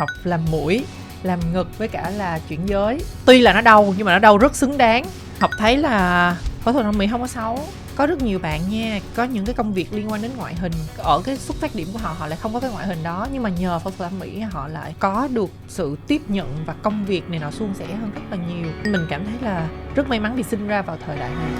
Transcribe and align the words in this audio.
học 0.00 0.08
làm 0.24 0.40
mũi, 0.50 0.84
làm 1.22 1.52
ngực 1.52 1.78
với 1.78 1.88
cả 1.88 2.10
là 2.10 2.38
chuyển 2.48 2.68
giới. 2.68 3.04
Tuy 3.24 3.40
là 3.40 3.52
nó 3.52 3.60
đau 3.60 3.94
nhưng 3.96 4.06
mà 4.06 4.12
nó 4.12 4.18
đau 4.18 4.38
rất 4.38 4.56
xứng 4.56 4.78
đáng. 4.78 5.04
Học 5.40 5.50
thấy 5.58 5.76
là 5.76 6.36
phẫu 6.60 6.72
thuật 6.72 6.84
thẩm 6.84 6.98
mỹ 6.98 7.06
không 7.10 7.20
có 7.20 7.26
xấu. 7.26 7.60
Có 7.94 8.06
rất 8.06 8.22
nhiều 8.22 8.38
bạn 8.38 8.60
nha, 8.70 9.00
có 9.14 9.24
những 9.24 9.44
cái 9.44 9.54
công 9.54 9.72
việc 9.72 9.92
liên 9.92 10.10
quan 10.10 10.22
đến 10.22 10.30
ngoại 10.36 10.54
hình. 10.54 10.72
Ở 10.96 11.22
cái 11.24 11.36
xuất 11.36 11.56
phát 11.56 11.74
điểm 11.74 11.88
của 11.92 11.98
họ 11.98 12.14
họ 12.18 12.26
lại 12.26 12.38
không 12.42 12.52
có 12.54 12.60
cái 12.60 12.70
ngoại 12.70 12.86
hình 12.86 13.02
đó. 13.02 13.26
Nhưng 13.32 13.42
mà 13.42 13.50
nhờ 13.50 13.78
phẫu 13.78 13.92
thuật 13.98 14.10
thẩm 14.10 14.18
mỹ, 14.18 14.40
họ 14.40 14.68
lại 14.68 14.94
có 14.98 15.28
được 15.32 15.50
sự 15.68 15.96
tiếp 16.06 16.22
nhận 16.28 16.56
và 16.66 16.74
công 16.82 17.04
việc 17.04 17.30
này 17.30 17.38
nó 17.38 17.50
suôn 17.50 17.74
sẻ 17.74 17.86
hơn 17.86 18.10
rất 18.14 18.22
là 18.30 18.36
nhiều. 18.36 18.66
Mình 18.92 19.06
cảm 19.10 19.24
thấy 19.24 19.34
là 19.40 19.68
rất 19.94 20.08
may 20.08 20.20
mắn 20.20 20.36
vì 20.36 20.42
sinh 20.42 20.68
ra 20.68 20.82
vào 20.82 20.98
thời 21.06 21.18
đại 21.18 21.30
này. 21.30 21.50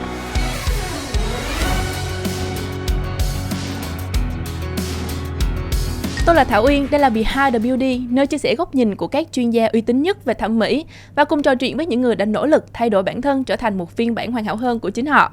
Tôi 6.27 6.35
là 6.35 6.45
Thảo 6.45 6.65
Uyên, 6.67 6.89
đây 6.91 7.01
là 7.01 7.09
Behind 7.11 7.53
the 7.53 7.59
Beauty, 7.59 8.01
nơi 8.11 8.27
chia 8.27 8.39
sẻ 8.39 8.55
góc 8.55 8.75
nhìn 8.75 8.97
của 8.97 9.07
các 9.07 9.27
chuyên 9.33 9.51
gia 9.51 9.67
uy 9.73 9.81
tín 9.81 10.03
nhất 10.03 10.25
về 10.25 10.35
thẩm 10.35 10.59
mỹ 10.59 10.85
và 11.15 11.25
cùng 11.25 11.43
trò 11.43 11.55
chuyện 11.55 11.77
với 11.77 11.87
những 11.87 12.01
người 12.01 12.17
đã 12.17 12.25
nỗ 12.25 12.47
lực 12.47 12.65
thay 12.73 12.91
đổi 12.91 13.03
bản 13.03 13.23
thân 13.23 13.45
trở 13.45 13.57
thành 13.57 13.79
một 13.79 13.91
phiên 13.91 14.15
bản 14.15 14.33
hoàn 14.33 14.45
hảo 14.45 14.57
hơn 14.57 14.81
của 14.81 14.91
chính 14.91 15.07
họ. 15.07 15.33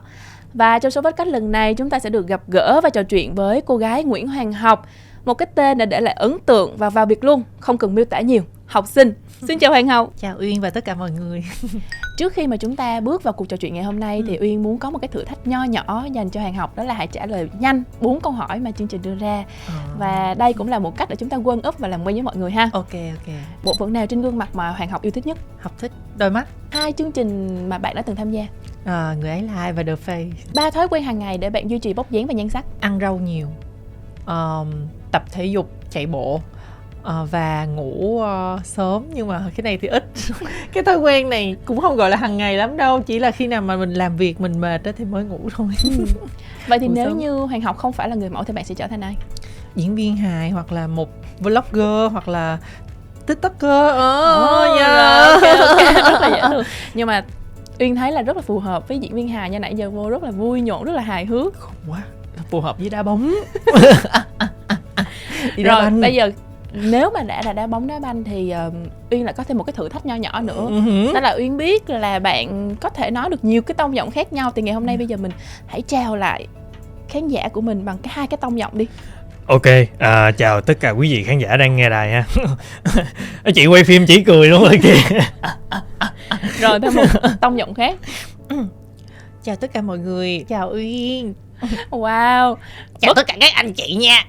Và 0.54 0.80
trong 0.80 0.92
số 0.92 1.02
podcast 1.02 1.30
lần 1.30 1.52
này 1.52 1.74
chúng 1.74 1.90
ta 1.90 2.00
sẽ 2.00 2.10
được 2.10 2.28
gặp 2.28 2.42
gỡ 2.48 2.80
và 2.84 2.90
trò 2.90 3.04
chuyện 3.04 3.36
với 3.36 3.62
cô 3.62 3.78
gái 3.78 4.04
Nguyễn 4.04 4.28
Hoàng 4.28 4.54
Học, 4.54 4.88
một 5.26 5.34
cái 5.34 5.48
tên 5.56 5.78
đã 5.78 5.86
để 5.86 6.00
lại 6.02 6.14
ấn 6.14 6.38
tượng 6.46 6.78
và 6.78 6.90
vào 6.90 7.06
việc 7.06 7.24
luôn, 7.24 7.44
không 7.60 7.78
cần 7.78 7.96
miêu 7.96 8.06
tả 8.06 8.20
nhiều. 8.20 8.42
Học 8.74 8.88
sinh. 8.88 9.14
Xin 9.48 9.60
chào 9.60 9.72
Hoàng 9.72 9.88
Học. 9.88 10.14
chào 10.18 10.38
uyên 10.40 10.62
và 10.62 10.70
tất 10.70 10.86
cả 10.86 10.96
mọi 10.96 11.12
người 11.12 11.44
Trước 12.18 12.34
khi 12.34 12.48
mà 12.48 12.58
chúng 12.58 12.76
ta 12.76 13.00
bước 13.00 13.24
vào 13.24 13.34
cuộc 13.34 13.46
trò 13.50 13.58
chuyện 13.58 13.74
ngày 13.74 13.84
hôm 13.84 14.00
nay 14.00 14.24
thì 14.28 14.38
Uyên 14.42 14.64
muốn 14.64 14.78
có 14.78 14.90
một 14.90 15.00
cái 15.00 15.08
thử 15.08 15.24
thách 15.24 15.48
nho 15.48 15.64
nhỏ 15.64 16.06
dành 16.12 16.30
cho 16.30 16.42
Hoàng 16.42 16.54
Học 16.54 16.76
đó 16.76 16.84
là 16.84 16.94
hãy 16.94 17.08
trả 17.08 17.26
lời 17.26 17.50
nhanh 17.60 17.84
bốn 18.02 18.22
câu 18.22 18.32
hỏi 18.32 18.60
mà 18.60 18.72
chương 18.72 18.88
trình 18.88 19.02
đưa 19.02 19.16
ra. 19.16 19.46
Và 19.98 20.34
đây 20.34 20.54
cũng 20.54 20.68
là 20.68 20.80
một 20.80 20.98
cách 20.98 21.10
để 21.10 21.16
chúng 21.16 21.30
ta 21.30 21.38
quân 21.38 21.62
ấp 21.62 21.80
và 21.80 21.88
làm 21.88 22.04
quen 22.04 22.16
với 22.16 22.22
mọi 22.22 22.36
người 22.38 22.52
ha. 22.52 22.70
ok 22.74 22.92
ok 22.94 23.36
Bộ 23.64 23.74
phận 23.80 23.94
nào 23.94 24.08
trên 24.08 24.22
gương 24.22 24.38
mặt 24.38 24.56
mà 24.56 24.70
Hoàng 24.70 24.90
Học 24.90 25.02
yêu 25.02 25.12
thích 25.12 25.28
nhất? 25.28 25.38
học 25.60 25.72
thích 25.78 25.92
đôi 26.18 26.30
mắt 26.30 26.48
Hai 26.72 26.92
chương 26.94 27.12
trình 27.12 27.60
mà 27.70 27.78
bạn 27.78 27.96
đã 27.96 28.02
từng 28.02 28.16
tham 28.16 28.32
gia. 28.32 28.48
à, 28.86 29.16
người 29.20 29.30
ấy 29.30 29.42
là 29.42 29.54
ai 29.56 29.74
và 29.74 29.84
the 29.84 29.96
face 30.06 30.32
Ba 30.56 30.70
thói 30.70 30.88
quen 30.88 31.04
hàng 31.04 31.20
ngày 31.20 31.38
để 31.38 31.50
bạn 31.50 31.70
duy 31.70 31.80
trì 31.80 31.94
bóc 31.94 32.12
dáng 32.12 32.28
và 32.28 32.34
nhan 32.34 32.50
sắc. 32.50 32.66
ăn 32.80 33.00
rau 33.02 33.18
nhiều 33.18 33.48
um, 34.26 34.72
tập 35.12 35.24
thể 35.32 35.46
dục 35.46 35.70
chạy 35.90 36.06
bộ 36.06 36.42
ờ, 37.04 37.28
và 37.32 37.66
ngủ 37.66 38.22
ờ, 38.22 38.60
sớm. 38.64 39.04
Nhưng 39.14 39.28
mà 39.28 39.44
cái 39.56 39.64
này 39.64 39.78
thì 39.82 39.88
ít. 39.88 40.04
Cái 40.74 40.84
thói 40.84 40.98
quen 40.98 41.30
này 41.30 41.56
cũng 41.66 41.82
không 41.82 41.96
gọi 41.96 42.10
là 42.10 42.18
hàng 42.18 42.38
ngày 42.38 42.58
lắm 42.58 42.78
đâu. 42.78 43.02
Chỉ 43.02 43.20
là 43.20 43.32
khi 43.32 43.48
nào 43.48 43.62
mà 43.62 43.76
mình 43.76 43.94
làm 43.94 44.18
việc 44.18 44.42
mình 44.42 44.62
mệt 44.62 44.84
đó 44.84 44.92
thì 44.98 45.06
mới 45.06 45.24
ngủ 45.24 45.40
thôi. 45.56 45.68
Vậy 46.68 46.80
thì 46.80 46.88
Ngủ 46.88 46.94
nếu 46.96 47.10
sớm. 47.10 47.18
như 47.18 47.32
Hoàng 47.40 47.62
Học 47.62 47.78
không 47.78 47.94
phải 47.94 48.10
là 48.10 48.16
người 48.16 48.30
mẫu 48.30 48.44
thì 48.44 48.54
bạn 48.54 48.66
sẽ 48.66 48.76
trở 48.76 48.88
thành 48.88 49.02
ai? 49.02 49.16
diễn 49.76 49.96
viên 49.96 50.18
hài 50.18 50.50
hoặc 50.50 50.72
là 50.72 50.88
một 50.88 51.10
vlogger 51.40 52.12
hoặc 52.12 52.28
là 52.28 52.58
tiktoker. 53.26 53.70
Ờ 53.94 54.46
Ồ, 54.48 54.76
yeah. 54.78 55.42
rồi, 55.42 55.58
ok, 55.58 55.68
ok, 55.68 55.96
rất 55.96 56.22
là 56.22 56.30
dễ 56.30 56.42
thương. 56.50 56.64
Nhưng 56.94 57.08
mà 57.08 57.24
Uyên 57.80 57.96
thấy 57.96 58.12
là 58.12 58.22
rất 58.22 58.36
là 58.36 58.42
phù 58.42 58.60
hợp 58.60 58.88
với 58.88 59.00
diễn 59.00 59.14
viên 59.16 59.28
hài 59.28 59.50
nha. 59.50 59.60
Nãy 59.60 59.76
giờ 59.76 59.90
vô 59.90 60.10
rất 60.10 60.24
là 60.24 60.32
vui 60.32 60.62
nhộn 60.62 60.84
rất 60.84 60.92
là 60.96 61.02
hài 61.02 61.26
hước. 61.26 61.54
Quá. 61.90 62.02
Phù 62.50 62.62
hợp 62.62 62.80
với 62.80 62.90
đá 62.90 63.04
bóng. 63.04 63.34
Đi 65.58 65.64
rồi 65.64 65.90
bây 65.90 66.14
giờ 66.14 66.32
nếu 66.74 67.10
mà 67.10 67.24
đã 67.24 67.42
là 67.46 67.54
đá 67.54 67.68
bóng 67.68 67.88
đá 67.88 68.00
banh 68.00 68.24
thì 68.24 68.54
uh, 68.68 68.74
uyên 69.12 69.26
lại 69.26 69.34
có 69.38 69.44
thêm 69.44 69.58
một 69.58 69.64
cái 69.64 69.74
thử 69.74 69.90
thách 69.90 70.06
nho 70.06 70.16
nhỏ 70.16 70.42
nữa. 70.42 70.68
Ừ 70.70 71.14
đó 71.14 71.20
là 71.20 71.36
uyên 71.38 71.58
biết 71.58 71.90
là 71.90 72.20
bạn 72.20 72.76
có 72.76 72.90
thể 72.90 73.12
nói 73.12 73.30
được 73.30 73.44
nhiều 73.46 73.62
cái 73.62 73.76
tông 73.76 73.96
giọng 73.96 74.12
khác 74.12 74.34
nhau. 74.34 74.52
Thì 74.56 74.62
ngày 74.62 74.74
hôm 74.74 74.86
nay 74.86 74.98
bây 74.98 75.08
giờ 75.08 75.18
mình 75.18 75.32
hãy 75.68 75.82
chào 75.82 76.16
lại 76.16 76.48
khán 77.10 77.28
giả 77.28 77.50
của 77.54 77.62
mình 77.62 77.86
bằng 77.86 77.98
cái 77.98 78.14
hai 78.16 78.28
cái 78.28 78.38
tông 78.38 78.60
giọng 78.60 78.78
đi. 78.78 78.88
Ok, 79.48 79.66
à, 80.00 80.32
chào 80.32 80.62
tất 80.62 80.80
cả 80.80 80.90
quý 80.90 81.12
vị 81.12 81.24
khán 81.24 81.40
giả 81.40 81.58
đang 81.58 81.76
nghe 81.76 81.90
đài 81.90 82.12
ha. 82.12 82.26
chị 83.56 83.66
quay 83.66 83.84
phim 83.84 84.06
chỉ 84.06 84.24
cười 84.24 84.48
luôn 84.48 84.64
rồi 84.64 84.80
kìa. 84.84 85.20
rồi 86.60 86.80
thêm 86.80 86.94
một 86.96 87.06
tông 87.42 87.58
giọng 87.58 87.74
khác. 87.74 87.96
Chào 89.44 89.56
tất 89.56 89.74
cả 89.74 89.82
mọi 89.82 89.98
người. 89.98 90.46
Chào 90.50 90.72
uyên 90.74 91.34
wow. 91.90 92.56
Chào 93.00 93.14
tất 93.14 93.28
cả 93.28 93.38
các 93.42 93.52
anh 93.56 93.74
chị 93.74 93.96
nha. 93.96 94.26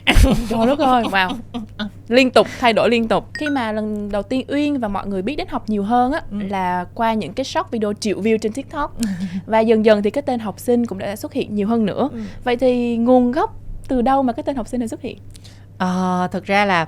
Trời 0.49 0.67
đất 0.67 0.79
ơi 0.79 1.03
wow. 1.05 1.31
Liên 2.09 2.31
tục 2.31 2.47
thay 2.61 2.73
đổi 2.73 2.91
liên 2.91 3.09
tục. 3.09 3.29
Khi 3.35 3.49
mà 3.49 3.73
lần 3.73 4.13
đầu 4.13 4.23
tiên 4.23 4.45
uyên 4.49 4.81
và 4.81 4.89
mọi 4.89 5.07
người 5.07 5.23
biết 5.23 5.37
đến 5.37 5.49
học 5.51 5.69
nhiều 5.69 5.83
hơn 5.83 6.13
á 6.13 6.21
Ừ. 6.31 6.37
là 6.49 6.85
qua 6.95 7.15
những 7.15 7.33
cái 7.33 7.45
short 7.45 7.67
video 7.71 7.93
triệu 8.01 8.21
view 8.21 8.39
trên 8.39 8.53
tiktok. 8.53 8.97
Và 9.47 9.61
dần 9.61 9.85
dần 9.85 10.03
thì 10.03 10.11
cái 10.11 10.23
tên 10.23 10.41
học 10.41 10.61
sinh 10.61 10.87
cũng 10.87 10.99
đã 10.99 11.17
xuất 11.17 11.33
hiện 11.33 11.55
nhiều 11.55 11.69
hơn 11.69 11.87
nữa. 11.87 12.09
Ừ. 12.13 12.19
vậy 12.45 12.57
thì 12.57 12.97
nguồn 12.97 13.33
gốc 13.33 13.55
từ 13.89 14.03
đâu 14.03 14.23
mà 14.23 14.33
cái 14.33 14.43
tên 14.43 14.57
học 14.57 14.69
sinh 14.69 14.81
này 14.81 14.89
xuất 14.89 15.01
hiện? 15.03 15.19
Ờ, 15.79 16.29
thực 16.33 16.45
ra 16.45 16.65
là 16.65 16.87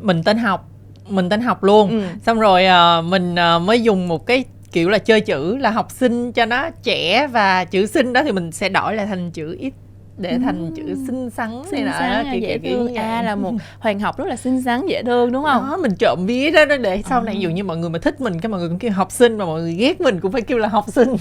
mình 0.00 0.22
tên 0.24 0.38
học 0.38 0.68
mình 1.08 1.28
tên 1.28 1.40
học 1.40 1.62
luôn. 1.64 1.90
Ừ. 1.90 2.02
xong 2.26 2.40
rồi 2.40 2.66
ờ, 2.66 3.02
mình 3.02 3.34
ờ, 3.34 3.58
mới 3.58 3.82
dùng 3.82 4.08
một 4.08 4.26
cái 4.26 4.44
kiểu 4.72 4.88
là 4.88 4.98
chơi 4.98 5.20
chữ 5.20 5.56
là 5.56 5.70
học 5.70 5.90
sinh 5.90 6.32
cho 6.32 6.44
nó 6.46 6.70
trẻ 6.82 7.26
và 7.26 7.64
chữ 7.64 7.86
sinh 7.86 8.12
đó 8.12 8.22
thì 8.24 8.32
mình 8.32 8.52
sẽ 8.52 8.68
đổi 8.68 8.94
lại 8.94 9.06
thành 9.06 9.30
chữ 9.30 9.56
ít 9.60 9.72
để 10.18 10.38
thành 10.44 10.70
chữ 10.76 10.82
xinh 11.06 11.30
xắn 11.30 11.50
này 11.50 11.64
xinh 11.70 11.86
nọ 11.86 11.92
xắn 11.92 12.10
à, 12.10 12.24
kiểu- 12.32 12.40
dễ 12.40 12.58
kiểu- 12.58 12.76
thương. 12.76 12.86
vậy. 12.86 12.96
à 12.96 13.22
là 13.22 13.36
một 13.36 13.52
hoàng 13.78 14.00
học 14.00 14.18
rất 14.18 14.24
là 14.28 14.36
xinh 14.36 14.62
xắn 14.62 14.86
dễ 14.86 15.02
thương 15.02 15.32
đúng 15.32 15.44
không? 15.44 15.70
Đó 15.70 15.76
mình 15.76 15.92
trộm 15.98 16.26
vía 16.26 16.50
đó 16.50 16.64
để 16.80 17.02
sau 17.08 17.22
này 17.22 17.36
dù 17.40 17.50
như 17.50 17.64
mọi 17.64 17.76
người 17.76 17.90
mà 17.90 17.98
thích 17.98 18.20
mình 18.20 18.40
cái 18.40 18.48
mọi 18.50 18.60
người 18.60 18.68
cũng 18.68 18.78
kêu 18.78 18.92
học 18.92 19.12
sinh 19.12 19.38
mà 19.38 19.44
mọi 19.44 19.60
người 19.60 19.74
ghét 19.74 20.00
mình 20.00 20.20
cũng 20.20 20.32
phải 20.32 20.42
kêu 20.42 20.58
là 20.58 20.68
học 20.68 20.84
sinh. 20.88 21.10
Oh, 21.12 21.18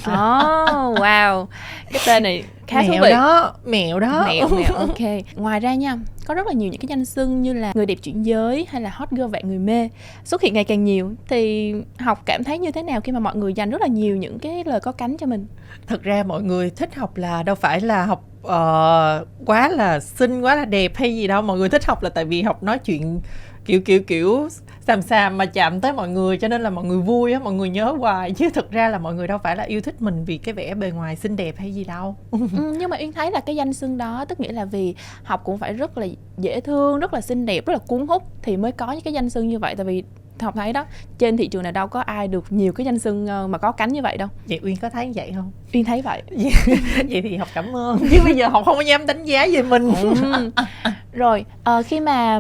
wow. 1.00 1.46
Cái 1.92 2.02
tên 2.08 2.24
này 2.24 2.44
khá 2.68 2.82
thú 2.84 2.90
mẹo 2.92 3.04
vị. 3.04 3.10
đó 3.12 3.54
mẹo 3.66 4.00
đó. 4.00 4.24
Mẹo 4.28 4.48
mẹo 4.48 4.74
ok. 4.76 5.00
Ngoài 5.36 5.60
ra 5.60 5.76
nha 5.76 5.96
có 6.32 6.36
rất 6.36 6.48
là 6.48 6.54
nhiều 6.54 6.70
những 6.70 6.82
cái 6.82 6.88
danh 6.88 7.06
xưng 7.06 7.42
như 7.42 7.54
là 7.54 7.72
người 7.76 7.86
đẹp 7.86 7.98
chuyển 8.04 8.26
giới 8.26 8.68
hay 8.70 8.82
là 8.82 8.90
hot 8.90 9.10
girl 9.12 9.26
vạn 9.26 9.48
người 9.48 9.60
mê 9.60 9.90
xuất 10.24 10.42
hiện 10.42 10.54
ngày 10.54 10.64
càng 10.64 10.84
nhiều. 10.84 11.12
Thì 11.30 11.74
học 12.00 12.22
cảm 12.26 12.44
thấy 12.44 12.60
như 12.60 12.72
thế 12.72 12.84
nào 12.84 13.02
khi 13.02 13.12
mà 13.12 13.20
mọi 13.20 13.36
người 13.36 13.54
dành 13.54 13.70
rất 13.70 13.82
là 13.82 13.88
nhiều 13.88 14.18
những 14.18 14.40
cái 14.40 14.64
lời 14.66 14.80
có 14.80 14.92
cánh 14.92 15.18
cho 15.18 15.28
mình? 15.28 15.48
Thật 15.88 16.04
ra 16.04 16.24
mọi 16.24 16.44
người 16.44 16.70
thích 16.70 16.96
học 16.96 17.18
là 17.18 17.44
đâu 17.44 17.56
phải 17.56 17.82
là 17.82 18.06
học 18.06 18.26
uh, 18.42 19.28
quá 19.46 19.70
là 19.70 20.00
xinh 20.00 20.42
quá 20.42 20.56
là 20.56 20.66
đẹp 20.66 20.96
hay 20.96 21.16
gì 21.16 21.28
đâu. 21.28 21.42
Mọi 21.42 21.58
người 21.58 21.70
thích 21.70 21.86
học 21.86 22.04
là 22.04 22.10
tại 22.10 22.26
vì 22.26 22.42
học 22.42 22.64
nói 22.64 22.80
chuyện 22.80 23.22
kiểu 23.66 23.82
kiểu 23.82 24.04
kiểu 24.04 24.50
xàm 24.92 25.02
xàm 25.02 25.38
mà 25.38 25.46
chạm 25.46 25.82
tới 25.82 25.94
mọi 25.94 26.10
người 26.10 26.38
cho 26.38 26.48
nên 26.48 26.62
là 26.62 26.70
mọi 26.70 26.86
người 26.86 26.98
vui 26.98 27.34
á 27.34 27.40
mọi 27.40 27.54
người 27.54 27.70
nhớ 27.70 27.96
hoài. 28.00 28.32
Chứ 28.32 28.50
thực 28.50 28.72
ra 28.72 28.90
là 28.90 28.98
mọi 28.98 29.14
người 29.14 29.28
đâu 29.28 29.38
phải 29.44 29.56
là 29.56 29.64
yêu 29.64 29.82
thích 29.82 30.02
mình 30.02 30.26
vì 30.26 30.38
cái 30.38 30.54
vẻ 30.54 30.74
bề 30.74 30.92
ngoài 30.92 31.16
xinh 31.16 31.36
đẹp 31.36 31.56
hay 31.58 31.74
gì 31.74 31.84
đâu. 31.84 32.16
Ừ, 32.32 32.40
nhưng 32.80 32.90
mà 32.90 32.98
uyên 33.00 33.14
thấy 33.14 33.32
là 33.32 33.40
cái 33.40 33.56
danh 33.56 33.74
xưng 33.74 33.98
đó 33.98 34.26
tức 34.26 34.40
nghĩa 34.40 34.52
là 34.52 34.66
vì 34.66 34.96
học 35.24 35.42
cũng 35.44 35.58
phải 35.58 35.74
rất 35.74 35.98
là 35.98 36.08
dễ 36.38 36.62
thương 36.62 37.00
rất 37.00 37.14
là 37.14 37.22
xinh 37.22 37.46
đẹp 37.46 37.66
rất 37.66 37.74
là 37.74 37.80
cuốn 37.88 38.08
hút 38.08 38.24
thì 38.42 38.58
mới 38.58 38.72
có 38.72 38.92
những 38.92 39.02
cái 39.02 39.14
danh 39.14 39.30
xưng 39.30 39.48
như 39.48 39.60
vậy. 39.60 39.76
Tại 39.76 39.86
vì 39.86 40.04
học 40.42 40.56
thấy 40.56 40.74
đó 40.74 40.86
trên 41.18 41.38
thị 41.38 41.48
trường 41.48 41.64
này 41.64 41.72
đâu 41.72 41.88
có 41.88 42.00
ai 42.00 42.28
được 42.28 42.46
nhiều 42.50 42.74
cái 42.74 42.86
danh 42.86 43.00
xưng 43.00 43.28
ờ, 43.28 43.48
mà 43.48 43.58
có 43.58 43.72
cánh 43.72 43.94
như 43.94 44.02
vậy 44.02 44.18
đâu. 44.18 44.28
Vậy 44.48 44.60
uyên 44.64 44.76
có 44.78 44.90
thấy 44.90 45.12
vậy 45.16 45.34
không? 45.36 45.52
Uyên 45.74 45.86
thấy 45.86 46.02
vậy. 46.02 46.22
Vậy 47.10 47.22
thì 47.22 47.38
học 47.38 47.48
cảm 47.54 47.76
ơn. 47.76 48.00
Chứ 48.12 48.18
bây 48.24 48.36
giờ 48.36 48.48
học 48.48 48.64
không 48.66 48.76
có 48.76 48.82
dám 48.82 49.06
đánh 49.06 49.26
giá 49.26 49.48
về 49.54 49.62
mình. 49.62 49.94
Ừm. 49.94 50.52
rồi 51.14 51.46
ờ, 51.64 51.84
khi 51.84 52.00
mà 52.00 52.40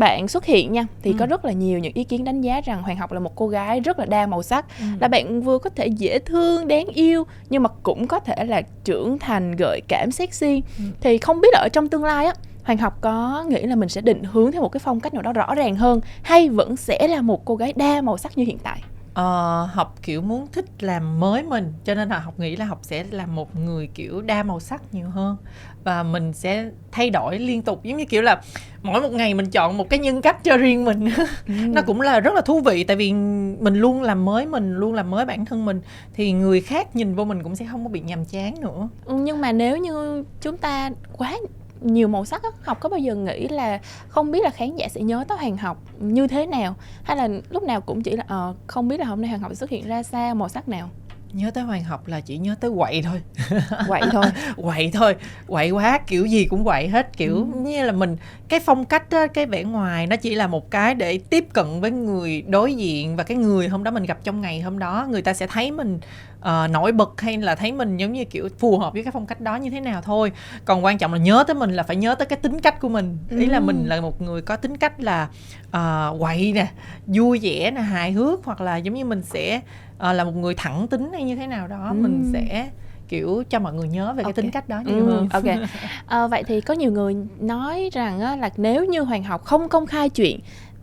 bạn 0.00 0.28
xuất 0.28 0.44
hiện 0.44 0.72
nha 0.72 0.86
thì 1.02 1.10
Ừ. 1.10 1.16
có 1.18 1.26
rất 1.26 1.44
là 1.44 1.52
nhiều 1.52 1.78
những 1.78 1.92
ý 1.94 2.04
kiến 2.04 2.24
đánh 2.24 2.40
giá 2.40 2.60
rằng 2.60 2.82
hoàng 2.82 2.96
học 2.96 3.12
là 3.12 3.20
một 3.20 3.32
cô 3.36 3.48
gái 3.48 3.80
rất 3.80 3.98
là 3.98 4.04
đa 4.06 4.26
màu 4.26 4.42
sắc 4.42 4.66
Ừ. 4.78 4.84
là 5.00 5.08
bạn 5.08 5.42
vừa 5.42 5.58
có 5.58 5.70
thể 5.70 5.86
dễ 5.86 6.18
thương 6.18 6.68
đáng 6.68 6.86
yêu 6.86 7.24
nhưng 7.50 7.62
mà 7.62 7.68
cũng 7.82 8.06
có 8.06 8.20
thể 8.20 8.44
là 8.44 8.62
trưởng 8.84 9.18
thành 9.18 9.56
gợi 9.56 9.80
cảm 9.88 10.10
sexy 10.10 10.62
Ừ. 10.78 10.84
thì 11.00 11.18
không 11.18 11.40
biết 11.40 11.48
là 11.52 11.58
ở 11.58 11.68
trong 11.72 11.88
tương 11.88 12.04
lai 12.04 12.26
á 12.26 12.32
hoàng 12.64 12.78
học 12.78 12.98
có 13.00 13.44
nghĩ 13.48 13.60
là 13.62 13.74
mình 13.76 13.88
sẽ 13.88 14.00
định 14.00 14.22
hướng 14.24 14.52
theo 14.52 14.62
một 14.62 14.68
cái 14.68 14.80
phong 14.84 15.00
cách 15.00 15.14
nào 15.14 15.22
đó 15.22 15.32
rõ 15.32 15.54
ràng 15.54 15.76
hơn 15.76 16.00
hay 16.22 16.48
vẫn 16.48 16.76
sẽ 16.76 17.08
là 17.08 17.20
một 17.20 17.44
cô 17.44 17.56
gái 17.56 17.72
đa 17.76 18.00
màu 18.00 18.18
sắc 18.18 18.38
như 18.38 18.44
hiện 18.44 18.58
tại 18.58 18.82
Ờ, 19.14 19.68
học 19.72 19.94
kiểu 20.02 20.22
muốn 20.22 20.46
thích 20.52 20.64
làm 20.80 21.20
mới 21.20 21.42
mình 21.42 21.72
cho 21.84 21.94
nên 21.94 22.08
là 22.08 22.18
học 22.18 22.40
nghĩ 22.40 22.56
là 22.56 22.64
học 22.64 22.78
sẽ 22.82 23.04
là 23.10 23.26
một 23.26 23.56
người 23.56 23.86
kiểu 23.94 24.20
đa 24.20 24.42
màu 24.42 24.60
sắc 24.60 24.82
nhiều 24.94 25.08
hơn 25.08 25.36
và 25.84 26.02
mình 26.02 26.32
sẽ 26.32 26.70
thay 26.92 27.10
đổi 27.10 27.38
liên 27.38 27.62
tục. 27.62 27.82
Giống 27.82 27.96
như 27.96 28.04
kiểu 28.04 28.22
là 28.22 28.42
mỗi 28.82 29.00
một 29.02 29.12
ngày 29.12 29.34
mình 29.34 29.50
chọn 29.50 29.76
một 29.76 29.90
cái 29.90 29.98
nhân 29.98 30.22
cách 30.22 30.44
cho 30.44 30.56
riêng 30.56 30.84
mình. 30.84 31.08
Nó 31.46 31.82
cũng 31.82 32.00
là 32.00 32.20
rất 32.20 32.34
là 32.34 32.40
thú 32.40 32.60
vị 32.60 32.84
tại 32.84 32.96
vì 32.96 33.12
mình 33.60 33.74
luôn 33.74 34.02
làm 34.02 34.24
mới 34.24 34.46
mình 34.46 34.74
luôn 34.76 34.94
làm 34.94 35.10
mới 35.10 35.24
bản 35.24 35.44
thân 35.44 35.64
mình 35.64 35.80
thì 36.14 36.32
người 36.32 36.60
khác 36.60 36.96
nhìn 36.96 37.14
vô 37.14 37.24
mình 37.24 37.42
cũng 37.42 37.56
sẽ 37.56 37.66
không 37.70 37.84
có 37.84 37.88
bị 37.88 38.00
nhàm 38.00 38.24
chán 38.24 38.60
nữa. 38.60 38.88
Ừ, 39.04 39.14
nhưng 39.14 39.40
mà 39.40 39.52
nếu 39.52 39.76
như 39.76 40.24
chúng 40.40 40.56
ta 40.56 40.90
quá 41.12 41.36
nhiều 41.80 42.08
màu 42.08 42.24
sắc 42.24 42.42
á, 42.42 42.48
học 42.62 42.80
có 42.80 42.88
bao 42.88 42.98
giờ 43.00 43.14
nghĩ 43.14 43.48
là 43.48 43.80
không 44.08 44.30
biết 44.30 44.44
là 44.44 44.50
khán 44.50 44.76
giả 44.76 44.88
sẽ 44.88 45.00
nhớ 45.00 45.24
tới 45.28 45.38
hoàng 45.38 45.56
học 45.56 45.82
như 46.00 46.26
thế 46.26 46.46
nào? 46.46 46.74
Hay 47.02 47.16
là 47.16 47.28
lúc 47.50 47.62
nào 47.62 47.80
cũng 47.80 48.02
chỉ 48.02 48.16
là 48.16 48.24
ờ, 48.28 48.54
không 48.66 48.88
biết 48.88 49.00
là 49.00 49.06
hôm 49.06 49.20
nay 49.20 49.28
hoàng 49.30 49.40
học 49.42 49.54
xuất 49.54 49.70
hiện 49.70 49.86
ra 49.88 50.02
sao 50.02 50.34
màu 50.34 50.48
sắc 50.48 50.68
nào? 50.68 50.90
Nhớ 51.32 51.50
tới 51.50 51.64
hoàng 51.64 51.84
học 51.84 52.06
là 52.08 52.20
chỉ 52.20 52.38
nhớ 52.38 52.54
tới 52.60 52.70
quậy 52.76 53.02
thôi. 53.02 53.20
Vậy 53.88 54.02
thôi. 54.12 54.26
Quậy 54.56 54.90
thôi. 54.92 55.14
Quậy 55.46 55.70
quá 55.70 55.98
kiểu 56.06 56.26
gì 56.26 56.44
cũng 56.44 56.64
quậy 56.64 56.88
hết 56.88 57.16
kiểu 57.16 57.34
Ừ. 57.36 57.44
như 57.60 57.84
là 57.84 57.92
mình 57.92 58.16
cái 58.48 58.60
phong 58.60 58.84
cách 58.84 59.10
á, 59.10 59.26
cái 59.26 59.46
vẻ 59.46 59.64
ngoài 59.64 60.06
nó 60.06 60.16
chỉ 60.16 60.34
là 60.34 60.46
một 60.46 60.70
cái 60.70 60.94
để 60.94 61.18
tiếp 61.30 61.44
cận 61.52 61.80
với 61.80 61.90
người 61.90 62.42
đối 62.42 62.74
diện 62.74 63.16
và 63.16 63.22
cái 63.24 63.36
người 63.36 63.68
hôm 63.68 63.84
đó 63.84 63.90
mình 63.90 64.04
gặp 64.04 64.18
trong 64.24 64.40
ngày 64.40 64.60
hôm 64.60 64.78
đó 64.78 65.06
người 65.10 65.22
ta 65.22 65.34
sẽ 65.34 65.46
thấy 65.46 65.70
mình 65.70 66.00
ờ, 66.40 66.66
nổi 66.68 66.92
bật 66.92 67.20
hay 67.20 67.38
là 67.38 67.54
thấy 67.54 67.72
mình 67.72 67.96
giống 67.96 68.12
như 68.12 68.24
kiểu 68.24 68.48
phù 68.58 68.78
hợp 68.78 68.92
với 68.92 69.02
cái 69.04 69.12
phong 69.12 69.26
cách 69.26 69.40
đó 69.40 69.56
như 69.56 69.70
thế 69.70 69.80
nào 69.80 70.02
thôi 70.02 70.32
còn 70.64 70.84
quan 70.84 70.98
trọng 70.98 71.12
là 71.12 71.18
nhớ 71.18 71.44
tới 71.46 71.54
mình 71.54 71.70
là 71.72 71.82
phải 71.82 71.96
nhớ 71.96 72.14
tới 72.14 72.26
cái 72.26 72.38
tính 72.42 72.60
cách 72.60 72.80
của 72.80 72.88
mình 72.88 73.18
ý 73.30 73.46
là 73.46 73.58
Ừ. 73.58 73.62
mình 73.64 73.84
là 73.86 74.00
một 74.00 74.20
người 74.22 74.42
có 74.42 74.56
tính 74.56 74.76
cách 74.76 75.00
là 75.00 75.28
ờ, 75.70 76.16
quậy 76.20 76.52
nè 76.52 76.66
vui 77.06 77.38
vẻ 77.42 77.70
nè 77.70 77.80
hài 77.80 78.12
hước 78.12 78.44
hoặc 78.44 78.60
là 78.60 78.76
giống 78.76 78.94
như 78.94 79.04
mình 79.04 79.22
sẽ 79.22 79.60
ờ, 79.98 80.12
là 80.12 80.24
một 80.24 80.36
người 80.36 80.54
thẳng 80.54 80.88
tính 80.88 81.10
hay 81.12 81.22
như 81.24 81.36
thế 81.36 81.46
nào 81.46 81.68
đó 81.68 81.92
mình 81.94 82.22
Ừ. 82.24 82.30
sẽ 82.32 82.70
kiểu 83.08 83.42
cho 83.50 83.58
mọi 83.58 83.74
người 83.74 83.88
nhớ 83.88 84.12
về 84.16 84.22
cái 84.24 84.32
Ok. 84.32 84.36
tính 84.36 84.50
cách 84.50 84.68
đó 84.68 84.80
nhiều 84.86 84.96
Ừ, 84.96 85.10
hơn 85.10 85.28
ok 85.32 85.44
Ờ, 86.06 86.28
vậy 86.28 86.42
thì 86.44 86.60
có 86.60 86.74
nhiều 86.74 86.92
người 86.92 87.14
nói 87.40 87.90
rằng 87.92 88.20
á, 88.20 88.36
là 88.36 88.50
nếu 88.56 88.84
như 88.84 89.00
hoàng 89.00 89.22
học 89.22 89.44
không 89.44 89.68
công 89.68 89.86
khai 89.86 90.08
chuyện 90.08 90.40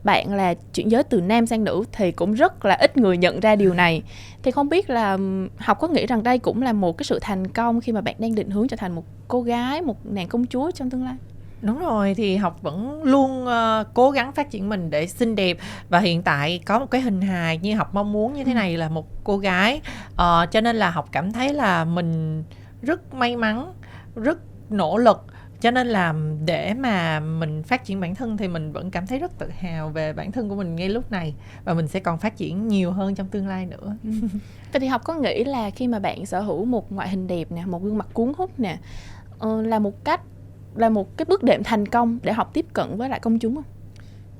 bạn 0.07 0.33
là 0.33 0.53
chuyển 0.73 0.91
giới 0.91 1.03
từ 1.03 1.21
nam 1.21 1.45
sang 1.45 1.63
nữ 1.63 1.83
thì 1.91 2.11
cũng 2.11 2.33
rất 2.33 2.65
là 2.65 2.75
ít 2.75 2.97
người 2.97 3.17
nhận 3.17 3.39
ra 3.39 3.55
điều 3.55 3.73
này. 3.73 4.03
Thì 4.43 4.51
không 4.51 4.69
biết 4.69 4.89
là 4.89 5.17
học 5.57 5.77
có 5.79 5.87
nghĩ 5.87 6.05
rằng 6.05 6.23
đây 6.23 6.39
cũng 6.39 6.61
là 6.61 6.73
một 6.73 6.97
cái 6.97 7.03
sự 7.03 7.19
thành 7.21 7.47
công 7.47 7.81
khi 7.81 7.91
mà 7.91 8.01
bạn 8.01 8.15
đang 8.19 8.35
định 8.35 8.49
hướng 8.49 8.67
trở 8.67 8.77
thành 8.77 8.95
một 8.95 9.03
cô 9.27 9.41
gái 9.41 9.81
một 9.81 10.05
nàng 10.05 10.27
công 10.27 10.45
chúa 10.45 10.71
trong 10.71 10.89
tương 10.89 11.03
lai? 11.03 11.15
Đúng 11.61 11.79
rồi 11.79 12.13
thì 12.13 12.35
học 12.35 12.59
vẫn 12.61 13.03
luôn 13.03 13.45
ờ, 13.45 13.83
cố 13.93 14.11
gắng 14.11 14.31
phát 14.31 14.51
triển 14.51 14.69
mình 14.69 14.89
để 14.89 15.07
xinh 15.07 15.35
đẹp 15.35 15.57
và 15.89 15.99
hiện 15.99 16.23
tại 16.23 16.59
có 16.65 16.79
một 16.79 16.91
cái 16.91 17.01
hình 17.01 17.21
hài 17.21 17.57
như 17.57 17.75
học 17.75 17.93
mong 17.93 18.11
muốn 18.11 18.33
như 18.33 18.43
thế 18.43 18.53
này 18.53 18.77
là 18.77 18.89
một 18.89 19.07
cô 19.23 19.37
gái. 19.37 19.81
Ờ, 20.15 20.45
cho 20.51 20.61
nên 20.61 20.75
là 20.75 20.89
học 20.89 21.09
cảm 21.11 21.31
thấy 21.31 21.53
là 21.53 21.85
mình 21.85 22.43
rất 22.81 23.13
may 23.13 23.35
mắn 23.35 23.73
rất 24.15 24.37
nỗ 24.69 24.97
lực 24.97 25.25
cho 25.61 25.71
nên 25.71 25.87
là 25.87 26.13
để 26.45 26.73
mà 26.73 27.19
mình 27.19 27.63
phát 27.63 27.85
triển 27.85 27.99
bản 27.99 28.15
thân 28.15 28.37
thì 28.37 28.47
mình 28.47 28.71
vẫn 28.71 28.91
cảm 28.91 29.07
thấy 29.07 29.19
rất 29.19 29.37
tự 29.37 29.49
hào 29.59 29.89
về 29.89 30.13
bản 30.13 30.31
thân 30.31 30.49
của 30.49 30.55
mình 30.55 30.75
ngay 30.75 30.89
lúc 30.89 31.11
này. 31.11 31.33
Và 31.63 31.73
mình 31.73 31.87
sẽ 31.87 31.99
còn 31.99 32.17
phát 32.17 32.37
triển 32.37 32.67
nhiều 32.67 32.91
hơn 32.91 33.15
trong 33.15 33.27
tương 33.27 33.47
lai 33.47 33.65
nữa. 33.65 33.95
Vậy 34.71 34.79
thì 34.79 34.87
học 34.87 35.01
có 35.03 35.13
nghĩ 35.13 35.43
là 35.43 35.69
khi 35.69 35.87
mà 35.87 35.99
bạn 35.99 36.25
sở 36.25 36.41
hữu 36.41 36.65
một 36.65 36.91
ngoại 36.91 37.09
hình 37.09 37.27
đẹp 37.27 37.51
nè, 37.51 37.65
một 37.65 37.83
gương 37.83 37.97
mặt 37.97 38.07
cuốn 38.13 38.33
hút 38.37 38.59
nè, 38.59 38.77
ờ, 39.39 39.61
là 39.61 39.79
một 39.79 40.03
cách 40.03 40.21
là 40.75 40.89
một 40.89 41.17
cái 41.17 41.25
bước 41.25 41.43
đệm 41.43 41.63
thành 41.63 41.85
công 41.85 42.19
để 42.23 42.33
học 42.33 42.53
tiếp 42.53 42.65
cận 42.73 42.97
với 42.97 43.09
lại 43.09 43.19
công 43.19 43.39
chúng 43.39 43.55
không? 43.55 43.63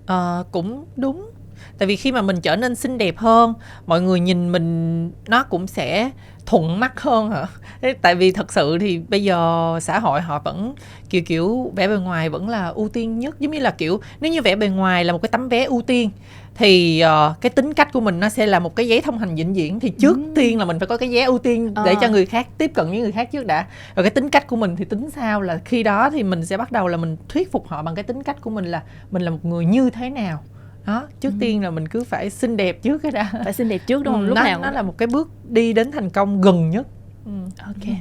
Ờ, 0.06 0.46
cũng 0.52 0.86
đúng. 0.96 1.32
Tại 1.78 1.88
vì 1.88 1.96
khi 1.96 2.12
mà 2.12 2.22
mình 2.22 2.42
trở 2.42 2.56
nên 2.56 2.76
xinh 2.76 2.98
đẹp 2.98 3.18
hơn 3.18 3.54
mọi 3.86 4.02
người 4.02 4.20
nhìn 4.20 4.52
mình 4.52 5.12
nó 5.28 5.44
cũng 5.44 5.68
sẽ 5.68 6.12
thuận 6.48 6.80
mắt 6.80 7.00
hơn 7.02 7.32
hả? 7.32 7.46
Thế 7.82 7.94
tại 8.02 8.16
vì 8.16 8.32
thật 8.32 8.54
sự 8.54 8.78
thì 8.82 9.00
bây 9.10 9.24
giờ 9.24 9.80
xã 9.82 10.00
hội 10.00 10.22
họ 10.22 10.40
vẫn 10.40 10.74
kiểu 11.10 11.22
kiểu 11.22 11.72
vẻ 11.76 11.88
bề 11.88 11.96
ngoài 11.96 12.30
vẫn 12.30 12.50
là 12.50 12.68
ưu 12.68 12.90
tiên 12.90 13.20
nhất. 13.20 13.40
Giống 13.40 13.52
như 13.52 13.60
là 13.60 13.72
kiểu 13.72 14.00
nếu 14.22 14.32
như 14.32 14.42
vẻ 14.42 14.56
bề 14.56 14.68
ngoài 14.68 15.04
là 15.04 15.14
một 15.14 15.22
cái 15.22 15.30
tấm 15.32 15.50
vé 15.50 15.64
ưu 15.64 15.82
tiên 15.82 16.10
thì 16.56 17.00
ờ, 17.00 17.34
cái 17.42 17.50
tính 17.50 17.74
cách 17.74 17.94
của 17.94 18.00
mình 18.00 18.20
nó 18.20 18.30
sẽ 18.30 18.46
là 18.46 18.60
một 18.60 18.76
cái 18.76 18.88
giấy 18.88 19.02
thông 19.02 19.18
hành 19.20 19.36
vĩnh 19.36 19.54
viễn. 19.54 19.80
Thì 19.80 19.90
trước 19.90 20.16
Ừm. 20.18 20.36
tiên 20.36 20.60
là 20.60 20.66
mình 20.66 20.80
phải 20.80 20.88
có 20.88 20.98
cái 20.98 21.10
vé 21.10 21.22
ưu 21.24 21.38
tiên 21.38 21.74
để 21.86 21.94
Ờ. 21.94 22.00
cho 22.02 22.08
người 22.10 22.26
khác 22.26 22.48
tiếp 22.58 22.72
cận 22.74 22.90
với 22.90 23.00
người 23.00 23.12
khác 23.12 23.32
trước 23.32 23.46
đã. 23.46 23.66
Rồi 23.96 24.04
cái 24.04 24.10
tính 24.12 24.30
cách 24.30 24.48
của 24.48 24.56
mình 24.56 24.76
thì 24.76 24.86
tính 24.86 25.10
sao 25.16 25.42
là 25.42 25.60
khi 25.66 25.84
đó 25.84 26.10
thì 26.10 26.24
mình 26.24 26.46
sẽ 26.46 26.58
bắt 26.58 26.72
đầu 26.72 26.88
là 26.88 26.98
mình 26.98 27.18
thuyết 27.30 27.52
phục 27.52 27.68
họ 27.68 27.82
bằng 27.82 27.96
cái 27.96 28.04
tính 28.04 28.24
cách 28.24 28.42
của 28.42 28.50
mình 28.50 28.66
là 28.66 28.82
mình 29.12 29.22
là 29.22 29.32
một 29.32 29.46
người 29.46 29.66
như 29.66 29.90
thế 29.90 30.10
nào 30.10 30.44
đó 30.88 31.08
trước 31.20 31.34
tiên 31.40 31.64
là 31.64 31.70
mình 31.70 31.88
cứ 31.88 32.04
phải 32.04 32.30
xinh 32.30 32.58
đẹp 32.58 32.82
trước 32.82 32.98
cái 32.98 33.12
đã 33.12 33.30
Phải 33.44 33.54
xinh 33.54 33.70
đẹp 33.70 33.82
trước 33.88 34.04
đúng 34.04 34.14
không? 34.14 34.24
Ừ, 34.24 34.28
Lúc 34.28 34.36
nó, 34.36 34.44
nào 34.44 34.60
nó 34.60 34.72
là 34.72 34.82
một 34.82 34.98
cái 34.98 35.08
bước 35.08 35.30
đi 35.50 35.74
đến 35.74 35.92
thành 35.92 36.10
công 36.10 36.42
gần 36.42 36.70
nhất 36.70 36.88
ừ. 37.26 37.32
Ok. 37.66 37.96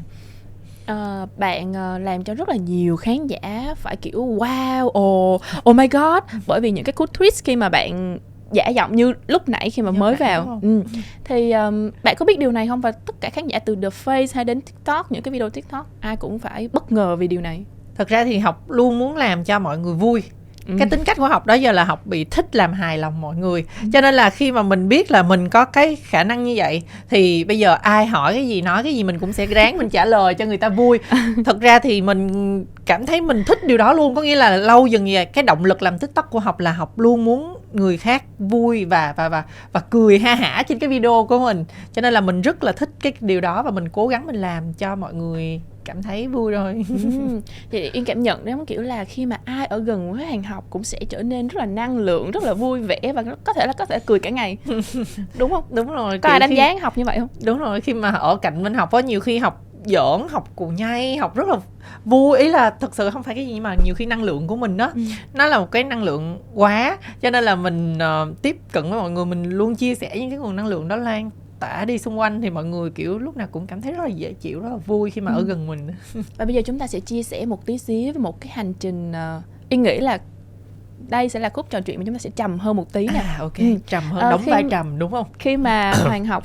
Ờ, 0.86 1.26
bạn 1.36 1.72
ờ, 1.72 1.98
làm 1.98 2.24
cho 2.24 2.34
rất 2.34 2.48
là 2.48 2.56
nhiều 2.56 2.96
khán 2.96 3.26
giả 3.26 3.74
phải 3.76 3.96
kiểu 3.96 4.26
wow, 4.38 4.84
oh, 4.98 5.40
oh 5.70 5.76
my 5.76 5.88
god 5.88 6.22
bởi 6.46 6.60
vì 6.60 6.70
những 6.70 6.84
cái 6.84 6.92
cú 6.92 7.04
twist 7.04 7.40
khi 7.44 7.56
mà 7.56 7.68
bạn 7.68 8.18
giả 8.52 8.68
giọng 8.68 8.96
như 8.96 9.12
lúc 9.26 9.48
nãy 9.48 9.70
khi 9.70 9.82
mà 9.82 9.90
Như 9.90 9.98
mới 9.98 10.14
vào. 10.14 10.44
không? 10.44 10.60
Ừ. 10.60 10.82
Thì 11.24 11.52
um, 11.52 11.90
bạn 12.02 12.16
có 12.18 12.24
biết 12.26 12.38
điều 12.38 12.52
này 12.52 12.66
không 12.68 12.80
và 12.80 12.92
tất 12.92 13.20
cả 13.20 13.30
khán 13.30 13.46
giả 13.46 13.58
từ 13.58 13.74
The 13.76 13.88
Face 14.04 14.26
hay 14.34 14.44
đến 14.44 14.60
TikTok 14.60 15.12
những 15.12 15.22
cái 15.22 15.32
video 15.32 15.50
TikTok 15.50 15.86
ai 16.00 16.16
cũng 16.16 16.38
phải 16.38 16.68
bất 16.72 16.92
ngờ 16.92 17.16
vì 17.16 17.28
điều 17.28 17.40
này. 17.40 17.64
thật 17.94 18.08
ra 18.08 18.24
thì 18.24 18.38
học 18.38 18.70
luôn 18.70 18.98
muốn 18.98 19.16
làm 19.16 19.44
cho 19.44 19.58
mọi 19.58 19.78
người 19.78 19.94
vui 19.94 20.22
Ừ. 20.68 20.74
cái 20.78 20.88
tính 20.88 21.04
cách 21.04 21.16
của 21.16 21.28
học 21.28 21.46
đó 21.46 21.54
giờ 21.54 21.72
là 21.72 21.84
học 21.84 22.06
bị 22.06 22.24
thích 22.24 22.56
làm 22.56 22.72
hài 22.72 22.98
lòng 22.98 23.20
mọi 23.20 23.36
người. 23.36 23.64
Cho 23.92 24.00
nên 24.00 24.14
là 24.14 24.30
khi 24.30 24.52
mà 24.52 24.62
mình 24.62 24.88
biết 24.88 25.10
là 25.10 25.22
mình 25.22 25.48
có 25.48 25.64
cái 25.64 25.96
khả 25.96 26.24
năng 26.24 26.44
như 26.44 26.54
vậy 26.56 26.82
thì 27.10 27.44
bây 27.44 27.58
giờ 27.58 27.74
ai 27.82 28.06
hỏi 28.06 28.32
cái 28.32 28.48
gì 28.48 28.62
nói 28.62 28.82
cái 28.82 28.94
gì 28.94 29.04
mình 29.04 29.18
cũng 29.18 29.32
sẽ 29.32 29.46
ráng 29.46 29.78
mình 29.78 29.88
trả 29.88 30.04
lời 30.04 30.34
cho 30.34 30.44
người 30.44 30.56
ta 30.56 30.68
vui. 30.68 30.98
Thật 31.44 31.60
ra 31.60 31.78
thì 31.78 32.00
mình 32.00 32.64
cảm 32.86 33.06
thấy 33.06 33.20
mình 33.20 33.44
thích 33.44 33.58
điều 33.64 33.78
đó 33.78 33.92
luôn. 33.92 34.14
Có 34.14 34.22
nghĩa 34.22 34.36
là 34.36 34.56
lâu 34.56 34.86
dần 34.86 35.06
về 35.06 35.24
cái 35.24 35.44
động 35.44 35.64
lực 35.64 35.82
làm 35.82 35.98
tiktok 35.98 36.30
của 36.30 36.38
học 36.38 36.60
là 36.60 36.72
học 36.72 36.98
luôn 36.98 37.24
muốn 37.24 37.56
người 37.72 37.96
khác 37.96 38.24
vui 38.38 38.84
và 38.84 39.14
và 39.16 39.28
và 39.28 39.42
và 39.72 39.80
cười 39.80 40.18
ha 40.18 40.34
hả 40.34 40.62
trên 40.68 40.78
cái 40.78 40.88
video 40.90 41.26
của 41.28 41.38
mình. 41.38 41.64
Cho 41.92 42.02
nên 42.02 42.14
là 42.14 42.20
mình 42.20 42.42
rất 42.42 42.64
là 42.64 42.72
thích 42.72 42.90
cái 43.02 43.12
điều 43.20 43.40
đó 43.40 43.62
và 43.62 43.70
mình 43.70 43.88
cố 43.88 44.06
gắng 44.06 44.26
mình 44.26 44.36
làm 44.36 44.72
cho 44.72 44.96
mọi 44.96 45.14
người 45.14 45.60
cảm 45.86 46.02
thấy 46.02 46.26
vui 46.28 46.52
rồi. 46.52 46.84
Ừm, 46.88 47.40
thì 47.70 47.90
yên 47.92 48.04
cảm 48.04 48.22
nhận 48.22 48.44
đấy 48.44 48.54
kiểu 48.66 48.82
là 48.82 49.04
khi 49.04 49.26
mà 49.26 49.40
ai 49.44 49.66
ở 49.66 49.78
gần 49.78 50.12
với 50.12 50.24
hàng 50.26 50.42
học 50.42 50.64
cũng 50.70 50.84
sẽ 50.84 50.98
trở 51.08 51.22
nên 51.22 51.48
rất 51.48 51.58
là 51.58 51.66
năng 51.66 51.98
lượng 51.98 52.30
rất 52.30 52.42
là 52.42 52.54
vui 52.54 52.80
vẻ 52.82 53.00
và 53.14 53.24
có 53.44 53.52
thể 53.52 53.66
là 53.66 53.72
có 53.72 53.84
thể 53.86 53.98
cười 54.06 54.18
cả 54.18 54.30
ngày. 54.30 54.56
Đúng 55.38 55.50
không? 55.50 55.64
Đúng 55.70 55.86
rồi 55.86 56.18
có 56.18 56.28
ai 56.28 56.40
đánh 56.40 56.50
khi- 56.50 56.56
giá 56.56 56.74
học 56.82 56.98
như 56.98 57.04
vậy 57.04 57.18
không? 57.18 57.28
Đúng 57.44 57.58
rồi 57.58 57.80
khi 57.80 57.94
mà 57.94 58.10
ở 58.10 58.36
cạnh 58.36 58.62
mình 58.62 58.74
học 58.74 58.88
có 58.92 58.98
nhiều 58.98 59.20
khi 59.20 59.38
học 59.38 59.62
giỡn 59.84 60.28
học 60.30 60.48
cù 60.56 60.66
nhây 60.68 61.16
học 61.16 61.36
rất 61.36 61.48
là 61.48 61.56
vui. 62.04 62.38
Ý 62.38 62.48
là 62.48 62.70
thật 62.80 62.94
sự 62.94 63.10
không 63.10 63.22
phải 63.22 63.34
cái 63.34 63.46
gì 63.46 63.60
mà 63.60 63.74
nhiều 63.84 63.94
khi 63.94 64.06
năng 64.06 64.22
lượng 64.22 64.46
của 64.46 64.56
mình 64.56 64.76
đó 64.76 64.90
Ừ. 64.94 65.00
nó 65.34 65.46
là 65.46 65.58
một 65.58 65.70
cái 65.70 65.84
năng 65.84 66.02
lượng 66.02 66.38
quá. 66.54 66.98
Cho 67.20 67.30
nên 67.30 67.44
là 67.44 67.54
mình 67.56 67.98
ờ, 67.98 68.32
tiếp 68.42 68.56
cận 68.72 68.82
với 68.90 69.00
mọi 69.00 69.10
người 69.10 69.24
mình 69.24 69.50
luôn 69.50 69.74
chia 69.74 69.94
sẻ 69.94 70.10
những 70.14 70.30
cái 70.30 70.38
nguồn 70.38 70.56
năng 70.56 70.66
lượng 70.66 70.88
đó 70.88 70.96
lan 70.96 71.30
tỏa 71.60 71.84
đi 71.84 71.98
xung 71.98 72.18
quanh 72.18 72.40
thì 72.42 72.50
mọi 72.50 72.64
người 72.64 72.90
kiểu 72.90 73.18
lúc 73.18 73.36
nào 73.36 73.46
cũng 73.50 73.66
cảm 73.66 73.80
thấy 73.82 73.92
rất 73.92 74.02
là 74.02 74.08
dễ 74.08 74.32
chịu 74.32 74.60
rất 74.60 74.68
là 74.70 74.76
vui 74.76 75.10
khi 75.10 75.20
mà 75.20 75.32
ở 75.32 75.38
Ừ. 75.38 75.44
gần 75.44 75.66
mình 75.66 75.90
Và 76.38 76.44
bây 76.44 76.54
giờ 76.54 76.62
chúng 76.64 76.78
ta 76.78 76.86
sẽ 76.86 77.00
chia 77.00 77.22
sẻ 77.22 77.46
một 77.46 77.66
tí 77.66 77.78
xíu 77.78 78.12
về 78.12 78.18
một 78.18 78.40
cái 78.40 78.52
hành 78.54 78.72
trình 78.74 79.10
uh, 79.10 79.42
Yên 79.68 79.82
nghĩ 79.82 79.98
là 80.00 80.18
đây 81.08 81.28
sẽ 81.28 81.40
là 81.40 81.48
khúc 81.48 81.70
trò 81.70 81.80
chuyện 81.80 81.98
mà 81.98 82.04
chúng 82.06 82.14
ta 82.14 82.18
sẽ 82.18 82.30
trầm 82.36 82.58
hơn 82.58 82.76
một 82.76 82.92
tí 82.92 83.06
nè 83.08 83.18
à 83.18 83.36
ok 83.40 83.58
Ừ. 83.58 83.64
trầm 83.86 84.04
hơn 84.10 84.20
Ờ, 84.22 84.30
đóng 84.30 84.42
khi- 84.44 84.50
vai 84.50 84.64
trầm 84.70 84.98
đúng 84.98 85.10
không 85.10 85.26
Khi 85.38 85.56
mà 85.56 85.92
Hoàng 86.06 86.24
học 86.24 86.44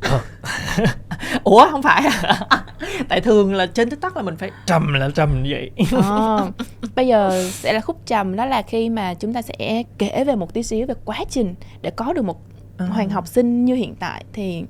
ủa 1.44 1.66
không 1.70 1.82
phải 1.82 2.02
à? 2.06 2.40
tại 3.08 3.20
thường 3.20 3.54
là 3.54 3.66
trên 3.66 3.90
tiktok 3.90 4.16
là 4.16 4.22
mình 4.22 4.36
phải 4.36 4.50
trầm 4.66 4.92
là 4.94 5.10
trầm 5.14 5.42
như 5.42 5.50
vậy 5.52 5.70
Ờ, 5.92 6.50
Bây 6.96 7.06
giờ 7.06 7.48
sẽ 7.52 7.72
là 7.72 7.80
khúc 7.80 8.06
trầm 8.06 8.36
đó 8.36 8.46
là 8.46 8.62
khi 8.62 8.88
mà 8.90 9.14
chúng 9.14 9.32
ta 9.32 9.42
sẽ 9.42 9.82
kể 9.98 10.24
về 10.26 10.34
một 10.34 10.54
tí 10.54 10.62
xíu 10.62 10.86
về 10.86 10.94
quá 11.04 11.18
trình 11.30 11.54
Để 11.82 11.90
có 11.90 12.12
được 12.12 12.22
một 12.24 12.40
Ờ. 12.80 12.86
Hoàng 12.86 13.10
học 13.10 13.26
sinh 13.26 13.64
như 13.64 13.74
hiện 13.74 13.94
tại 14.00 14.24
Thì 14.32 14.64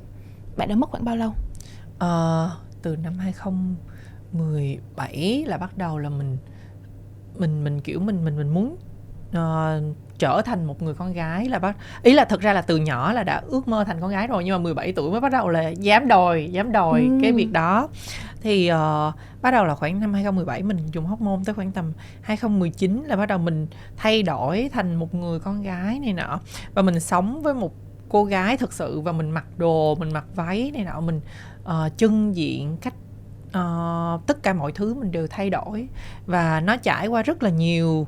bạn 0.57 0.69
đã 0.69 0.75
mất 0.75 0.91
khoảng 0.91 1.05
bao 1.05 1.17
lâu? 1.17 1.33
Ờ, 1.99 2.51
từ 2.83 2.97
năm 2.97 3.19
2017 3.19 5.45
là 5.47 5.59
bắt 5.59 5.79
đầu 5.79 5.99
là 5.99 6.09
mình 6.09 6.37
mình 7.39 7.65
mình 7.65 7.81
kiểu 7.81 8.01
mình 8.01 8.25
mình 8.25 8.37
mình 8.37 8.49
muốn 8.49 8.77
ờ, 9.33 9.83
trở 10.19 10.43
thành 10.45 10.65
một 10.65 10.83
người 10.83 10.95
con 10.95 11.12
gái 11.12 11.49
là 11.49 11.59
bắt 11.59 11.77
ý 12.03 12.12
là 12.12 12.25
thật 12.25 12.41
ra 12.41 12.53
là 12.53 12.62
từ 12.62 12.77
nhỏ 12.77 13.12
là 13.12 13.25
đã 13.25 13.43
ước 13.46 13.69
mơ 13.69 13.84
thành 13.84 14.01
con 14.01 14.11
gái 14.11 14.27
rồi 14.27 14.44
nhưng 14.44 14.55
mà 14.55 14.58
17 14.58 14.93
tuổi 14.93 15.11
mới 15.11 15.20
bắt 15.20 15.32
đầu 15.32 15.49
là 15.49 15.69
dám 15.69 16.08
đòi 16.08 16.49
dám 16.53 16.73
đòi 16.73 17.01
Ừ. 17.01 17.19
cái 17.23 17.32
việc 17.32 17.53
đó 17.53 17.89
thì 18.41 18.67
ờ, 18.69 19.13
bắt 19.43 19.51
đầu 19.51 19.65
là 19.65 19.75
khoảng 19.75 20.01
năm 20.01 20.13
2017 20.13 20.63
mình 20.63 20.79
dùng 20.93 21.06
hormone 21.06 21.43
tới 21.46 21.55
khoảng 21.55 21.73
tầm 21.73 21.93
2019 22.23 23.05
là 23.06 23.17
bắt 23.17 23.27
đầu 23.27 23.39
mình 23.39 23.67
thay 23.96 24.23
đổi 24.23 24.70
thành 24.73 24.94
một 24.94 25.15
người 25.15 25.39
con 25.41 25.63
gái 25.63 25.99
này 25.99 26.13
nọ 26.13 26.41
và 26.75 26.82
mình 26.82 27.01
sống 27.01 27.43
với 27.43 27.55
một 27.55 27.73
cô 28.10 28.24
gái 28.24 28.56
thật 28.56 28.72
sự 28.72 29.00
và 29.00 29.12
mình 29.12 29.31
mặc 29.31 29.44
đồ 29.56 29.94
mình 29.94 30.12
mặc 30.12 30.24
váy 30.34 30.70
này 30.74 30.84
nọ 30.84 31.00
mình 31.00 31.20
ờ, 31.64 31.90
chân 31.96 32.36
diện 32.36 32.76
cách 32.81 32.94
ờ, 33.52 34.19
tất 34.26 34.43
cả 34.43 34.52
mọi 34.52 34.72
thứ 34.72 34.94
mình 34.94 35.12
đều 35.12 35.26
thay 35.26 35.50
đổi. 35.50 35.88
Và 36.26 36.60
nó 36.60 36.76
trải 36.76 37.06
qua 37.06 37.22
rất 37.22 37.43
là 37.43 37.50
nhiều 37.50 38.06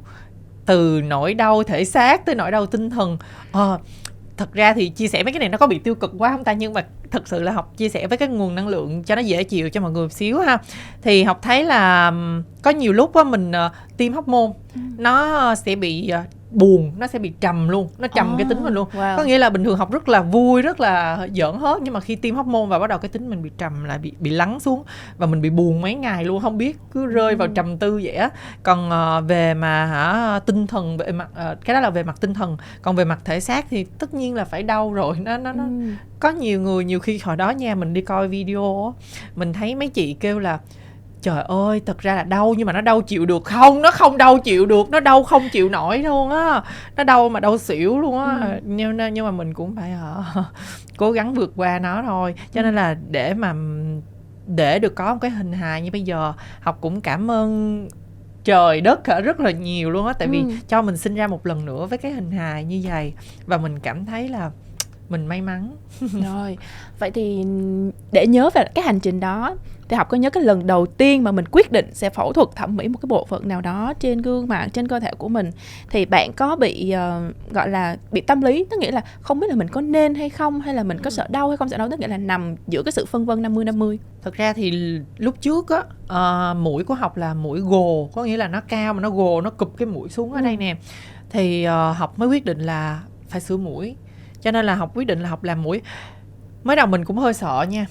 từ 0.66 1.00
nỗi 1.04 1.35
đau 1.35 1.62
thể 1.62 1.85
xác 1.85 2.26
tới 2.26 2.35
nỗi 2.35 2.50
đau 2.50 2.66
tinh 2.66 2.90
thần. 2.90 3.18
Ờ, 3.52 3.78
thật 4.37 4.52
ra 4.52 4.75
thì 4.75 4.88
chia 4.88 5.09
sẻ 5.09 5.23
mấy 5.23 5.32
cái 5.32 5.40
này 5.40 5.49
nó 5.49 5.59
có 5.59 5.66
bị 5.66 5.78
tiêu 5.78 5.94
cực 5.94 6.12
quá 6.18 6.30
không 6.32 6.44
ta? 6.44 6.52
Nhưng 6.52 6.73
mà 6.73 6.85
thật 7.11 7.28
sự 7.28 7.42
là 7.42 7.52
học 7.52 7.73
chia 7.76 7.88
sẻ 7.88 8.06
với 8.06 8.18
cái 8.18 8.28
nguồn 8.28 8.54
năng 8.54 8.68
lượng 8.68 9.02
cho 9.04 9.14
nó 9.14 9.21
dễ 9.21 9.44
chịu 9.44 9.71
cho 9.71 9.80
mọi 9.80 9.90
người 9.90 10.02
một 10.02 10.12
xíu 10.12 10.40
ha. 10.40 10.59
Thì 11.02 11.25
học 11.25 11.38
thấy 11.42 11.64
là 11.64 12.12
có 12.62 12.71
nhiều 12.71 12.92
lúc 12.92 13.14
á 13.14 13.25
mình 13.25 13.52
ờ, 13.52 13.71
tiêm 13.97 14.12
hóc 14.12 14.28
môn 14.28 14.50
nó 14.99 15.54
sẽ 15.54 15.76
bị 15.76 16.09
ờ, 16.09 16.23
buồn 16.52 16.92
nó 16.99 17.06
sẽ 17.06 17.18
bị 17.18 17.32
trầm 17.40 17.68
luôn 17.68 17.88
nó 17.99 18.09
trầm 18.09 18.35
cái 18.38 18.47
tính 18.49 18.64
mình 18.64 18.75
luôn 18.75 18.88
wow. 18.92 19.16
có 19.16 19.25
nghĩa 19.25 19.38
là 19.38 19.50
bình 19.50 19.64
thường 19.64 19.76
học 19.76 19.92
rất 19.92 20.09
là 20.09 20.23
vui 20.23 20.62
rất 20.62 20.80
là 20.80 21.28
giỡn 21.35 21.59
hết 21.59 21.78
nhưng 21.82 21.94
mà 21.94 22.00
khi 22.00 22.16
tiêm 22.16 22.35
hóc 22.35 22.47
môn 22.47 22.68
và 22.68 22.78
bắt 22.78 22.87
đầu 22.87 22.99
cái 22.99 23.09
tính 23.09 23.30
mình 23.30 23.42
bị 23.42 23.50
trầm 23.59 23.85
lại 23.85 23.99
bị 23.99 24.12
bị 24.21 24.30
lắng 24.30 24.61
xuống 24.61 24.82
và 25.18 25.26
mình 25.26 25.40
bị 25.42 25.50
buồn 25.50 25.80
mấy 25.80 25.94
ngày 25.94 26.25
luôn 26.25 26.42
không 26.42 26.59
biết 26.59 26.78
cứ 26.92 27.06
rơi 27.06 27.35
vào 27.37 27.49
trầm 27.49 27.78
tư 27.78 28.00
vậy 28.04 28.14
á 28.14 28.30
còn 28.62 28.90
ờ, 28.90 29.21
về 29.21 29.54
mà 29.54 29.87
hả 29.87 30.40
tinh 30.47 30.66
thần 30.66 30.97
về 30.97 31.12
mặt 31.12 31.28
ờ, 31.35 31.56
cái 31.64 31.75
đó 31.75 31.80
là 31.80 31.90
về 31.90 32.02
mặt 32.02 32.21
tinh 32.21 32.35
thần 32.35 32.56
còn 32.82 32.97
về 32.97 33.04
mặt 33.04 33.18
thể 33.25 33.40
xác 33.40 33.66
thì 33.71 33.85
tất 33.85 34.14
nhiên 34.14 34.35
là 34.35 34.44
phải 34.44 34.62
đau 34.62 34.92
rồi 34.92 35.16
nó 35.21 35.37
nó 35.38 35.52
nó 35.52 35.64
Ừm. 35.64 35.97
có 36.21 36.30
nhiều 36.30 36.61
người 36.61 36.85
nhiều 36.85 37.00
khi 37.00 37.21
hồi 37.23 37.37
đó 37.37 37.50
nha 37.50 37.75
mình 37.75 37.92
đi 37.94 38.00
coi 38.00 38.28
video 38.28 38.94
mình 39.37 39.52
thấy 39.52 39.75
mấy 39.75 39.88
chị 39.88 40.16
kêu 40.21 40.38
là 40.38 40.59
trời 41.23 41.43
ơi 41.43 41.81
thật 41.87 41.99
ra 41.99 42.14
là 42.14 42.23
đau 42.23 42.55
nhưng 42.59 42.67
mà 42.67 42.73
nó 42.73 42.81
đau 42.81 43.00
chịu 43.00 43.26
được 43.26 43.45
không? 43.45 43.83
Nó 43.83 43.91
không 43.91 44.17
đau 44.19 44.38
chịu 44.38 44.67
được 44.67 44.91
nó 44.91 45.00
đau 45.00 45.23
không 45.23 45.49
chịu 45.52 45.69
nổi 45.69 45.99
luôn 45.99 46.31
á. 46.31 46.62
Nó 46.97 47.05
đau 47.05 47.29
mà 47.29 47.41
đau 47.41 47.59
xỉu 47.59 47.99
luôn 47.99 48.19
á. 48.19 48.38
Ừ. 48.41 48.61
nhưng 48.64 48.97
nhưng 49.12 49.25
mà 49.25 49.31
mình 49.31 49.55
cũng 49.55 49.76
phải 49.76 49.93
ờ, 49.93 50.25
cố 50.97 51.12
gắng 51.12 51.35
vượt 51.35 51.52
qua 51.57 51.79
nó 51.79 52.02
thôi. 52.07 52.35
Cho 52.52 52.62
nên 52.62 52.75
là 52.75 52.97
để 53.11 53.35
mà 53.35 53.55
để 54.47 54.79
được 54.79 54.95
có 54.95 55.12
một 55.14 55.19
cái 55.21 55.31
hình 55.31 55.52
hài 55.52 55.83
như 55.83 55.91
bây 55.91 56.02
giờ 56.02 56.33
học 56.61 56.79
cũng 56.81 57.00
cảm 57.00 57.31
ơn 57.31 57.88
trời 58.45 58.81
đất 58.81 59.00
rất 59.25 59.41
là 59.41 59.50
nhiều 59.50 59.91
luôn 59.91 60.07
á. 60.07 60.12
Tại 60.12 60.29
vì 60.29 60.38
Ừ. 60.38 60.50
cho 60.69 60.83
mình 60.83 60.97
sinh 60.97 61.14
ra 61.14 61.26
một 61.26 61.47
lần 61.47 61.64
nữa 61.64 61.87
với 61.87 61.99
cái 61.99 62.12
hình 62.12 62.31
hài 62.31 62.64
như 62.64 62.81
vậy 62.85 63.12
và 63.47 63.57
mình 63.57 63.79
cảm 63.79 64.07
thấy 64.07 64.29
là 64.29 64.50
mình 65.09 65.26
may 65.26 65.41
mắn. 65.41 65.76
Rồi, 66.00 66.59
vậy 66.99 67.11
thì 67.11 67.45
để 68.12 68.26
nhớ 68.26 68.50
về 68.55 68.64
cái 68.75 68.85
hành 68.85 69.00
trình 69.00 69.21
đó 69.21 69.55
thì 69.93 69.97
học 69.97 70.09
có 70.09 70.17
nhớ 70.17 70.31
cái 70.31 70.43
lần 70.43 70.67
đầu 70.67 70.87
tiên 70.87 71.25
mà 71.25 71.33
mình 71.33 71.45
quyết 71.51 71.73
định 71.73 71.87
sẽ 71.95 72.11
phẫu 72.11 72.33
thuật 72.33 72.49
thẩm 72.57 72.77
mỹ 72.77 72.89
một 72.89 72.99
cái 73.03 73.07
bộ 73.07 73.27
phận 73.29 73.49
nào 73.49 73.61
đó 73.61 73.93
trên 74.01 74.23
gương 74.23 74.49
mặt 74.49 74.69
trên 74.73 74.89
cơ 74.89 75.01
thể 75.01 75.11
của 75.19 75.29
mình 75.29 75.51
thì 75.91 76.05
bạn 76.05 76.33
có 76.37 76.57
bị 76.57 76.91
ờ, 76.91 77.23
gọi 77.51 77.69
là 77.69 77.97
bị 78.13 78.21
tâm 78.21 78.41
lý 78.43 78.65
tức 78.71 78.77
nghĩa 78.81 78.91
là 78.91 79.01
không 79.21 79.41
biết 79.41 79.47
là 79.51 79.55
mình 79.57 79.69
có 79.69 79.81
nên 79.81 80.15
hay 80.15 80.29
không 80.31 80.61
hay 80.61 80.75
là 80.75 80.83
mình 80.83 80.99
có 80.99 81.11
sợ 81.11 81.27
đau 81.31 81.49
hay 81.49 81.57
không 81.57 81.69
sợ 81.69 81.77
đau 81.77 81.89
tức 81.91 82.01
nghĩa 82.01 82.09
là 82.09 82.17
nằm 82.19 82.55
giữa 82.69 82.83
cái 82.83 82.93
sự 82.93 83.05
phân 83.07 83.27
vân 83.27 83.43
50 83.43 83.65
50. 83.65 83.99
thực 84.23 84.35
ra 84.35 84.53
thì 84.53 84.99
lúc 85.19 85.41
trước 85.41 85.69
á 85.71 85.83
ờ, 86.09 86.55
mũi 86.59 86.85
của 86.85 86.95
học 86.95 87.17
là 87.17 87.35
mũi 87.35 87.61
gồ 87.61 88.11
có 88.15 88.25
nghĩa 88.25 88.37
là 88.37 88.49
nó 88.49 88.61
cao 88.61 88.95
mà 88.95 89.01
nó 89.01 89.11
gồ 89.11 89.41
nó 89.41 89.51
cụp 89.51 89.77
cái 89.77 89.87
mũi 89.87 90.09
xuống 90.09 90.33
ở 90.33 90.39
Ừ. 90.41 90.45
đây 90.45 90.57
nè 90.57 90.77
thì 91.31 91.65
ờ, 91.65 91.93
học 91.93 92.19
mới 92.19 92.29
quyết 92.29 92.45
định 92.45 92.59
là 92.61 93.01
phải 93.29 93.41
sửa 93.41 93.57
mũi 93.57 93.97
cho 94.41 94.51
nên 94.51 94.65
là 94.67 94.75
học 94.75 94.91
quyết 94.95 95.05
định 95.07 95.21
là 95.21 95.29
học 95.29 95.45
làm 95.45 95.63
mũi 95.63 95.81
mới 96.65 96.77
đầu 96.77 96.87
mình 96.87 97.05
cũng 97.05 97.17
hơi 97.19 97.35
sợ 97.35 97.67
nha 97.71 97.87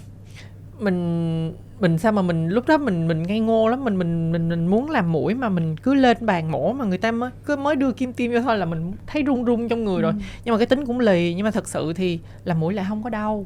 mình 0.80 1.54
mình 1.82 1.98
sao 1.98 2.12
mà 2.12 2.22
mình 2.22 2.48
lúc 2.48 2.68
đó 2.68 2.78
mình 2.78 3.08
mình 3.08 3.24
ngây 3.24 3.40
ngô 3.40 3.68
lắm 3.68 3.84
mình 3.84 3.98
mình 3.98 4.32
mình 4.32 4.50
mình 4.50 4.68
muốn 4.68 4.90
làm 4.90 5.12
mũi 5.12 5.34
mà 5.36 5.50
mình 5.50 5.78
cứ 5.78 5.94
lên 5.94 6.18
bàn 6.22 6.52
mổ 6.52 6.74
mà 6.74 6.86
người 6.86 6.98
ta 6.98 7.12
mới 7.12 7.32
cứ 7.46 7.56
mới 7.56 7.76
đưa 7.76 7.92
kim 7.92 8.14
tiêm 8.14 8.32
vô 8.32 8.42
thôi 8.42 8.58
là 8.58 8.66
mình 8.66 8.92
thấy 9.08 9.24
run 9.24 9.44
run 9.46 9.70
trong 9.70 9.84
người 9.86 10.02
rồi. 10.02 10.14
Nhưng 10.46 10.54
mà 10.54 10.58
cái 10.58 10.68
tính 10.68 10.86
cũng 10.86 11.00
lì 11.00 11.34
nhưng 11.34 11.44
mà 11.44 11.52
thật 11.52 11.68
sự 11.68 11.94
thì 11.94 12.20
làm 12.44 12.60
mũi 12.60 12.74
lại 12.74 12.86
không 12.90 13.04
có 13.04 13.10
đau. 13.10 13.46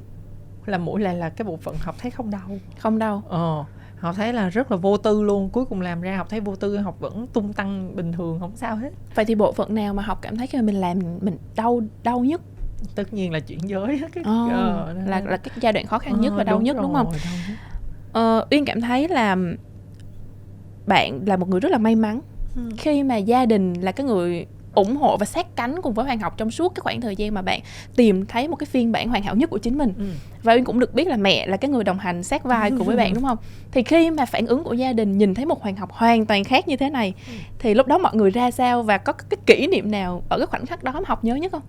Làm 0.65 0.85
mũi 0.85 1.01
lại 1.01 1.15
là 1.15 1.29
cái 1.29 1.45
bộ 1.45 1.57
phận 1.57 1.75
học 1.79 1.95
thấy 1.99 2.11
không 2.11 2.31
đau. 2.31 2.59
Không 2.79 2.99
đau. 2.99 3.23
ờ 3.29 3.63
học 3.99 4.15
thấy 4.17 4.33
là 4.33 4.49
rất 4.49 4.71
là 4.71 4.77
vô 4.77 4.97
tư 4.97 5.23
luôn. 5.23 5.49
Cuối 5.49 5.65
cùng 5.65 5.81
làm 5.81 6.01
ra 6.01 6.17
học 6.17 6.27
thấy 6.29 6.39
vô 6.39 6.55
tư 6.55 6.77
học 6.77 6.99
vẫn 6.99 7.27
tung 7.33 7.53
tăng 7.53 7.95
bình 7.95 8.11
thường 8.13 8.39
không 8.39 8.51
sao 8.55 8.75
hết. 8.75 8.89
Vậy 9.15 9.25
thì 9.25 9.35
bộ 9.35 9.51
phận 9.51 9.75
nào 9.75 9.93
mà 9.93 10.03
học 10.03 10.19
cảm 10.21 10.37
thấy 10.37 10.47
khi 10.47 10.57
mà 10.57 10.61
mình 10.61 10.75
làm 10.75 10.99
mình 11.21 11.37
đau 11.55 11.81
đau 12.03 12.19
nhất? 12.19 12.41
Tất 12.95 13.13
nhiên 13.13 13.31
là 13.31 13.39
chuyển 13.39 13.59
giới 13.69 14.01
cái 14.13 14.23
Ồ, 14.23 14.47
ờ, 14.51 14.93
là 15.05 15.21
là 15.25 15.37
cái 15.37 15.51
giai 15.61 15.73
đoạn 15.73 15.85
khó 15.87 15.99
khăn 15.99 16.21
nhất 16.21 16.29
Ờ, 16.33 16.37
và 16.37 16.43
đau 16.43 16.61
nhất 16.61 16.75
đúng 16.81 16.93
không? 16.93 17.05
rồi, 17.11 17.19
đau 17.25 17.33
nhất. 17.49 17.57
Ờ, 18.15 18.45
Uyên 18.51 18.65
cảm 18.65 18.81
thấy 18.81 19.07
là 19.07 19.37
bạn 20.87 21.19
là 21.25 21.37
một 21.37 21.49
người 21.49 21.59
rất 21.59 21.71
là 21.71 21.77
may 21.77 21.95
mắn. 21.95 22.21
Ừ. 22.55 22.61
khi 22.77 23.03
mà 23.03 23.15
gia 23.17 23.45
đình 23.45 23.73
là 23.73 23.91
cái 23.91 24.05
người 24.05 24.45
ủng 24.75 24.95
hộ 24.95 25.17
và 25.17 25.25
sát 25.25 25.55
cánh 25.55 25.81
cùng 25.81 25.93
với 25.93 26.05
Hoàng 26.05 26.19
học 26.19 26.37
trong 26.37 26.51
suốt 26.51 26.75
cái 26.75 26.81
khoảng 26.81 27.01
thời 27.01 27.15
gian 27.15 27.33
mà 27.33 27.41
bạn 27.41 27.59
tìm 27.95 28.25
thấy 28.25 28.47
một 28.47 28.55
cái 28.55 28.65
phiên 28.65 28.91
bản 28.91 29.09
hoàn 29.09 29.23
hảo 29.23 29.35
nhất 29.35 29.49
của 29.49 29.57
chính 29.57 29.77
mình. 29.77 29.93
Ừ. 29.97 30.05
và 30.43 30.53
Uyên 30.53 30.63
cũng 30.63 30.79
được 30.79 30.93
biết 30.93 31.07
là 31.07 31.17
mẹ 31.17 31.47
là 31.47 31.57
cái 31.57 31.71
người 31.71 31.83
đồng 31.83 31.99
hành 31.99 32.23
sát 32.23 32.43
vai 32.43 32.71
cùng 32.71 32.87
với 32.87 32.97
bạn 32.97 33.13
đúng 33.15 33.23
không? 33.23 33.37
Thì 33.71 33.83
khi 33.83 34.11
mà 34.11 34.25
phản 34.25 34.47
ứng 34.47 34.63
của 34.63 34.73
gia 34.73 34.93
đình 34.93 35.17
nhìn 35.17 35.33
thấy 35.33 35.45
một 35.45 35.61
Hoàng 35.61 35.75
học 35.75 35.89
hoàn 35.91 36.25
toàn 36.25 36.43
khác 36.43 36.67
như 36.67 36.77
thế 36.77 36.89
này 36.89 37.13
thì 37.59 37.73
lúc 37.73 37.87
đó 37.87 37.97
mọi 37.97 38.15
người 38.15 38.31
ra 38.31 38.51
sao 38.51 38.83
và 38.83 38.97
có 38.97 39.13
cái 39.13 39.37
kỷ 39.45 39.67
niệm 39.67 39.91
nào 39.91 40.23
ở 40.29 40.37
cái 40.37 40.47
khoảnh 40.47 40.65
khắc 40.65 40.83
đó 40.83 40.91
mà 40.91 41.01
học 41.05 41.23
nhớ 41.23 41.35
nhất 41.35 41.51
không? 41.51 41.63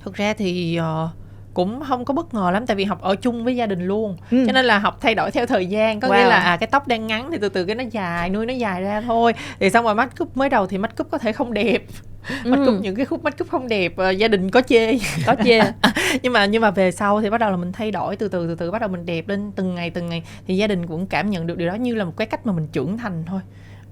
Thực 0.00 0.14
ra 0.14 0.34
thì 0.34 0.76
ờ, 0.76 1.10
cũng 1.54 1.80
không 1.88 2.04
có 2.04 2.14
bất 2.14 2.34
ngờ 2.34 2.50
lắm 2.50 2.66
tại 2.66 2.76
vì 2.76 2.84
học 2.84 3.00
ở 3.02 3.14
chung 3.16 3.44
với 3.44 3.56
gia 3.56 3.66
đình 3.66 3.86
luôn. 3.86 4.16
Ừ. 4.30 4.44
cho 4.46 4.52
nên 4.52 4.64
là 4.64 4.78
học 4.78 4.98
thay 5.00 5.14
đổi 5.14 5.30
theo 5.30 5.46
thời 5.46 5.66
gian 5.66 6.00
có 6.00 6.08
Wow. 6.08 6.16
nghĩa 6.18 6.26
là 6.26 6.36
à 6.36 6.56
cái 6.56 6.66
tóc 6.66 6.88
đang 6.88 7.06
ngắn 7.06 7.28
thì 7.32 7.38
từ 7.40 7.48
từ 7.48 7.64
cái 7.64 7.74
nó 7.76 7.84
dài 7.90 8.30
nuôi 8.30 8.46
nó 8.46 8.52
dài 8.54 8.82
ra 8.82 9.00
thôi. 9.00 9.32
Thì 9.60 9.70
xong 9.70 9.84
rồi 9.84 9.94
make 9.94 10.12
up 10.22 10.36
mới 10.36 10.48
đầu 10.48 10.66
thì 10.66 10.78
make 10.78 10.94
up 11.00 11.10
có 11.10 11.18
thể 11.18 11.32
không 11.32 11.54
đẹp. 11.54 11.82
Make 12.44 12.62
Ừ, 12.62 12.74
up 12.76 12.80
những 12.82 12.94
cái 12.96 13.06
khúc 13.06 13.24
make 13.24 13.36
up 13.44 13.50
không 13.50 13.68
đẹp 13.68 13.92
ờ, 13.96 14.10
gia 14.10 14.28
đình 14.28 14.50
có 14.50 14.60
chê. 14.60 14.98
Có 15.26 15.34
chê. 15.44 15.60
Nhưng 16.22 16.32
mà 16.32 16.46
nhưng 16.46 16.62
mà 16.62 16.70
về 16.70 16.90
sau 16.90 17.20
thì 17.22 17.30
bắt 17.30 17.38
đầu 17.38 17.50
là 17.50 17.56
mình 17.56 17.72
thay 17.72 17.90
đổi 17.90 18.16
từ 18.16 18.28
từ 18.28 18.46
từ 18.46 18.54
từ 18.54 18.70
bắt 18.70 18.78
đầu 18.80 18.88
mình 18.88 19.06
đẹp 19.06 19.28
lên 19.28 19.52
từng 19.56 19.74
ngày 19.74 19.90
từng 19.90 20.06
ngày. 20.08 20.22
Thì 20.46 20.56
gia 20.56 20.66
đình 20.66 20.86
cũng 20.86 21.06
cảm 21.06 21.30
nhận 21.30 21.46
được 21.46 21.58
điều 21.58 21.68
đó 21.68 21.74
như 21.74 21.94
là 21.94 22.04
một 22.04 22.12
cái 22.16 22.26
cách 22.26 22.46
mà 22.46 22.52
mình 22.52 22.66
trưởng 22.72 22.98
thành 22.98 23.24
thôi 23.26 23.40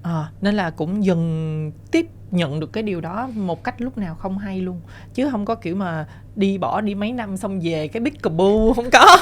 Ờ, 0.03 0.25
nên 0.41 0.55
là 0.55 0.69
cũng 0.69 1.05
dần 1.05 1.71
tiếp 1.91 2.07
nhận 2.31 2.59
được 2.59 2.73
cái 2.73 2.83
điều 2.83 3.01
đó 3.01 3.29
một 3.35 3.63
cách 3.63 3.81
lúc 3.81 3.97
nào 3.97 4.15
không 4.15 4.37
hay 4.37 4.61
luôn. 4.61 4.81
Chứ 5.13 5.29
không 5.29 5.45
có 5.45 5.55
kiểu 5.55 5.75
mà 5.75 6.07
đi 6.35 6.57
bỏ 6.57 6.81
đi 6.81 6.95
mấy 6.95 7.11
năm 7.11 7.37
xong 7.37 7.59
về 7.63 7.87
cái 7.87 8.01
big 8.01 8.13
bu 8.37 8.73
không 8.75 8.89
có. 8.93 9.17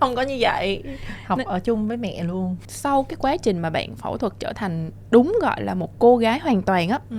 Không 0.00 0.14
có 0.16 0.22
như 0.22 0.36
vậy. 0.40 0.82
Học 1.26 1.38
Nên- 1.38 1.46
ở 1.46 1.58
chung 1.60 1.88
với 1.88 1.96
mẹ 1.96 2.22
luôn. 2.22 2.56
sau 2.68 3.02
cái 3.02 3.16
quá 3.20 3.36
trình 3.36 3.58
mà 3.58 3.70
bạn 3.70 3.96
phẫu 3.96 4.16
thuật 4.18 4.32
trở 4.38 4.52
thành 4.52 4.90
đúng 5.10 5.36
gọi 5.42 5.62
là 5.62 5.74
một 5.74 5.98
cô 5.98 6.16
gái 6.16 6.38
hoàn 6.38 6.62
toàn 6.62 6.88
á 6.88 6.98
Ừ. 7.10 7.16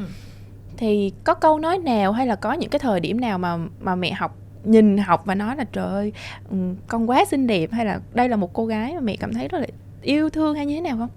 thì 0.78 1.12
có 1.24 1.34
câu 1.34 1.60
nói 1.60 1.78
nào 1.78 2.12
hay 2.12 2.28
là 2.28 2.36
có 2.36 2.54
những 2.54 2.70
cái 2.70 2.80
thời 2.80 3.00
điểm 3.00 3.22
nào 3.22 3.38
mà 3.38 3.58
mà 3.80 3.96
mẹ 3.96 4.12
học 4.12 4.36
nhìn 4.64 4.98
học 4.98 5.22
và 5.26 5.36
nói 5.36 5.56
là 5.56 5.64
trời 5.64 5.86
ơi 5.88 6.14
ừ, 6.50 6.58
con 6.88 7.10
quá 7.10 7.26
xinh 7.26 7.48
đẹp 7.48 7.72
hay 7.72 7.86
là 7.86 8.00
đây 8.14 8.30
là 8.30 8.36
một 8.36 8.54
cô 8.54 8.66
gái 8.66 8.94
mà 8.94 9.00
mẹ 9.00 9.16
cảm 9.20 9.34
thấy 9.34 9.48
rất 9.48 9.60
là 9.60 9.68
yêu 10.02 10.30
thương 10.30 10.56
hay 10.56 10.66
như 10.66 10.76
thế 10.76 10.82
nào 10.82 10.98
không 10.98 11.10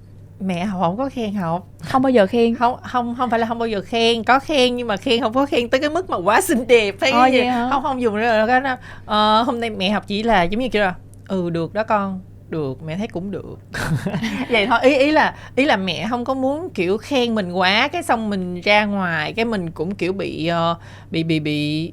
mẹ 0.42 0.64
học 0.64 0.80
không 0.80 0.96
có 0.96 1.08
khen 1.08 1.34
học. 1.34 1.66
Không 1.80 2.02
bao 2.02 2.10
giờ 2.10 2.26
khen. 2.26 2.54
Không 2.54 2.76
không 2.82 3.14
không 3.18 3.30
phải 3.30 3.38
là 3.38 3.46
không 3.46 3.58
bao 3.58 3.68
giờ 3.68 3.80
khen 3.80 4.24
có 4.24 4.38
khen 4.38 4.76
nhưng 4.76 4.86
mà 4.86 4.96
khen 4.96 5.20
không 5.20 5.34
có 5.34 5.46
khen 5.46 5.68
tới 5.68 5.80
cái 5.80 5.90
mức 5.90 6.10
mà 6.10 6.16
quá 6.16 6.40
xinh 6.40 6.66
đẹp 6.66 6.94
hay 7.00 7.32
gì. 7.32 7.42
hả? 7.42 7.68
không 7.70 7.82
không 7.82 8.02
dùng 8.02 8.16
nữa 8.16 8.44
cái 8.48 8.60
đó. 8.60 8.76
Ờ, 9.06 9.42
hôm 9.42 9.60
nay 9.60 9.70
mẹ 9.70 9.90
học 9.90 10.04
chỉ 10.06 10.22
là 10.22 10.42
giống 10.42 10.60
như 10.60 10.68
kiểu 10.68 10.82
là 10.82 10.94
ừ 11.28 11.50
được 11.50 11.74
đó 11.74 11.82
con 11.82 12.20
được 12.48 12.82
mẹ 12.82 12.96
thấy 12.96 13.08
cũng 13.08 13.30
được. 13.30 13.58
Vậy 14.50 14.66
thôi 14.66 14.78
ý 14.82 14.96
ý 14.96 15.10
là 15.10 15.34
ý 15.56 15.64
là 15.64 15.76
mẹ 15.76 16.06
không 16.10 16.24
có 16.24 16.34
muốn 16.34 16.68
kiểu 16.74 16.98
khen 16.98 17.34
mình 17.34 17.52
quá 17.52 17.88
cái 17.88 18.02
xong 18.02 18.30
mình 18.30 18.60
ra 18.60 18.84
ngoài 18.84 19.32
cái 19.32 19.44
mình 19.44 19.70
cũng 19.70 19.94
kiểu 19.94 20.12
bị 20.12 20.46
ờ, 20.46 20.76
bị 21.10 21.22
bị 21.24 21.40
bị 21.40 21.92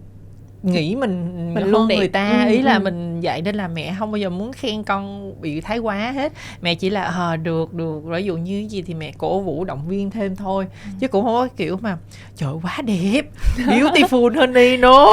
nghĩ 0.63 0.95
mình, 0.95 1.53
Mình 1.53 1.63
luôn 1.67 1.87
đẹp. 1.87 1.95
người 1.97 2.07
ta 2.07 2.43
Ừ, 2.45 2.51
ý 2.51 2.61
là 2.61 2.73
ừ. 2.73 2.79
mình 2.79 3.19
vậy 3.23 3.41
nên 3.41 3.55
là 3.55 3.67
mẹ 3.67 3.95
không 3.99 4.11
bao 4.11 4.17
giờ 4.17 4.29
muốn 4.29 4.53
khen 4.53 4.83
con 4.83 5.33
bị 5.41 5.61
thái 5.61 5.77
quá 5.77 6.11
hết 6.11 6.33
mẹ 6.61 6.75
chỉ 6.75 6.89
là 6.89 7.03
ờ 7.03 7.35
được 7.35 7.73
được 7.73 7.99
ví 8.05 8.23
dụ 8.23 8.37
như 8.37 8.67
gì 8.69 8.81
thì 8.81 8.93
mẹ 8.93 9.11
cổ 9.17 9.39
vũ 9.39 9.63
động 9.63 9.87
viên 9.87 10.09
thêm 10.11 10.35
thôi 10.35 10.67
chứ 10.99 11.07
cũng 11.07 11.23
không 11.25 11.33
có 11.33 11.47
kiểu 11.57 11.77
mà 11.81 11.97
trời 12.35 12.53
quá 12.63 12.77
đẹp 12.85 13.21
beautiful 13.57 14.35
hơn 14.39 14.53
đi 14.53 14.77
no 14.77 15.05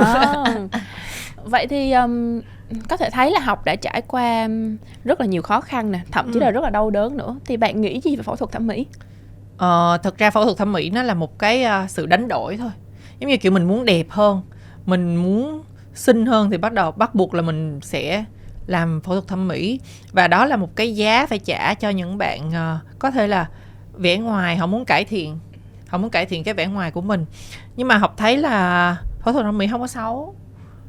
Đó. 0.00 0.44
vậy 1.44 1.66
thì 1.66 1.92
um, 1.92 2.40
có 2.88 2.96
thể 2.96 3.10
thấy 3.10 3.30
là 3.30 3.40
học 3.40 3.64
đã 3.64 3.74
trải 3.76 4.02
qua 4.06 4.48
rất 5.04 5.20
là 5.20 5.26
nhiều 5.26 5.42
khó 5.42 5.60
khăn 5.60 5.92
nè 5.92 6.00
thậm 6.12 6.26
chí 6.32 6.38
Ừ. 6.40 6.42
là 6.42 6.50
rất 6.50 6.62
là 6.64 6.70
đau 6.70 6.90
đớn 6.90 7.16
nữa 7.16 7.36
thì 7.46 7.56
bạn 7.56 7.80
nghĩ 7.80 8.00
gì 8.04 8.16
về 8.16 8.22
phẫu 8.22 8.36
thuật 8.36 8.52
thẩm 8.52 8.66
mỹ 8.66 8.86
Ờ, 9.56 9.98
thật 10.02 10.18
ra 10.18 10.30
phẫu 10.30 10.44
thuật 10.44 10.56
thẩm 10.58 10.72
mỹ 10.72 10.90
nó 10.90 11.02
là 11.02 11.14
một 11.14 11.38
cái 11.38 11.62
à, 11.64 11.86
sự 11.88 12.06
đánh 12.06 12.28
đổi 12.28 12.56
thôi 12.56 12.70
giống 13.20 13.30
như 13.30 13.36
kiểu 13.36 13.52
mình 13.52 13.64
muốn 13.68 13.84
đẹp 13.84 14.06
hơn 14.08 14.40
mình 14.86 15.16
muốn 15.16 15.62
xinh 15.94 16.26
hơn 16.26 16.50
thì 16.50 16.56
bắt 16.56 16.72
đầu 16.72 16.92
bắt 16.92 17.14
buộc 17.14 17.34
là 17.34 17.42
mình 17.42 17.80
sẽ 17.82 18.24
làm 18.66 19.00
phẫu 19.00 19.14
thuật 19.14 19.28
thẩm 19.28 19.48
mỹ. 19.48 19.80
Và 20.12 20.28
đó 20.28 20.46
là 20.46 20.56
một 20.56 20.76
cái 20.76 20.96
giá 20.96 21.26
phải 21.26 21.38
trả 21.38 21.74
cho 21.74 21.90
những 21.90 22.18
bạn 22.18 22.48
uh, 22.48 22.98
có 22.98 23.10
thể 23.10 23.26
là 23.26 23.48
vẻ 23.94 24.18
ngoài 24.18 24.56
họ 24.56 24.66
muốn 24.66 24.84
cải 24.84 25.04
thiện 25.04 25.38
họ 25.88 25.98
muốn 25.98 26.10
cải 26.10 26.26
thiện 26.26 26.44
cái 26.44 26.54
vẻ 26.54 26.66
ngoài 26.66 26.90
của 26.90 27.00
mình. 27.00 27.26
Nhưng 27.76 27.88
mà 27.88 27.98
học 27.98 28.14
thấy 28.16 28.36
là 28.36 28.96
phẫu 29.20 29.32
thuật 29.32 29.44
thẩm 29.44 29.58
mỹ 29.58 29.66
không 29.70 29.80
có 29.80 29.86
xấu. 29.86 30.34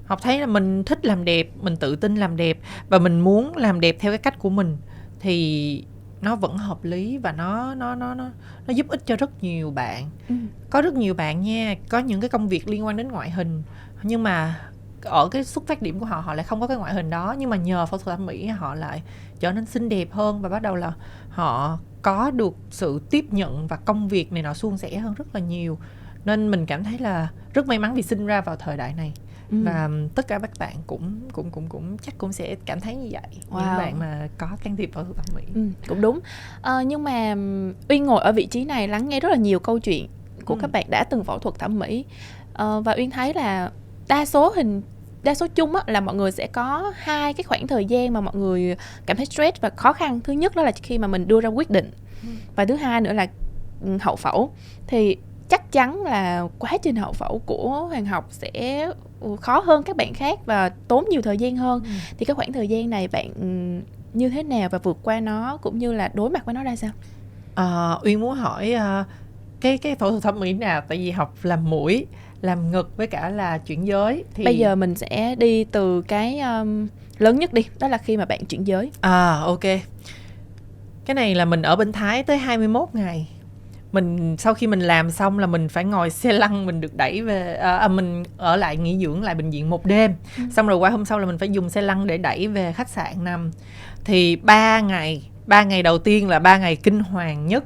Học 0.06 0.20
thấy 0.22 0.40
là 0.40 0.46
mình 0.46 0.84
thích 0.84 1.06
làm 1.06 1.26
đẹp 1.26 1.50
mình 1.62 1.76
tự 1.76 1.96
tin 1.96 2.16
làm 2.16 2.38
đẹp 2.38 2.58
và 2.90 3.00
mình 3.00 3.20
muốn 3.20 3.58
làm 3.58 3.80
đẹp 3.80 3.98
theo 4.00 4.12
cái 4.12 4.18
cách 4.18 4.40
của 4.40 4.50
mình 4.50 4.78
thì 5.20 5.86
nó 6.22 6.36
vẫn 6.36 6.58
hợp 6.58 6.84
lý 6.84 7.18
và 7.18 7.32
nó 7.32 7.76
nó 7.76 7.96
nó 7.96 8.14
nó 8.14 8.30
nó 8.68 8.74
giúp 8.74 8.88
ích 8.88 9.06
cho 9.06 9.16
rất 9.16 9.44
nhiều 9.44 9.72
bạn. 9.72 10.10
Ừ. 10.30 10.36
có 10.70 10.82
rất 10.82 10.94
nhiều 10.94 11.14
bạn 11.14 11.42
nha 11.42 11.76
có 11.90 12.00
những 12.00 12.22
cái 12.22 12.30
công 12.30 12.48
việc 12.48 12.68
liên 12.68 12.86
quan 12.86 12.98
đến 12.98 13.08
ngoại 13.08 13.30
hình 13.30 13.64
nhưng 14.04 14.24
mà 14.24 14.60
ở 15.04 15.28
cái 15.30 15.44
xuất 15.44 15.68
phát 15.68 15.82
điểm 15.82 16.00
của 16.00 16.06
họ 16.06 16.20
họ 16.20 16.34
lại 16.34 16.44
không 16.44 16.62
có 16.62 16.68
cái 16.68 16.78
ngoại 16.78 16.94
hình 16.94 17.10
đó 17.10 17.36
nhưng 17.38 17.50
mà 17.50 17.58
nhờ 17.58 17.86
phẫu 17.86 18.00
thuật 18.00 18.18
thẩm 18.18 18.26
mỹ 18.26 18.48
họ 18.48 18.76
lại 18.76 19.04
trở 19.40 19.52
nên 19.52 19.66
xinh 19.66 19.90
đẹp 19.90 20.12
hơn 20.12 20.42
và 20.42 20.50
bắt 20.50 20.62
đầu 20.62 20.76
là 20.76 20.94
họ 21.30 21.80
có 22.02 22.32
được 22.32 22.56
sự 22.70 23.02
tiếp 23.10 23.26
nhận 23.32 23.68
và 23.68 23.76
công 23.76 24.08
việc 24.08 24.32
này 24.32 24.44
nó 24.44 24.54
suôn 24.54 24.78
sẻ 24.78 24.98
hơn 24.98 25.14
rất 25.14 25.36
là 25.36 25.40
nhiều. 25.40 25.78
Nên 26.26 26.52
mình 26.52 26.66
cảm 26.66 26.84
thấy 26.84 26.98
là 26.98 27.28
rất 27.54 27.68
may 27.68 27.80
mắn 27.80 27.94
vì 27.94 28.02
sinh 28.02 28.26
ra 28.26 28.42
vào 28.42 28.56
thời 28.56 28.78
đại 28.78 28.94
này 28.94 29.14
Ừ. 29.52 29.58
và 29.64 29.90
tất 30.16 30.28
cả 30.28 30.40
các 30.40 30.52
bạn 30.60 30.76
cũng 30.88 31.20
cũng 31.34 31.50
cũng 31.52 31.68
cũng 31.70 31.98
chắc 31.98 32.18
cũng 32.18 32.34
sẽ 32.34 32.56
cảm 32.66 32.80
thấy 32.80 32.96
như 32.96 33.10
vậy 33.12 33.22
Wow. 33.52 33.58
những 33.60 33.78
bạn 33.78 34.00
mà 34.00 34.28
có 34.38 34.48
can 34.64 34.76
thiệp 34.76 34.90
phẫu 34.94 35.04
thuật 35.04 35.18
thẩm 35.18 35.26
mỹ 35.36 35.44
Ừ, 35.56 35.62
cũng 35.88 36.02
đúng 36.02 36.20
Ờ, 36.62 36.82
nhưng 36.82 37.04
mà 37.04 37.36
Uyên 37.90 38.06
ngồi 38.06 38.22
ở 38.22 38.32
vị 38.32 38.46
trí 38.46 38.66
này 38.66 38.88
lắng 38.88 39.10
nghe 39.10 39.20
rất 39.20 39.30
là 39.30 39.36
nhiều 39.36 39.60
câu 39.60 39.80
chuyện 39.80 40.08
của 40.46 40.54
Ừ. 40.54 40.58
các 40.62 40.72
bạn 40.72 40.86
đã 40.90 41.04
từng 41.04 41.24
phẫu 41.24 41.40
thuật 41.40 41.56
thẩm 41.60 41.80
mỹ 41.80 42.06
Ờ, 42.54 42.82
và 42.82 42.94
Uyên 42.98 43.12
thấy 43.12 43.34
là 43.34 43.72
đa 44.08 44.26
số 44.26 44.54
hình 44.56 44.82
đa 45.24 45.34
số 45.36 45.48
chung 45.56 45.76
á, 45.76 45.84
là 45.88 46.02
mọi 46.02 46.16
người 46.16 46.32
sẽ 46.32 46.48
có 46.48 46.94
hai 46.96 47.34
cái 47.34 47.44
khoảng 47.44 47.68
thời 47.68 47.86
gian 47.86 48.14
mà 48.14 48.22
mọi 48.22 48.36
người 48.36 48.76
cảm 49.06 49.18
thấy 49.18 49.26
stress 49.26 49.62
và 49.62 49.70
khó 49.70 49.94
khăn 49.94 50.20
thứ 50.24 50.34
nhất 50.34 50.56
đó 50.56 50.64
là 50.64 50.72
khi 50.72 50.98
mà 50.98 51.08
mình 51.08 51.28
đưa 51.28 51.42
ra 51.42 51.50
quyết 51.50 51.70
định 51.70 51.92
Ừ. 52.24 52.28
và 52.56 52.66
thứ 52.66 52.76
hai 52.76 53.02
nữa 53.02 53.14
là 53.14 53.28
hậu 54.02 54.16
phẫu 54.16 54.52
thì 54.88 55.18
chắc 55.52 55.72
chắn 55.72 56.04
là 56.04 56.48
quá 56.60 56.72
trình 56.82 56.96
hậu 56.96 57.14
phẫu 57.14 57.42
của 57.46 57.88
hoàng 57.90 58.06
học 58.06 58.28
sẽ 58.30 58.88
ừ, 59.22 59.36
khó 59.42 59.60
hơn 59.60 59.84
các 59.84 59.96
bạn 59.96 60.14
khác 60.14 60.40
và 60.46 60.70
tốn 60.88 61.06
nhiều 61.10 61.22
thời 61.22 61.38
gian 61.38 61.58
hơn. 61.58 61.84
Ừ. 61.84 61.90
thì 62.18 62.26
cái 62.26 62.36
khoảng 62.36 62.54
thời 62.54 62.68
gian 62.68 62.90
này 62.90 63.08
bạn 63.08 63.34
ừm, 63.42 63.82
như 64.14 64.30
thế 64.30 64.44
nào 64.44 64.70
và 64.70 64.78
vượt 64.78 64.98
qua 65.04 65.20
nó 65.20 65.58
cũng 65.58 65.80
như 65.80 65.94
là 65.94 66.12
đối 66.14 66.30
mặt 66.30 66.46
với 66.46 66.54
nó 66.54 66.64
ra 66.64 66.76
sao? 66.76 66.92
Ờ, 67.56 68.00
Uyên 68.04 68.20
muốn 68.20 68.36
hỏi 68.36 68.72
ờ, 68.72 69.04
cái 69.62 69.78
cái 69.78 69.96
phẫu 69.96 70.10
thuật 70.12 70.24
thẩm 70.24 70.40
mỹ 70.40 70.54
nào? 70.54 70.82
Tại 70.88 70.98
vì 70.98 71.12
học 71.12 71.36
làm 71.44 71.70
mũi 71.70 72.06
làm 72.42 72.72
ngực 72.72 72.98
với 72.98 73.08
cả 73.08 73.30
là 73.30 73.58
chuyển 73.58 73.88
giới 73.88 74.24
thì 74.34 74.44
bây 74.44 74.58
giờ 74.58 74.76
mình 74.76 74.96
sẽ 74.96 75.36
đi 75.36 75.64
từ 75.64 76.02
cái 76.02 76.40
um, 76.40 76.88
lớn 77.18 77.40
nhất 77.40 77.54
đi 77.54 77.66
đó 77.80 77.88
là 77.88 77.98
khi 77.98 78.18
mà 78.18 78.26
bạn 78.26 78.46
chuyển 78.46 78.68
giới. 78.68 78.92
À 79.02 79.40
ok. 79.46 79.64
Cái 81.06 81.16
này 81.16 81.36
là 81.36 81.46
mình 81.46 81.62
ở 81.62 81.76
bên 81.76 81.92
Thái 81.92 82.24
tới 82.24 82.38
21 82.38 82.90
ngày 82.94 83.28
mình 83.92 84.36
sau 84.38 84.54
khi 84.54 84.68
mình 84.68 84.80
làm 84.80 85.12
xong 85.12 85.40
là 85.40 85.48
mình 85.48 85.70
phải 85.70 85.84
ngồi 85.84 86.10
xe 86.10 86.34
lăn 86.34 86.66
mình 86.66 86.82
được 86.82 86.96
đẩy 86.96 87.22
về 87.22 87.56
à, 87.56 87.78
à, 87.78 87.88
mình 87.88 88.24
ở 88.38 88.56
lại 88.56 88.78
nghỉ 88.78 88.98
dưỡng 89.02 89.24
lại 89.24 89.36
bệnh 89.36 89.50
viện 89.50 89.70
một 89.70 89.86
đêm. 89.86 90.16
Ừ. 90.38 90.44
xong 90.52 90.68
rồi 90.68 90.78
qua 90.78 90.90
hôm 90.90 91.06
sau 91.06 91.20
là 91.20 91.26
mình 91.26 91.38
phải 91.38 91.50
dùng 91.50 91.70
xe 91.70 91.82
lăn 91.82 92.08
để 92.08 92.18
đẩy 92.18 92.48
về 92.48 92.74
khách 92.74 92.90
sạn 92.90 93.24
nằm. 93.24 93.52
Thì 94.04 94.36
ba 94.36 94.80
ngày 94.80 95.30
ba 95.46 95.64
ngày 95.64 95.84
đầu 95.84 95.98
tiên 95.98 96.30
là 96.30 96.40
ba 96.40 96.58
ngày 96.58 96.76
kinh 96.76 97.00
hoàng 97.00 97.48
nhất. 97.48 97.64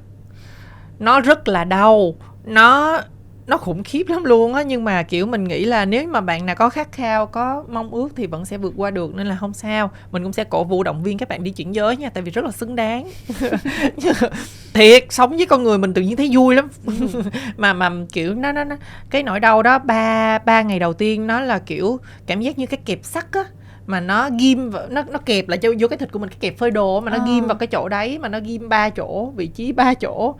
Nó 0.99 1.19
rất 1.19 1.47
là 1.47 1.63
đau. 1.63 2.15
Nó 2.45 3.01
nó 3.47 3.57
khủng 3.57 3.83
khiếp 3.83 4.07
lắm 4.09 4.23
luôn 4.23 4.53
á 4.53 4.61
nhưng 4.61 4.83
mà 4.83 5.03
kiểu 5.03 5.25
mình 5.25 5.43
nghĩ 5.43 5.65
là 5.65 5.85
nếu 5.85 6.07
mà 6.07 6.21
bạn 6.21 6.45
nào 6.45 6.55
có 6.55 6.69
khát 6.69 6.91
khao 6.91 7.25
có 7.25 7.63
mong 7.69 7.89
ước 7.89 8.09
thì 8.15 8.27
vẫn 8.27 8.45
sẽ 8.45 8.57
vượt 8.57 8.73
qua 8.77 8.91
được 8.91 9.15
nên 9.15 9.27
là 9.27 9.35
không 9.35 9.53
sao. 9.53 9.91
Mình 10.11 10.23
cũng 10.23 10.33
sẽ 10.33 10.43
cổ 10.43 10.63
vũ 10.63 10.83
động 10.83 11.03
viên 11.03 11.17
các 11.17 11.29
bạn 11.29 11.43
đi 11.43 11.51
chuyển 11.51 11.75
giới 11.75 11.97
nha 11.97 12.09
tại 12.09 12.23
vì 12.23 12.31
rất 12.31 12.45
là 12.45 12.51
xứng 12.51 12.75
đáng. 12.75 13.07
Thiệt 14.73 15.05
sống 15.09 15.37
với 15.37 15.45
con 15.45 15.63
người 15.63 15.77
mình 15.77 15.93
tự 15.93 16.01
nhiên 16.01 16.15
thấy 16.15 16.29
vui 16.33 16.55
lắm. 16.55 16.67
Mà 17.57 17.73
mà 17.73 17.91
kiểu 18.11 18.33
nó 18.33 18.51
nó 18.51 18.63
nó 18.63 18.75
cái 19.09 19.23
nỗi 19.23 19.39
đau 19.39 19.63
đó 19.63 19.79
ba 19.79 20.39
ba 20.39 20.61
ngày 20.61 20.79
đầu 20.79 20.93
tiên 20.93 21.27
nó 21.27 21.39
là 21.41 21.59
kiểu 21.59 21.99
cảm 22.27 22.41
giác 22.41 22.57
như 22.59 22.65
cái 22.65 22.79
kẹp 22.85 22.99
sắt 23.03 23.25
á 23.31 23.43
mà 23.87 23.99
nó 23.99 24.29
ghim 24.39 24.69
vào, 24.69 24.83
nó 24.89 25.03
nó 25.11 25.19
kẹp 25.19 25.49
lại 25.49 25.57
cho 25.57 25.69
vô 25.79 25.87
cái 25.87 25.97
thịt 25.97 26.11
của 26.11 26.19
mình 26.19 26.29
cái 26.29 26.37
kẹp 26.39 26.57
phơi 26.57 26.71
đồ 26.71 27.01
mà 27.01 27.11
nó 27.11 27.17
À. 27.17 27.25
ghim 27.27 27.45
vào 27.45 27.55
cái 27.55 27.67
chỗ 27.67 27.89
đấy 27.89 28.19
mà 28.19 28.27
nó 28.27 28.39
ghim 28.39 28.69
ba 28.69 28.89
chỗ 28.89 29.33
vị 29.35 29.47
trí 29.47 29.71
ba 29.71 29.93
chỗ 29.93 30.35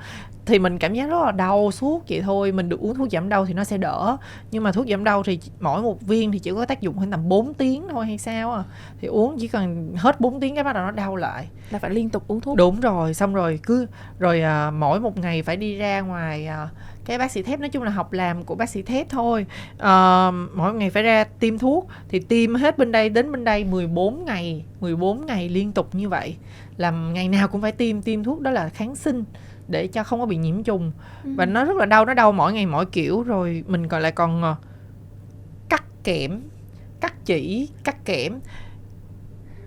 thì 0.46 0.60
mình 0.60 0.78
cảm 0.78 0.94
giác 0.94 1.10
rất 1.10 1.26
là 1.26 1.32
đau 1.32 1.72
suốt 1.72 2.04
vậy 2.10 2.22
thôi. 2.22 2.52
Mình 2.52 2.70
được 2.70 2.80
uống 2.80 2.96
thuốc 2.96 3.12
giảm 3.12 3.30
đau 3.30 3.46
thì 3.46 3.54
nó 3.54 3.64
sẽ 3.64 3.78
đỡ. 3.78 4.18
Nhưng 4.52 4.64
mà 4.64 4.72
thuốc 4.72 4.88
giảm 4.88 5.04
đau 5.04 5.24
thì 5.24 5.40
mỗi 5.60 5.82
một 5.82 6.02
viên 6.02 6.32
thì 6.32 6.40
chỉ 6.40 6.52
có 6.52 6.66
tác 6.66 6.82
dụng 6.82 6.98
khoảng 6.98 7.12
tầm 7.12 7.30
4 7.30 7.54
tiếng 7.54 7.84
thôi 7.92 8.06
hay 8.06 8.18
sao 8.18 8.52
à. 8.52 8.64
Thì 9.02 9.08
uống 9.08 9.38
chỉ 9.40 9.48
cần 9.48 9.96
hết 9.98 10.22
4 10.22 10.40
tiếng 10.40 10.56
cái 10.56 10.64
bắt 10.64 10.74
đầu 10.74 10.86
nó 10.86 10.92
đau 10.92 11.16
lại. 11.16 11.48
Là 11.70 11.80
phải 11.80 11.92
liên 11.92 12.10
tục 12.10 12.28
uống 12.28 12.42
thuốc. 12.42 12.58
Đúng 12.58 12.80
rồi 12.80 13.14
xong 13.14 13.34
rồi 13.34 13.60
cứ 13.64 13.88
rồi 14.20 14.42
à, 14.42 14.72
mỗi 14.72 15.00
một 15.00 15.18
ngày 15.18 15.44
phải 15.44 15.58
đi 15.58 15.78
ra 15.78 16.02
ngoài 16.02 16.48
à, 16.48 16.70
cái 17.06 17.18
bác 17.18 17.32
sĩ 17.32 17.44
thép 17.44 17.60
nói 17.60 17.70
chung 17.70 17.84
là 17.84 17.92
học 17.92 18.14
làm 18.14 18.44
của 18.44 18.56
bác 18.56 18.70
sĩ 18.70 18.82
thép 18.82 19.10
thôi. 19.10 19.46
À, 19.78 20.32
mỗi 20.56 20.74
ngày 20.74 20.90
phải 20.90 21.04
ra 21.04 21.24
tiêm 21.24 21.58
thuốc 21.58 21.88
thì 22.10 22.20
tiêm 22.20 22.56
hết 22.56 22.78
bên 22.78 22.92
đây 22.92 23.10
đến 23.10 23.32
bên 23.32 23.44
đây 23.44 23.64
14 23.64 24.26
ngày 24.26 24.66
14 24.80 25.26
ngày 25.26 25.50
liên 25.50 25.72
tục 25.72 25.96
như 25.96 26.10
vậy. 26.10 26.36
Làm 26.78 27.14
ngày 27.14 27.28
nào 27.28 27.48
cũng 27.48 27.62
phải 27.62 27.72
tiêm 27.72 28.02
tiêm 28.02 28.24
thuốc 28.24 28.42
đó 28.42 28.52
là 28.52 28.70
kháng 28.70 28.96
sinh 28.96 29.24
để 29.68 29.88
cho 29.88 30.04
không 30.04 30.20
có 30.20 30.26
bị 30.26 30.38
nhiễm 30.38 30.64
trùng. 30.64 30.92
Ừ. 31.24 31.30
và 31.36 31.46
nó 31.46 31.66
rất 31.66 31.78
là 31.78 31.86
đau 31.86 32.06
nó 32.06 32.14
đau 32.14 32.32
mỗi 32.32 32.54
ngày 32.54 32.66
mỗi 32.66 32.86
kiểu. 32.86 33.24
Rồi 33.24 33.64
mình 33.68 33.88
còn 33.88 34.02
lại 34.02 34.12
còn 34.12 34.44
à, 34.44 34.56
cắt 35.70 35.84
kẽm 36.04 36.42
cắt 37.02 37.26
chỉ 37.26 37.70
cắt 37.84 38.06
kẽm. 38.06 38.40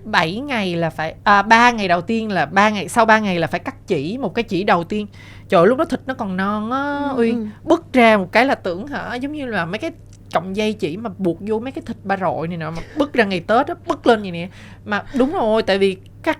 7 0.04 0.40
ngày 0.40 0.76
là 0.76 0.90
phải 0.90 1.14
à, 1.24 1.42
3 1.42 1.70
ngày 1.70 1.88
đầu 1.88 2.00
tiên 2.00 2.32
là 2.32 2.46
ba 2.46 2.68
ngày 2.70 2.88
sau 2.88 3.04
3 3.04 3.18
ngày 3.18 3.38
là 3.38 3.46
phải 3.46 3.60
cắt 3.60 3.86
chỉ 3.86 4.18
một 4.18 4.34
cái 4.34 4.42
chỉ 4.42 4.64
đầu 4.64 4.84
tiên. 4.84 5.06
Trời 5.48 5.66
lúc 5.66 5.78
đó 5.78 5.84
thịt 5.84 6.00
nó 6.06 6.14
còn 6.14 6.36
non 6.36 6.70
á 6.70 7.08
Ừ, 7.14 7.18
uyên. 7.18 7.50
Bứt 7.64 7.92
ra 7.92 8.16
một 8.16 8.32
cái 8.32 8.46
là 8.46 8.54
tưởng 8.54 8.86
hả 8.86 9.14
giống 9.14 9.32
như 9.32 9.46
là 9.46 9.64
mấy 9.64 9.78
cái 9.78 9.90
cọng 10.34 10.56
dây 10.56 10.72
chỉ 10.72 10.96
mà 10.96 11.10
buộc 11.18 11.38
vô 11.40 11.58
mấy 11.60 11.72
cái 11.72 11.82
thịt 11.86 11.96
ba 12.04 12.16
rọi 12.16 12.48
này 12.48 12.56
nè 12.56 12.66
mà 12.70 12.82
bứt 12.96 13.12
ra 13.12 13.24
ngày 13.24 13.40
tết 13.40 13.66
á 13.66 13.74
bứt 13.86 14.06
lên 14.06 14.22
vậy 14.22 14.30
nè. 14.30 14.48
Mà 14.84 15.04
đúng 15.18 15.32
rồi 15.32 15.62
tại 15.62 15.78
vì 15.78 15.96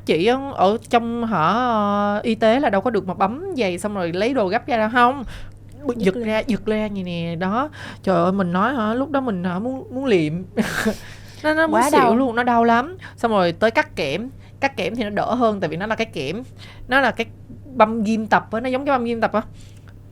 chỉ 0.07 0.27
á, 0.27 0.37
ở 0.55 0.79
trong 0.91 1.25
hả 1.27 2.21
y 2.23 2.35
tế 2.35 2.61
là 2.61 2.71
đâu 2.71 2.81
có 2.81 2.91
được 2.91 3.07
mà 3.07 3.15
bấm 3.15 3.45
giày 3.57 3.79
xong 3.79 3.95
rồi 3.95 4.13
lấy 4.13 4.35
đồ 4.35 4.49
gấp 4.49 4.67
ra 4.67 4.77
đâu 4.77 4.89
không? 4.93 5.25
Giật 5.97 6.17
lên. 6.17 6.29
ra 6.29 6.39
giật 6.47 6.67
ra 6.67 6.89
vậy 6.95 7.03
nè 7.03 7.37
đó. 7.39 7.69
Trời 8.03 8.17
ơi 8.17 8.33
mình 8.33 8.53
nói 8.53 8.75
hả 8.75 8.95
lúc 8.95 9.11
đó 9.11 9.21
mình 9.21 9.45
hả 9.45 9.59
muốn 9.59 9.95
muốn 9.95 10.05
liệm. 10.05 10.33
Nó 11.43 11.55
nó 11.55 11.67
muốn 11.67 11.75
Quá 11.75 11.91
xỉu 11.91 12.01
đau. 12.01 12.17
luôn 12.17 12.37
nó 12.37 12.43
đau 12.43 12.65
lắm. 12.65 12.97
Xong 13.17 13.31
rồi 13.31 13.53
tới 13.53 13.71
cắt 13.71 13.97
kẽm. 13.97 14.29
Cắt 14.61 14.77
kẽm 14.77 14.95
thì 14.95 15.05
nó 15.05 15.11
đỡ 15.11 15.35
hơn 15.35 15.61
tại 15.61 15.69
vì 15.69 15.77
nó 15.77 15.87
là 15.87 15.95
cái 15.95 16.07
kẽm. 16.07 16.43
Nó 16.89 17.01
là 17.01 17.11
cái 17.11 17.27
băm 17.75 18.03
ghim 18.03 18.27
tập 18.27 18.49
á 18.53 18.61
nó 18.61 18.69
giống 18.69 18.85
cái 18.85 18.95
băm 18.99 19.05
ghim 19.05 19.21
tập 19.21 19.33
á. 19.33 19.43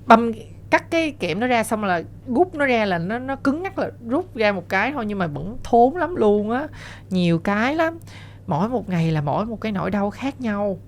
Băm 0.06 0.32
cắt 0.70 0.90
cái 0.90 1.10
kẽm 1.10 1.40
nó 1.40 1.46
ra 1.46 1.64
xong 1.64 1.84
là 1.84 2.02
rút 2.26 2.54
nó 2.54 2.66
ra 2.66 2.84
là 2.84 2.98
nó 2.98 3.18
nó 3.18 3.36
cứng 3.36 3.62
ngắc 3.62 3.78
là 3.78 3.90
rút 4.08 4.36
ra 4.36 4.52
một 4.52 4.68
cái 4.68 4.92
thôi 4.92 5.06
nhưng 5.06 5.18
mà 5.18 5.26
vẫn 5.26 5.58
thốn 5.64 5.94
lắm 5.94 6.16
luôn 6.16 6.50
á. 6.50 6.66
Nhiều 7.10 7.38
cái 7.38 7.74
lắm 7.74 7.98
mỗi 8.46 8.68
một 8.68 8.88
ngày 8.88 9.10
là 9.10 9.20
mỗi 9.20 9.46
một 9.46 9.60
cái 9.60 9.72
nỗi 9.72 9.90
đau 9.90 10.10
khác 10.10 10.40
nhau. 10.40 10.78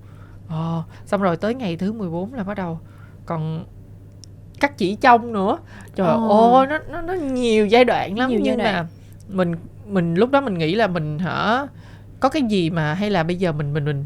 Ờ, 0.48 0.82
xong 1.06 1.22
rồi 1.22 1.36
tới 1.36 1.54
ngày 1.54 1.76
thứ 1.76 1.92
14 1.92 2.34
là 2.34 2.42
bắt 2.44 2.54
đầu 2.56 2.78
còn 3.26 3.64
cắt 4.60 4.78
chỉ 4.78 4.96
trong 5.00 5.32
nữa. 5.32 5.58
Trời 5.94 6.08
Ồ. 6.08 6.52
ơi 6.54 6.66
nó 6.66 6.78
nó 6.90 7.00
nó 7.00 7.12
nhiều 7.14 7.66
giai 7.66 7.84
đoạn 7.84 8.18
lắm 8.18 8.30
Nhiều 8.30 8.40
nhưng 8.42 8.58
mà 8.58 8.86
mình 9.28 9.54
mình 9.86 10.14
lúc 10.14 10.30
đó 10.30 10.40
mình 10.40 10.58
nghĩ 10.58 10.74
là 10.74 10.86
mình 10.86 11.18
hả 11.18 11.66
có 12.20 12.28
cái 12.28 12.42
gì 12.42 12.70
mà 12.70 12.94
hay 12.94 13.10
là 13.10 13.22
bây 13.22 13.36
giờ 13.36 13.52
mình 13.52 13.74
mình 13.74 13.84
mình 13.84 14.04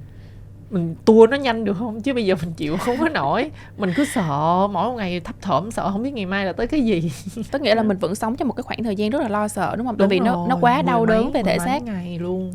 mình 0.71 0.95
tua 1.05 1.27
nó 1.31 1.37
nhanh 1.37 1.65
được 1.65 1.75
không? 1.79 2.01
Chứ 2.01 2.15
bây 2.15 2.27
giờ 2.27 2.35
mình 2.43 2.53
chịu 2.53 2.77
không 2.77 2.97
có 3.01 3.09
nổi. 3.09 3.51
Mình 3.79 3.93
cứ 3.97 4.05
sợ 4.05 4.69
mỗi 4.73 4.89
một 4.89 4.95
ngày 4.97 5.21
thấp 5.21 5.35
thỏm 5.43 5.71
sợ 5.71 5.91
không 5.91 6.03
biết 6.03 6.11
ngày 6.15 6.27
mai 6.27 6.45
là 6.47 6.53
tới 6.53 6.67
cái 6.67 6.81
gì. 6.81 7.13
Tức 7.51 7.63
nghĩa 7.63 7.75
là 7.75 7.83
mình 7.83 7.99
vẫn 7.99 8.15
sống 8.15 8.37
trong 8.37 8.49
một 8.49 8.55
cái 8.55 8.63
khoảng 8.63 8.85
thời 8.85 8.97
gian 8.97 9.11
rất 9.11 9.23
là 9.23 9.29
lo 9.29 9.49
sợ 9.49 9.77
đúng 9.77 9.87
không? 9.87 9.97
Đúng 9.97 10.09
vì 10.09 10.21
nó 10.21 10.25
nó 10.49 10.49
rồi, 10.49 10.59
quá 10.61 10.83
đau 10.83 10.99
mấy- 10.99 11.07
đớn 11.07 11.33
về 11.33 11.43
thể 11.43 11.59
xác. 11.59 11.83
ngày 11.83 12.19
luôn 12.19 12.53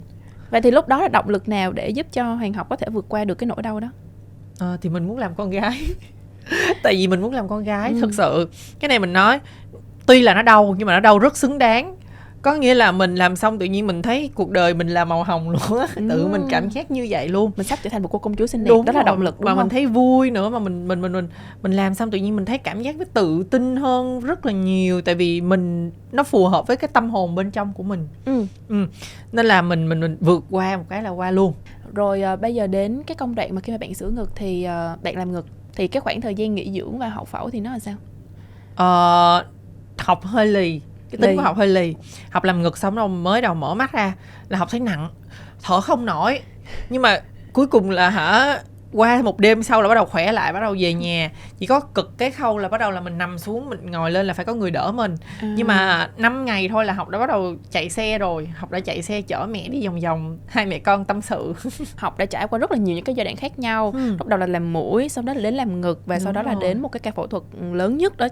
vậy 0.49 0.61
thì 0.61 0.71
lúc 0.71 0.87
đó 0.87 1.01
là 1.01 1.07
động 1.07 1.29
lực 1.29 1.49
nào 1.49 1.71
để 1.71 1.89
giúp 1.89 2.07
cho 2.11 2.33
hoàng 2.33 2.53
học 2.53 2.67
có 2.69 2.75
thể 2.75 2.87
vượt 2.91 3.05
qua 3.09 3.25
được 3.25 3.35
cái 3.35 3.47
nỗi 3.47 3.61
đau 3.61 3.79
đó? 3.79 3.87
Ờ, 4.59 4.77
thì 4.81 4.89
mình 4.89 5.07
muốn 5.07 5.17
làm 5.17 5.35
con 5.35 5.49
gái. 5.49 5.81
Tại 6.83 6.95
vì 6.95 7.07
mình 7.07 7.21
muốn 7.21 7.33
làm 7.33 7.47
con 7.47 7.63
gái 7.63 7.91
Ừ. 7.91 8.01
thực 8.01 8.13
sự. 8.13 8.49
Cái 8.79 8.89
này 8.89 8.99
mình 8.99 9.13
nói 9.13 9.39
tuy 10.05 10.21
là 10.21 10.33
nó 10.33 10.41
đau 10.41 10.75
nhưng 10.77 10.87
mà 10.87 10.93
nó 10.93 10.99
đau 10.99 11.19
rất 11.19 11.37
xứng 11.37 11.57
đáng 11.57 11.95
có 12.41 12.55
nghĩa 12.55 12.73
là 12.73 12.91
mình 12.91 13.15
làm 13.15 13.35
xong 13.35 13.59
tự 13.59 13.65
nhiên 13.65 13.87
mình 13.87 14.01
thấy 14.01 14.29
cuộc 14.35 14.49
đời 14.51 14.73
mình 14.73 14.87
là 14.87 15.05
màu 15.05 15.23
hồng 15.23 15.49
luôn 15.49 15.79
á. 15.79 15.87
Tự 15.95 16.21
Ừ. 16.23 16.27
mình 16.27 16.41
cảm 16.49 16.69
giác 16.69 16.91
như 16.91 17.07
vậy 17.09 17.27
luôn. 17.27 17.51
Mình 17.57 17.67
sắp 17.67 17.79
trở 17.83 17.89
thành 17.89 18.01
một 18.03 18.09
cô 18.11 18.19
công 18.19 18.35
chúa 18.35 18.47
xinh 18.47 18.63
đẹp. 18.63 18.69
Đúng 18.69 18.85
đó 18.85 18.93
là 18.93 18.99
rồi. 18.99 19.05
động 19.05 19.21
lực 19.21 19.35
đúng 19.39 19.45
mà 19.45 19.51
không? 19.51 19.57
mình 19.57 19.69
thấy 19.69 19.85
vui 19.85 20.31
nữa 20.31 20.49
mà 20.49 20.59
mình 20.59 20.87
mình 20.87 21.01
mình 21.01 21.11
mình 21.13 21.27
mình 21.63 21.71
làm 21.71 21.93
xong 21.93 22.11
tự 22.11 22.17
nhiên 22.17 22.35
mình 22.35 22.45
thấy 22.45 22.57
cảm 22.57 22.81
giác 22.81 22.95
với 22.97 23.05
tự 23.13 23.43
tin 23.43 23.75
hơn 23.75 24.19
rất 24.19 24.45
là 24.45 24.51
nhiều. 24.51 25.01
Tại 25.01 25.15
vì 25.15 25.41
mình 25.41 25.91
nó 26.11 26.23
phù 26.23 26.47
hợp 26.47 26.67
với 26.67 26.77
cái 26.77 26.89
tâm 26.93 27.09
hồn 27.09 27.35
bên 27.35 27.51
trong 27.51 27.73
của 27.73 27.83
mình. 27.83 28.07
Ừ. 28.25 28.45
nên 29.31 29.45
là 29.45 29.61
mình 29.61 29.89
mình 29.89 29.99
mình 29.99 30.17
vượt 30.21 30.43
qua 30.51 30.77
một 30.77 30.83
cái 30.89 31.03
là 31.03 31.09
qua 31.09 31.31
luôn. 31.31 31.53
Rồi 31.93 32.21
à, 32.21 32.35
bây 32.35 32.55
giờ 32.55 32.67
đến 32.67 33.01
cái 33.07 33.15
công 33.15 33.35
đoạn 33.35 33.55
mà 33.55 33.61
khi 33.61 33.71
mà 33.73 33.77
bạn 33.77 33.93
sửa 33.93 34.09
ngực 34.09 34.31
thì 34.35 34.63
à, 34.63 34.95
bạn 35.03 35.17
làm 35.17 35.31
ngực 35.31 35.45
thì 35.75 35.87
cái 35.87 36.01
khoảng 36.01 36.21
thời 36.21 36.35
gian 36.35 36.55
nghỉ 36.55 36.71
dưỡng 36.79 36.97
và 36.99 37.09
hậu 37.09 37.25
phẫu 37.25 37.49
thì 37.49 37.59
nó 37.59 37.71
là 37.71 37.79
sao? 37.79 37.95
Ờ, 38.75 39.45
học 39.97 40.23
hơi 40.23 40.47
lì 40.47 40.81
cái 41.11 41.17
tính 41.21 41.29
Lì. 41.29 41.35
của 41.35 41.41
học 41.41 41.57
hơi 41.57 41.67
lì 41.67 41.95
học 42.31 42.43
làm 42.43 42.61
ngực 42.61 42.77
xong 42.77 42.95
rồi 42.95 43.07
mới 43.09 43.41
đầu 43.41 43.53
mở 43.53 43.73
mắt 43.75 43.91
ra 43.91 44.13
là 44.49 44.57
học 44.57 44.67
thấy 44.71 44.79
nặng 44.79 45.09
thở 45.63 45.81
không 45.81 46.05
nổi 46.05 46.39
nhưng 46.89 47.01
mà 47.01 47.19
cuối 47.53 47.67
cùng 47.67 47.89
là 47.89 48.09
hả 48.09 48.59
qua 48.93 49.21
một 49.21 49.39
đêm 49.39 49.63
sau 49.63 49.81
là 49.81 49.87
bắt 49.87 49.95
đầu 49.95 50.05
khỏe 50.05 50.31
lại 50.31 50.53
bắt 50.53 50.59
đầu 50.59 50.75
về 50.79 50.93
nhà 50.93 51.31
chỉ 51.57 51.65
có 51.65 51.79
cực 51.79 52.17
cái 52.17 52.31
khâu 52.31 52.57
là 52.57 52.69
bắt 52.69 52.77
đầu 52.77 52.91
là 52.91 53.01
mình 53.01 53.17
nằm 53.17 53.37
xuống 53.37 53.69
mình 53.69 53.91
ngồi 53.91 54.11
lên 54.11 54.25
là 54.27 54.33
phải 54.33 54.45
có 54.45 54.53
người 54.53 54.71
đỡ 54.71 54.91
mình 54.91 55.15
À. 55.41 55.53
nhưng 55.57 55.67
mà 55.67 56.09
5 56.17 56.45
ngày 56.45 56.69
thôi 56.69 56.85
là 56.85 56.93
học 56.93 57.09
đã 57.09 57.19
bắt 57.19 57.27
đầu 57.27 57.55
chạy 57.71 57.89
xe 57.89 58.17
rồi 58.17 58.49
học 58.57 58.71
đã 58.71 58.79
chạy 58.79 59.01
xe 59.01 59.21
chở 59.21 59.47
mẹ 59.49 59.67
đi 59.67 59.87
vòng 59.87 59.99
vòng 59.99 60.37
hai 60.47 60.65
mẹ 60.65 60.79
con 60.79 61.05
tâm 61.05 61.21
sự 61.21 61.53
học 61.97 62.17
đã 62.17 62.25
trải 62.25 62.47
qua 62.47 62.59
rất 62.59 62.71
là 62.71 62.77
nhiều 62.77 62.95
những 62.95 63.03
cái 63.05 63.15
giai 63.15 63.23
đoạn 63.23 63.35
khác 63.35 63.59
nhau 63.59 63.91
Ừ. 63.95 64.15
lúc 64.19 64.27
đầu 64.27 64.39
là 64.39 64.47
làm 64.47 64.73
mũi 64.73 65.09
sau 65.09 65.23
đó 65.23 65.33
là 65.33 65.41
đến 65.41 65.53
làm 65.53 65.81
ngực 65.81 66.01
và 66.05 66.19
sau 66.19 66.33
Đúng 66.33 66.43
đó 66.43 66.49
là 66.49 66.53
rồi. 66.53 66.63
đến 66.63 66.81
một 66.81 66.89
cái 66.91 66.99
ca 66.99 67.11
phẫu 67.11 67.27
thuật 67.27 67.43
lớn 67.71 67.97
nhất 67.97 68.17
đó 68.17 68.27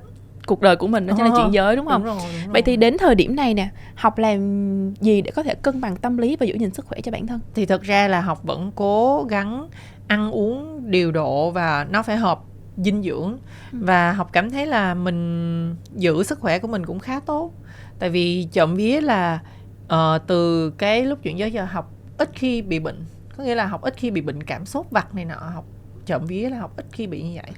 cuộc 0.47 0.61
đời 0.61 0.75
của 0.75 0.87
mình 0.87 1.07
đó 1.07 1.13
chính 1.17 1.25
là 1.25 1.31
Ờ, 1.31 1.37
chuyển 1.37 1.53
giới 1.53 1.75
đúng 1.75 1.85
không? 1.87 2.03
đúng 2.05 2.15
rồi, 2.17 2.25
đúng 2.33 2.43
rồi. 2.45 2.53
vậy 2.53 2.61
thì 2.61 2.75
đến 2.77 2.97
thời 2.99 3.15
điểm 3.15 3.35
này 3.35 3.53
nè 3.53 3.69
học 3.95 4.17
làm 4.17 4.93
gì 4.93 5.21
để 5.21 5.31
có 5.31 5.43
thể 5.43 5.55
cân 5.55 5.81
bằng 5.81 5.95
tâm 5.95 6.17
lý 6.17 6.35
và 6.39 6.45
giữ 6.45 6.55
gìn 6.59 6.73
sức 6.73 6.85
khỏe 6.85 7.01
cho 7.01 7.11
bản 7.11 7.27
thân? 7.27 7.39
Thì 7.55 7.65
thực 7.65 7.81
ra 7.81 8.07
là 8.07 8.21
học 8.21 8.43
vẫn 8.43 8.71
cố 8.75 9.23
gắng 9.29 9.67
ăn 10.07 10.31
uống 10.31 10.91
điều 10.91 11.11
độ 11.11 11.51
và 11.51 11.87
nó 11.89 12.03
phải 12.03 12.17
hợp 12.17 12.39
dinh 12.77 13.03
dưỡng. 13.03 13.37
Ừ. 13.71 13.77
và 13.81 14.11
học 14.13 14.29
cảm 14.33 14.49
thấy 14.49 14.65
là 14.65 14.93
mình 14.93 15.75
giữ 15.95 16.23
sức 16.23 16.39
khỏe 16.39 16.59
của 16.59 16.67
mình 16.67 16.85
cũng 16.85 16.99
khá 16.99 17.19
tốt. 17.19 17.51
Tại 17.99 18.09
vì 18.09 18.47
trộm 18.51 18.75
vía 18.75 19.01
là 19.01 19.39
ờ, 19.87 20.19
từ 20.27 20.69
cái 20.69 21.05
lúc 21.05 21.19
chuyển 21.23 21.37
giới 21.39 21.51
giờ 21.51 21.65
học 21.65 21.91
ít 22.17 22.29
khi 22.33 22.61
bị 22.61 22.79
bệnh. 22.79 23.05
Có 23.37 23.43
nghĩa 23.43 23.55
là 23.55 23.65
học 23.65 23.81
ít 23.81 23.93
khi 23.97 24.11
bị 24.11 24.21
bệnh 24.21 24.43
cảm 24.43 24.65
sốt 24.65 24.85
vặt 24.91 25.15
này 25.15 25.25
nọ 25.25 25.35
học 25.53 25.65
trộm 26.05 26.25
vía 26.25 26.49
là 26.49 26.59
học 26.59 26.73
ít 26.77 26.85
khi 26.91 27.07
bị 27.07 27.21
như 27.21 27.39
vậy 27.43 27.51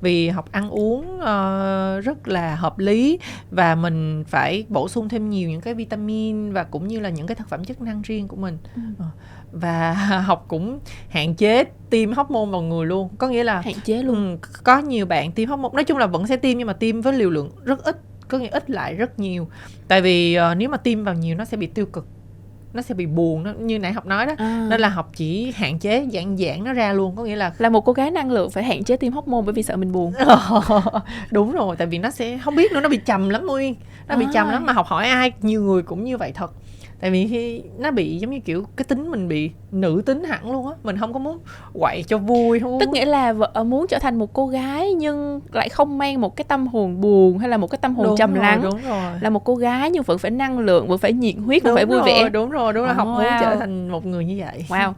vì 0.00 0.28
học 0.28 0.52
ăn 0.52 0.70
uống 0.70 1.20
ờ, 1.20 2.00
rất 2.00 2.28
là 2.28 2.54
hợp 2.54 2.78
lý 2.78 3.18
và 3.50 3.74
mình 3.74 4.24
phải 4.26 4.64
bổ 4.68 4.88
sung 4.88 5.08
thêm 5.08 5.30
nhiều 5.30 5.50
những 5.50 5.60
cái 5.60 5.74
vitamin 5.74 6.52
và 6.52 6.64
cũng 6.64 6.88
như 6.88 7.00
là 7.00 7.08
những 7.08 7.26
cái 7.26 7.34
thực 7.34 7.48
phẩm 7.48 7.64
chức 7.64 7.82
năng 7.82 8.02
riêng 8.02 8.28
của 8.28 8.36
mình. 8.36 8.58
Ừ. 8.74 8.82
Ờ, 8.98 9.06
và 9.52 9.92
học 10.26 10.44
cũng 10.48 10.78
hạn 11.08 11.34
chế 11.34 11.64
tiêm 11.90 12.12
hormone 12.12 12.50
vào 12.50 12.62
người 12.62 12.86
luôn. 12.86 13.08
Có 13.18 13.28
nghĩa 13.28 13.44
là 13.44 13.60
hạn 13.60 13.74
chế 13.84 14.02
luôn. 14.02 14.38
có 14.62 14.78
nhiều 14.78 15.06
bạn 15.06 15.32
tiêm 15.32 15.48
hormone 15.48 15.72
nói 15.74 15.84
chung 15.84 15.98
là 15.98 16.06
vẫn 16.06 16.26
sẽ 16.26 16.36
tiêm 16.36 16.58
nhưng 16.58 16.66
mà 16.66 16.72
tiêm 16.72 17.00
với 17.00 17.12
liều 17.12 17.30
lượng 17.30 17.50
rất 17.64 17.84
ít 17.84 18.00
có 18.28 18.38
nghĩa 18.38 18.48
ít 18.48 18.70
lại 18.70 18.94
rất 18.94 19.18
nhiều. 19.18 19.48
Tại 19.88 20.02
vì 20.02 20.34
ờ, 20.34 20.54
nếu 20.54 20.68
mà 20.68 20.76
tiêm 20.76 21.04
vào 21.04 21.14
nhiều 21.14 21.36
nó 21.36 21.44
sẽ 21.44 21.56
bị 21.56 21.66
tiêu 21.66 21.86
cực 21.86 22.06
nó 22.76 22.82
sẽ 22.82 22.94
bị 22.94 23.06
buồn 23.06 23.42
nó 23.42 23.52
như 23.58 23.78
nãy 23.78 23.92
học 23.92 24.06
nói 24.06 24.26
đó 24.26 24.32
À. 24.38 24.66
nên 24.70 24.80
là 24.80 24.88
học 24.88 25.10
chỉ 25.16 25.52
hạn 25.56 25.78
chế 25.78 26.06
giãn 26.12 26.36
giãn 26.36 26.64
nó 26.64 26.72
ra 26.72 26.92
luôn 26.92 27.16
có 27.16 27.22
nghĩa 27.24 27.36
là 27.36 27.52
là 27.58 27.68
một 27.68 27.80
cô 27.80 27.92
gái 27.92 28.10
năng 28.10 28.30
lượng 28.30 28.50
phải 28.50 28.64
hạn 28.64 28.84
chế 28.84 28.96
tiêm 28.96 29.12
hormone 29.12 29.42
bởi 29.44 29.52
vì 29.52 29.62
sợ 29.62 29.76
mình 29.76 29.92
buồn 29.92 30.12
đúng 31.30 31.52
rồi 31.52 31.76
tại 31.76 31.86
vì 31.86 31.98
nó 31.98 32.10
sẽ 32.10 32.38
không 32.38 32.54
biết 32.56 32.72
nữa 32.72 32.80
nó 32.80 32.88
bị 32.88 32.96
trầm 32.96 33.28
lắm 33.28 33.46
nguyên 33.46 33.74
nó 34.08 34.16
bị 34.16 34.24
À. 34.24 34.30
trầm 34.34 34.48
lắm 34.48 34.66
mà 34.66 34.72
học 34.72 34.86
hỏi 34.86 35.08
ai 35.08 35.32
nhiều 35.42 35.62
người 35.62 35.82
cũng 35.82 36.04
như 36.04 36.16
vậy 36.16 36.32
thật 36.34 36.50
tại 37.00 37.10
vì 37.10 37.26
khi 37.26 37.62
nó 37.78 37.90
bị 37.90 38.18
giống 38.18 38.30
như 38.30 38.40
kiểu 38.40 38.64
cái 38.76 38.84
tính 38.84 39.10
mình 39.10 39.28
bị 39.28 39.50
nữ 39.72 40.02
tính 40.06 40.24
hẳn 40.24 40.52
luôn 40.52 40.66
á 40.68 40.72
mình 40.82 40.98
không 40.98 41.12
có 41.12 41.18
muốn 41.18 41.38
quậy 41.72 42.02
cho 42.08 42.18
vui 42.18 42.60
không 42.60 42.80
tức 42.80 42.86
muốn 42.86 42.94
nghĩa 42.94 43.04
là 43.04 43.32
vợ 43.32 43.50
ờ, 43.54 43.64
muốn 43.64 43.86
trở 43.88 43.98
thành 43.98 44.18
một 44.18 44.32
cô 44.32 44.46
gái 44.46 44.94
nhưng 44.94 45.40
lại 45.52 45.68
không 45.68 45.98
mang 45.98 46.20
một 46.20 46.36
cái 46.36 46.44
tâm 46.48 46.66
hồn 46.66 47.00
buồn 47.00 47.38
hay 47.38 47.48
là 47.48 47.56
một 47.56 47.70
cái 47.70 47.78
tâm 47.82 47.94
hồn 47.94 48.06
Đúng 48.06 48.16
trầm 48.16 48.34
rồi, 48.34 48.42
lắng. 48.42 48.62
đúng 48.62 48.80
rồi. 48.88 49.12
Là 49.20 49.30
một 49.30 49.44
cô 49.44 49.56
gái 49.56 49.90
nhưng 49.90 50.02
vẫn 50.02 50.18
phải 50.18 50.30
năng 50.30 50.58
lượng 50.58 50.88
vẫn 50.88 50.98
phải 50.98 51.12
nhiệt 51.12 51.34
huyết 51.44 51.62
vẫn 51.62 51.74
phải 51.74 51.86
vui 51.86 51.98
rồi, 51.98 52.06
vẻ 52.06 52.28
đúng 52.28 52.50
rồi 52.50 52.72
đúng 52.72 52.84
rồi 52.84 52.94
học 52.94 53.08
Oh, 53.10 53.14
muốn 53.14 53.24
wow. 53.24 53.40
trở 53.40 53.56
thành 53.56 53.88
một 53.88 54.06
người 54.06 54.24
như 54.24 54.36
vậy. 54.38 54.64
Wow. 54.68 54.92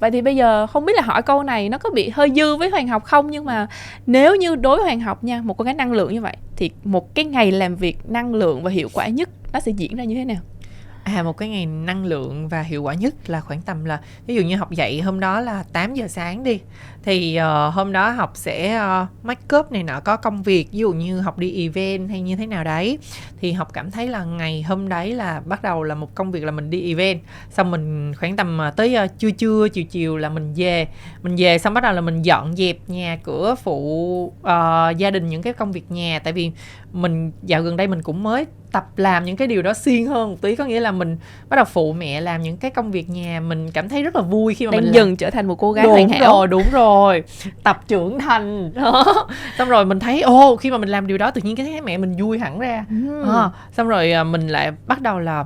Vậy 0.00 0.10
thì 0.10 0.22
bây 0.22 0.36
giờ 0.36 0.66
không 0.66 0.84
biết 0.84 0.92
là 0.96 1.02
hỏi 1.02 1.22
câu 1.22 1.42
này 1.42 1.68
nó 1.68 1.78
có 1.78 1.90
bị 1.90 2.08
hơi 2.08 2.30
dư 2.36 2.56
với 2.56 2.70
hoàng 2.70 2.88
học 2.88 3.04
không? 3.04 3.30
Nhưng 3.30 3.44
mà 3.44 3.66
nếu 4.06 4.36
như 4.36 4.56
đối 4.56 4.76
với 4.76 4.84
hoàng 4.84 5.00
học 5.00 5.24
nha 5.24 5.40
một 5.44 5.56
cô 5.56 5.64
gái 5.64 5.74
năng 5.74 5.92
lượng 5.92 6.12
như 6.12 6.20
vậy 6.20 6.36
thì 6.56 6.70
một 6.84 7.14
cái 7.14 7.24
ngày 7.24 7.52
làm 7.52 7.76
việc 7.76 7.98
năng 8.10 8.34
lượng 8.34 8.62
và 8.62 8.70
hiệu 8.70 8.88
quả 8.92 9.06
nhất 9.08 9.28
nó 9.52 9.60
sẽ 9.60 9.72
diễn 9.76 9.96
ra 9.96 10.04
như 10.04 10.14
thế 10.14 10.24
nào 10.24 10.36
À 11.14 11.22
một 11.22 11.36
cái 11.36 11.48
ngày 11.48 11.66
năng 11.66 12.04
lượng 12.04 12.48
và 12.48 12.62
hiệu 12.62 12.82
quả 12.82 12.94
nhất 12.94 13.30
là 13.30 13.40
khoảng 13.40 13.62
tầm 13.62 13.84
là, 13.84 14.00
ví 14.26 14.34
dụ 14.34 14.42
như 14.42 14.56
học 14.56 14.70
dậy 14.70 15.00
hôm 15.00 15.20
đó 15.20 15.40
là 15.40 15.64
8 15.72 15.94
giờ 15.94 16.08
sáng 16.08 16.44
đi 16.44 16.60
thì 17.08 17.36
ờ, 17.36 17.68
hôm 17.68 17.92
đó 17.92 18.10
học 18.10 18.30
sẽ 18.34 18.80
uh, 19.02 19.24
make 19.24 19.56
up 19.56 19.72
này 19.72 19.82
nọ 19.82 20.00
có 20.00 20.16
công 20.16 20.42
việc 20.42 20.68
ví 20.72 20.78
dụ 20.78 20.92
như 20.92 21.20
học 21.20 21.38
đi 21.38 21.62
event 21.62 22.10
hay 22.10 22.20
như 22.20 22.36
thế 22.36 22.46
nào 22.46 22.64
đấy. 22.64 22.98
Thì 23.40 23.52
học 23.52 23.68
cảm 23.72 23.90
thấy 23.90 24.08
là 24.08 24.24
ngày 24.24 24.62
hôm 24.62 24.88
đấy 24.88 25.12
là 25.12 25.40
bắt 25.44 25.62
đầu 25.62 25.82
là 25.82 25.94
một 25.94 26.14
công 26.14 26.30
việc 26.32 26.44
là 26.44 26.50
mình 26.50 26.70
đi 26.70 26.88
event. 26.88 27.20
Xong 27.50 27.70
mình 27.70 28.14
khoảng 28.14 28.36
tầm 28.36 28.58
ờ, 28.58 28.70
tới 28.70 28.94
ờ, 28.94 29.06
trưa 29.18 29.30
trưa 29.30 29.68
chiều 29.68 29.84
chiều 29.84 30.16
là 30.16 30.28
mình 30.28 30.54
về. 30.56 30.88
Mình 31.22 31.36
về 31.38 31.58
xong 31.58 31.74
bắt 31.74 31.80
đầu 31.80 31.92
là 31.92 32.00
mình 32.00 32.22
dọn 32.22 32.56
dẹp 32.56 32.76
nhà 32.86 33.18
cửa 33.24 33.54
phụ 33.62 34.32
ờ, 34.42 34.90
gia 34.96 35.10
đình 35.10 35.28
những 35.28 35.42
cái 35.42 35.52
công 35.52 35.72
việc 35.72 35.90
nhà. 35.90 36.18
Tại 36.24 36.32
vì 36.32 36.50
mình 36.92 37.32
dạo 37.42 37.62
gần 37.62 37.76
đây 37.76 37.86
mình 37.86 38.02
cũng 38.02 38.22
mới 38.22 38.46
tập 38.72 38.84
làm 38.96 39.24
những 39.24 39.36
cái 39.36 39.48
điều 39.48 39.62
đó 39.62 39.74
xuyên 39.74 40.06
hơn 40.06 40.30
một 40.30 40.36
tí. 40.40 40.56
Có 40.56 40.64
nghĩa 40.64 40.80
là 40.80 40.92
mình 40.92 41.16
bắt 41.48 41.56
đầu 41.56 41.64
phụ 41.64 41.92
mẹ 41.92 42.20
làm 42.20 42.42
những 42.42 42.56
cái 42.56 42.70
công 42.70 42.90
việc 42.90 43.10
nhà 43.10 43.40
mình 43.40 43.70
cảm 43.70 43.88
thấy 43.88 44.02
rất 44.02 44.16
là 44.16 44.22
vui 44.22 44.54
khi 44.54 44.66
mà 44.66 44.70
mình 44.70 44.80
đang 44.80 44.84
làm. 44.84 44.94
dần 44.94 45.16
trở 45.16 45.30
thành 45.30 45.46
một 45.46 45.54
cô 45.54 45.72
gái 45.72 45.84
đúng 45.84 45.92
hoàn 45.92 46.08
hảo. 46.08 46.32
rồi 46.32 46.46
đúng 46.46 46.64
rồi 46.72 46.97
tập 47.62 47.80
trưởng 47.88 48.18
thành. 48.18 48.72
Đó. 48.74 49.04
Xong 49.58 49.68
rồi 49.68 49.84
mình 49.84 50.00
thấy 50.00 50.22
ô 50.22 50.56
khi 50.56 50.70
mà 50.70 50.78
mình 50.78 50.88
làm 50.88 51.06
điều 51.06 51.18
đó 51.18 51.30
tự 51.30 51.40
nhiên 51.44 51.56
cái 51.56 51.66
thấy 51.66 51.80
mẹ 51.80 51.98
mình 51.98 52.14
vui 52.18 52.38
hẳn 52.38 52.58
ra. 52.58 52.84
Ừm. 52.90 53.28
à, 53.30 53.50
xong 53.72 53.88
rồi 53.88 54.12
à, 54.12 54.24
mình 54.24 54.48
lại 54.48 54.72
bắt 54.86 55.00
đầu 55.00 55.18
là 55.18 55.44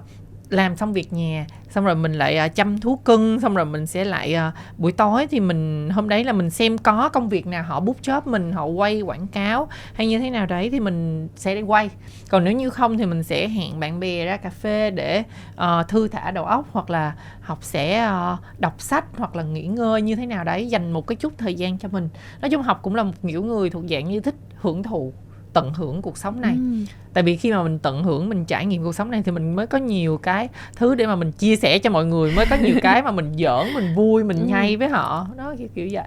làm 0.53 0.77
xong 0.77 0.93
việc 0.93 1.13
nhà 1.13 1.47
xong 1.71 1.85
rồi 1.85 1.95
mình 1.95 2.13
lại 2.13 2.37
à, 2.37 2.49
chăm 2.49 2.79
thú 2.79 2.97
cưng 2.97 3.41
xong 3.41 3.55
rồi 3.55 3.67
mình 3.67 3.87
sẽ 3.87 4.05
lại 4.05 4.35
à, 4.35 4.53
buổi 4.79 4.93
tối 4.93 5.27
thì 5.31 5.41
mình 5.41 5.91
hôm 5.91 6.09
đấy 6.09 6.25
là 6.25 6.33
mình 6.33 6.51
xem 6.51 6.79
có 6.79 7.09
công 7.09 7.29
việc 7.29 7.47
nào 7.47 7.63
họ 7.63 7.81
bút 7.81 7.97
chóp 8.03 8.27
mình 8.27 8.53
họ 8.53 8.65
quay 8.65 9.01
quảng 9.01 9.27
cáo 9.27 9.69
hay 9.95 10.07
như 10.07 10.19
thế 10.19 10.31
nào 10.31 10.47
đấy 10.47 10.71
thì 10.71 10.81
mình 10.81 11.29
sẽ 11.37 11.55
đi 11.55 11.63
quay. 11.63 11.91
Còn 12.31 12.45
nếu 12.45 12.53
như 12.53 12.71
không 12.71 12.99
thì 12.99 13.07
mình 13.07 13.23
sẽ 13.23 13.49
hẹn 13.49 13.81
bạn 13.81 14.01
bè 14.01 14.25
ra 14.25 14.37
cà 14.37 14.51
phê 14.51 14.91
để 14.91 15.23
uh, 15.55 15.89
thư 15.89 16.09
thả 16.09 16.31
đầu 16.31 16.45
óc 16.45 16.67
hoặc 16.73 16.91
là 16.91 17.13
học 17.41 17.59
sẽ 17.61 18.09
uh, 18.09 18.61
đọc 18.61 18.81
sách 18.81 19.05
hoặc 19.17 19.37
là 19.37 19.43
nghỉ 19.43 19.67
ngơi 19.67 20.03
như 20.03 20.17
thế 20.17 20.27
nào 20.27 20.45
đấy 20.45 20.69
dành 20.69 20.93
một 20.93 21.07
cái 21.07 21.17
chút 21.17 21.33
thời 21.39 21.55
gian 21.55 21.79
cho 21.79 21.89
mình. 21.89 22.09
Nói 22.41 22.51
chung 22.51 22.63
học 22.63 22.81
cũng 22.83 22.95
là 22.95 23.03
một 23.03 23.13
kiểu 23.23 23.43
người 23.43 23.71
thuộc 23.71 23.85
dạng 23.91 24.09
như 24.09 24.21
thích 24.21 24.35
hưởng 24.55 24.83
thụ 24.83 25.13
tận 25.53 25.75
hưởng 25.75 26.03
cuộc 26.03 26.19
sống 26.19 26.41
này. 26.41 26.53
Ừm. 26.55 26.87
tại 27.15 27.25
vì 27.25 27.37
khi 27.37 27.53
mà 27.53 27.63
mình 27.63 27.79
tận 27.79 28.05
hưởng 28.05 28.29
mình 28.29 28.45
trải 28.45 28.67
nghiệm 28.67 28.85
cuộc 28.85 28.93
sống 28.95 29.11
này 29.11 29.23
thì 29.25 29.33
mình 29.33 29.57
mới 29.57 29.67
có 29.67 29.79
nhiều 29.79 30.19
cái 30.19 30.49
thứ 30.77 30.95
để 30.95 31.07
mà 31.07 31.17
mình 31.17 31.33
chia 31.33 31.57
sẻ 31.57 31.79
cho 31.79 31.91
mọi 31.91 32.05
người 32.05 32.33
mới 32.33 32.47
có 32.47 32.57
nhiều 32.57 32.75
cái 32.83 33.03
mà 33.03 33.11
mình 33.11 33.33
giỡn 33.39 33.75
mình 33.75 33.95
vui 33.95 34.25
mình 34.25 34.39
Ừ. 34.53 34.77
với 34.79 34.89
họ. 34.89 35.27
Đó 35.37 35.55
kiểu 35.59 35.69
kiểu 35.75 35.89
vậy. 35.93 36.05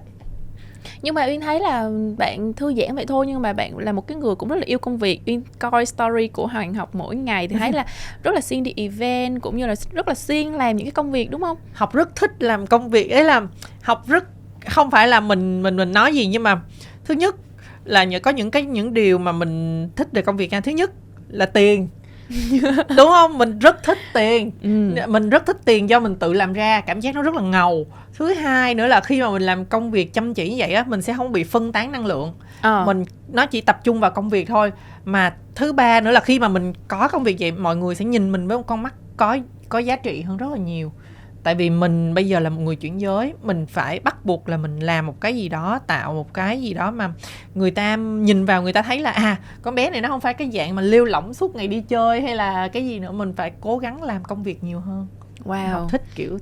Nhưng 1.01 1.15
mà 1.15 1.25
uyên 1.25 1.41
thấy 1.41 1.59
là 1.59 1.89
bạn 2.17 2.53
thư 2.53 2.73
giãn 2.73 2.95
vậy 2.95 3.05
thôi 3.05 3.25
nhưng 3.27 3.41
mà 3.41 3.53
bạn 3.53 3.77
là 3.77 3.91
một 3.91 4.07
cái 4.07 4.17
người 4.17 4.35
cũng 4.35 4.49
rất 4.49 4.55
là 4.55 4.63
yêu 4.65 4.79
công 4.79 4.97
việc. 4.97 5.21
Uyên 5.25 5.41
coi 5.59 5.85
story 5.85 6.27
của 6.27 6.47
hoàng 6.47 6.73
học 6.73 6.95
mỗi 6.95 7.15
ngày 7.15 7.47
thì 7.47 7.55
thấy 7.59 7.71
là 7.71 7.85
rất 8.23 8.33
là 8.35 8.41
xuyên 8.41 8.63
đi 8.63 8.73
event 8.77 9.41
cũng 9.41 9.57
như 9.57 9.67
là 9.67 9.75
rất 9.91 10.07
là 10.07 10.13
xuyên 10.15 10.47
làm 10.47 10.75
những 10.75 10.85
cái 10.85 10.91
công 10.91 11.11
việc 11.11 11.29
đúng 11.31 11.41
không? 11.41 11.57
Học 11.73 11.93
rất 11.93 12.15
thích 12.15 12.31
làm 12.39 12.67
công 12.67 12.89
việc. 12.89 13.09
Ấy 13.11 13.23
là 13.23 13.41
học 13.81 14.03
rất 14.07 14.23
không 14.67 14.91
phải 14.91 15.07
là 15.07 15.19
mình 15.19 15.63
mình 15.63 15.75
mình 15.77 15.91
nói 15.91 16.13
gì 16.13 16.25
nhưng 16.25 16.43
mà 16.43 16.61
thứ 17.05 17.13
nhất 17.13 17.35
là 17.85 18.03
nhờ 18.03 18.19
có 18.19 18.31
những 18.31 18.51
cái 18.51 18.63
những 18.63 18.93
điều 18.93 19.17
mà 19.17 19.31
mình 19.31 19.89
thích 19.95 20.07
về 20.11 20.21
công 20.21 20.37
việc 20.37 20.51
nha. 20.51 20.61
Thứ 20.61 20.71
nhất 20.71 20.91
là 21.29 21.45
tiền. 21.45 21.87
Đúng 22.97 23.07
không? 23.07 23.37
Mình 23.37 23.59
rất 23.59 23.83
thích 23.83 23.97
tiền. 24.13 24.51
Ừ. 24.63 25.07
mình 25.07 25.29
rất 25.29 25.45
thích 25.45 25.57
tiền 25.65 25.89
do 25.89 25.99
mình 25.99 26.15
tự 26.15 26.33
làm 26.33 26.53
ra 26.53 26.81
cảm 26.81 26.99
giác 26.99 27.15
nó 27.15 27.21
rất 27.21 27.35
là 27.35 27.41
ngầu. 27.41 27.87
Thứ 28.17 28.33
hai 28.33 28.75
nữa 28.75 28.87
là 28.87 29.01
khi 29.01 29.21
mà 29.21 29.29
mình 29.29 29.41
làm 29.41 29.65
công 29.65 29.91
việc 29.91 30.13
chăm 30.13 30.33
chỉ 30.33 30.49
như 30.49 30.55
vậy 30.57 30.73
á 30.73 30.83
mình 30.87 31.01
sẽ 31.01 31.13
không 31.13 31.31
bị 31.31 31.43
phân 31.43 31.71
tán 31.71 31.91
năng 31.91 32.05
lượng. 32.05 32.33
Ờ. 32.61 32.83
mình 32.85 33.05
nó 33.27 33.45
chỉ 33.45 33.61
tập 33.61 33.79
trung 33.83 33.99
vào 33.99 34.11
công 34.11 34.29
việc 34.29 34.47
thôi. 34.47 34.71
Mà 35.05 35.35
thứ 35.55 35.73
ba 35.73 36.01
nữa 36.01 36.11
là 36.11 36.19
khi 36.19 36.39
mà 36.39 36.47
mình 36.47 36.73
có 36.87 37.07
công 37.07 37.23
việc 37.23 37.35
vậy 37.39 37.51
mọi 37.51 37.75
người 37.75 37.95
sẽ 37.95 38.05
nhìn 38.05 38.31
mình 38.31 38.47
với 38.47 38.57
một 38.57 38.67
con 38.67 38.83
mắt 38.83 38.93
có 39.17 39.37
có 39.69 39.79
giá 39.79 39.95
trị 39.95 40.21
hơn 40.21 40.37
rất 40.37 40.47
là 40.51 40.57
nhiều 40.57 40.91
tại 41.45 41.55
vì 41.55 41.69
mình 41.69 42.13
bây 42.13 42.27
giờ 42.27 42.39
là 42.39 42.49
một 42.49 42.61
người 42.61 42.75
chuyển 42.75 43.01
giới 43.01 43.33
mình 43.43 43.65
phải 43.65 43.99
bắt 43.99 44.25
buộc 44.25 44.49
là 44.49 44.57
mình 44.57 44.79
làm 44.79 45.05
một 45.05 45.21
cái 45.21 45.35
gì 45.35 45.49
đó 45.49 45.79
tạo 45.87 46.13
một 46.13 46.33
cái 46.33 46.61
gì 46.61 46.73
đó 46.73 46.91
mà 46.91 47.13
người 47.55 47.71
ta 47.71 47.95
nhìn 47.95 48.45
vào 48.45 48.61
người 48.61 48.73
ta 48.73 48.81
thấy 48.81 48.99
là 48.99 49.11
à 49.11 49.39
con 49.61 49.75
bé 49.75 49.89
này 49.89 50.01
nó 50.01 50.09
không 50.09 50.21
phải 50.21 50.33
cái 50.33 50.49
dạng 50.53 50.75
mà 50.75 50.81
lêu 50.81 51.05
lỏng 51.05 51.33
suốt 51.33 51.55
ngày 51.55 51.67
đi 51.67 51.81
chơi 51.81 52.21
hay 52.21 52.35
là 52.35 52.67
cái 52.67 52.87
gì 52.87 52.99
nữa 52.99 53.11
mình 53.11 53.33
phải 53.35 53.51
cố 53.61 53.77
gắng 53.77 54.03
làm 54.03 54.23
công 54.23 54.43
việc 54.43 54.63
nhiều 54.63 54.79
hơn. 54.79 55.07
Wow 55.45 55.69
học 55.69 55.87
thích 55.89 56.03
kiểu 56.15 56.37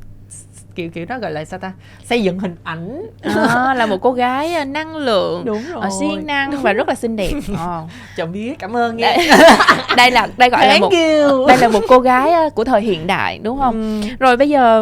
kiểu 0.75 0.89
kiểu 0.89 1.05
đó 1.05 1.19
gọi 1.19 1.31
là 1.31 1.45
sao 1.45 1.59
ta? 1.59 1.71
Xây 2.03 2.23
dựng 2.23 2.39
hình 2.39 2.55
ảnh. 2.63 3.05
À, 3.21 3.73
là 3.77 3.85
một 3.85 3.97
cô 4.01 4.11
gái 4.11 4.53
à, 4.53 4.65
năng 4.65 4.95
lượng 4.95 5.45
đúng 5.45 5.63
rồi 5.71 5.81
ờ, 5.81 5.89
siêng 5.99 6.25
năng 6.25 6.61
và 6.61 6.73
rất 6.73 6.87
là 6.87 6.95
xinh 6.95 7.15
đẹp. 7.15 7.31
Ờ. 7.57 7.83
chồng 8.17 8.31
biết 8.31 8.59
cảm 8.59 8.75
ơn 8.75 8.97
nha. 8.97 9.15
Đây, 9.17 9.29
đây 9.97 10.11
là 10.11 10.27
đây 10.37 10.49
gọi 10.49 10.67
là 10.67 10.71
Thank 10.71 10.81
một 10.81 10.89
you. 10.91 11.47
đây 11.47 11.57
là 11.57 11.67
một 11.67 11.81
cô 11.87 11.99
gái 11.99 12.31
à, 12.31 12.49
của 12.49 12.63
thời 12.63 12.81
hiện 12.81 13.07
đại 13.07 13.39
đúng 13.43 13.59
không? 13.59 14.01
Ừ. 14.01 14.07
rồi 14.19 14.37
bây 14.37 14.49
giờ 14.49 14.81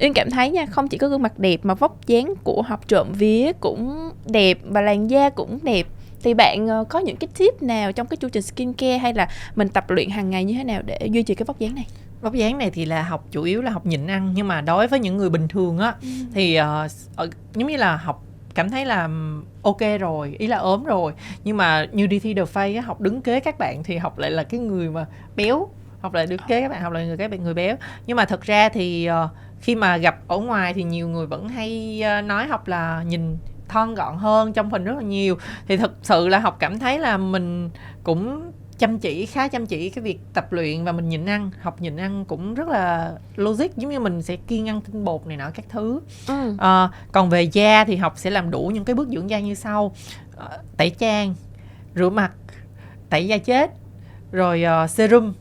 uyên 0.00 0.14
cảm 0.14 0.30
thấy 0.30 0.50
nha 0.50 0.66
không 0.66 0.88
chỉ 0.88 0.98
có 0.98 1.08
gương 1.08 1.22
mặt 1.22 1.38
đẹp 1.38 1.60
mà 1.62 1.74
vóc 1.74 2.06
dáng 2.06 2.34
của 2.44 2.62
học 2.62 2.88
trộm 2.88 3.06
vía 3.12 3.52
cũng 3.60 4.10
đẹp 4.26 4.58
và 4.64 4.80
làn 4.80 5.10
da 5.10 5.30
cũng 5.30 5.58
đẹp. 5.62 5.86
Thì 6.22 6.34
bạn 6.34 6.68
ờ, 6.68 6.84
có 6.88 6.98
những 6.98 7.16
cái 7.16 7.28
tip 7.38 7.62
nào 7.62 7.92
trong 7.92 8.06
cái 8.06 8.16
chu 8.16 8.28
trình 8.28 8.42
skincare 8.42 8.98
hay 8.98 9.14
là 9.14 9.28
mình 9.54 9.68
tập 9.68 9.90
luyện 9.90 10.10
hàng 10.10 10.30
ngày 10.30 10.44
như 10.44 10.54
thế 10.54 10.64
nào 10.64 10.82
để 10.86 10.98
duy 11.10 11.22
trì 11.22 11.34
cái 11.34 11.44
vóc 11.44 11.58
dáng 11.58 11.74
này 11.74 11.86
vóc 12.22 12.32
dáng 12.32 12.58
này 12.58 12.70
thì 12.70 12.84
là 12.84 13.02
học 13.02 13.24
chủ 13.30 13.42
yếu 13.42 13.62
là 13.62 13.70
học 13.70 13.86
nhịn 13.86 14.06
ăn 14.06 14.32
nhưng 14.34 14.48
mà 14.48 14.60
đối 14.60 14.88
với 14.88 15.00
những 15.00 15.16
người 15.16 15.30
bình 15.30 15.48
thường 15.48 15.78
á 15.78 15.94
thì 16.34 16.54
ờ, 16.54 16.88
ờ, 17.16 17.28
giống 17.54 17.68
như 17.68 17.76
là 17.76 17.96
học 17.96 18.22
cảm 18.54 18.70
thấy 18.70 18.86
là 18.86 19.08
ok 19.62 19.80
rồi 20.00 20.36
ý 20.38 20.46
là 20.46 20.56
ốm 20.56 20.84
rồi. 20.84 21.12
Nhưng 21.44 21.56
mà 21.56 21.86
như 21.92 22.06
đi 22.06 22.18
thi 22.18 22.34
The 22.34 22.42
Face 22.42 22.76
á, 22.76 22.82
học 22.82 23.00
đứng 23.00 23.22
kế 23.22 23.40
các 23.40 23.58
bạn 23.58 23.82
thì 23.84 23.96
học 23.96 24.18
lại 24.18 24.30
là 24.30 24.42
cái 24.42 24.60
người 24.60 24.90
mà 24.90 25.06
béo 25.36 25.68
học 26.00 26.14
lại 26.14 26.26
đứng 26.26 26.40
kế 26.48 26.60
các 26.60 26.70
bạn 26.70 26.82
học 26.82 26.92
lại 26.92 27.06
người 27.06 27.16
các 27.16 27.30
bạn 27.30 27.42
người 27.42 27.54
béo. 27.54 27.76
Nhưng 28.06 28.16
mà 28.16 28.24
thật 28.24 28.42
ra 28.42 28.68
thì 28.68 29.06
ờ, 29.06 29.28
khi 29.60 29.74
mà 29.74 29.96
gặp 29.96 30.16
ở 30.28 30.38
ngoài 30.38 30.74
thì 30.74 30.82
nhiều 30.82 31.08
người 31.08 31.26
vẫn 31.26 31.48
hay 31.48 32.02
ờ, 32.02 32.20
nói 32.20 32.46
học 32.46 32.68
là 32.68 33.02
nhìn 33.06 33.36
thon 33.68 33.94
gọn 33.94 34.16
hơn 34.16 34.52
trong 34.52 34.70
hình 34.70 34.84
rất 34.84 34.94
là 34.96 35.02
nhiều. 35.02 35.36
Thì 35.68 35.76
thực 35.76 35.92
sự 36.02 36.28
là 36.28 36.38
học 36.38 36.56
cảm 36.58 36.78
thấy 36.78 36.98
là 36.98 37.16
mình 37.16 37.70
cũng 38.04 38.52
chăm 38.78 38.98
chỉ 38.98 39.26
khá 39.26 39.48
chăm 39.48 39.66
chỉ 39.66 39.90
cái 39.90 40.02
việc 40.02 40.20
tập 40.34 40.52
luyện 40.52 40.84
và 40.84 40.92
mình 40.92 41.08
nhịn 41.08 41.26
ăn 41.26 41.50
học 41.60 41.80
nhịn 41.80 41.96
ăn 41.96 42.24
cũng 42.24 42.54
rất 42.54 42.68
là 42.68 43.12
logic 43.36 43.76
giống 43.76 43.90
như 43.90 44.00
mình 44.00 44.22
sẽ 44.22 44.36
kiêng 44.36 44.68
ăn 44.68 44.80
tinh 44.80 45.04
bột 45.04 45.26
này 45.26 45.36
nọ 45.36 45.50
các 45.54 45.64
thứ. 45.68 46.00
Ừ. 46.28 46.54
Ờ, 46.58 46.90
còn 47.12 47.30
về 47.30 47.42
da 47.42 47.84
thì 47.84 47.96
học 47.96 48.12
sẽ 48.16 48.30
làm 48.30 48.50
đủ 48.50 48.70
những 48.74 48.84
cái 48.84 48.94
bước 48.94 49.08
dưỡng 49.08 49.30
da 49.30 49.40
như 49.40 49.54
sau. 49.54 49.94
Ờ, 50.36 50.58
tẩy 50.76 50.90
trang 50.90 51.34
rửa 51.94 52.10
mặt 52.10 52.32
tẩy 53.10 53.28
da 53.28 53.38
chết 53.38 53.70
rồi 54.32 54.62
ờ, 54.62 54.86
serum 54.86 55.32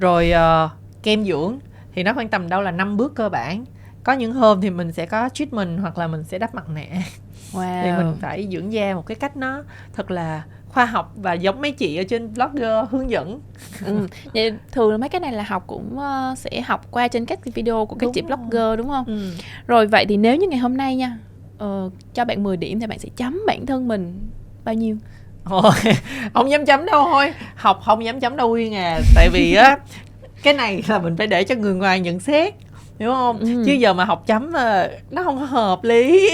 rồi 0.00 0.30
ờ, 0.30 0.70
kem 1.02 1.24
dưỡng. 1.24 1.58
Thì 1.94 2.02
nó 2.02 2.14
khoảng 2.14 2.28
tầm 2.28 2.48
đâu 2.48 2.62
là 2.62 2.70
năm 2.70 2.96
bước 2.96 3.14
cơ 3.14 3.28
bản. 3.28 3.64
Có 4.04 4.12
những 4.12 4.32
hôm 4.32 4.60
thì 4.60 4.70
mình 4.70 4.92
sẽ 4.92 5.06
có 5.06 5.28
treatment 5.28 5.80
hoặc 5.80 5.98
là 5.98 6.06
mình 6.06 6.24
sẽ 6.24 6.38
đắp 6.38 6.54
mặt 6.54 6.68
nạ 6.68 7.02
wow 7.52 7.82
thì 7.82 8.04
mình 8.04 8.16
phải 8.20 8.48
dưỡng 8.52 8.72
da 8.72 8.94
một 8.94 9.06
cái 9.06 9.14
cách 9.14 9.36
nó 9.36 9.62
thật 9.92 10.10
là 10.10 10.42
khoa 10.68 10.84
học 10.84 11.12
và 11.16 11.32
giống 11.32 11.60
mấy 11.60 11.72
chị 11.72 11.96
ở 11.96 12.02
trên 12.08 12.34
blogger 12.34 12.88
hướng 12.90 13.10
dẫn 13.10 13.40
ừ. 13.86 14.06
Vậy 14.34 14.52
thường 14.72 15.00
mấy 15.00 15.08
cái 15.08 15.20
này 15.20 15.32
là 15.32 15.42
học 15.42 15.64
cũng 15.66 15.98
ờ, 15.98 16.34
sẽ 16.36 16.60
học 16.60 16.86
qua 16.90 17.08
trên 17.08 17.26
các 17.26 17.38
video 17.44 17.86
của 17.86 17.96
các 17.96 18.06
Đúng 18.06 18.12
chị 18.12 18.22
rồi. 18.22 18.36
blogger 18.36 18.78
đúng 18.78 18.88
không 18.88 19.04
ừ. 19.06 19.30
rồi 19.66 19.86
vậy 19.86 20.06
thì 20.08 20.16
nếu 20.16 20.36
như 20.36 20.48
ngày 20.48 20.58
hôm 20.58 20.76
nay 20.76 20.96
nha 20.96 21.18
ờ, 21.58 21.90
cho 22.14 22.24
bạn 22.24 22.42
10 22.42 22.56
điểm 22.56 22.80
thì 22.80 22.86
bạn 22.86 22.98
sẽ 22.98 23.08
chấm 23.16 23.42
bản 23.46 23.66
thân 23.66 23.88
mình 23.88 24.30
bao 24.64 24.74
nhiêu 24.74 24.96
Ôi, 25.44 25.72
không 26.34 26.50
dám 26.50 26.66
chấm 26.66 26.86
đâu 26.86 27.04
thôi 27.10 27.32
học 27.54 27.80
không 27.84 28.04
dám 28.04 28.20
chấm 28.20 28.36
đâu 28.36 28.50
Uyên 28.50 28.74
à 28.74 29.00
tại 29.14 29.28
vì 29.32 29.54
á 29.54 29.76
cái 30.42 30.54
này 30.54 30.82
là 30.88 30.98
mình 30.98 31.16
phải 31.16 31.26
để 31.26 31.44
cho 31.44 31.54
người 31.54 31.74
ngoài 31.74 32.00
nhận 32.00 32.20
xét 32.20 32.54
hiểu 32.98 33.10
không? 33.12 33.38
Ừ. 33.40 33.62
chứ 33.66 33.72
giờ 33.72 33.92
mà 33.92 34.04
học 34.04 34.26
chấm 34.26 34.52
ờ, 34.52 34.88
nó 35.10 35.22
không 35.22 35.46
hợp 35.46 35.84
lý. 35.84 36.30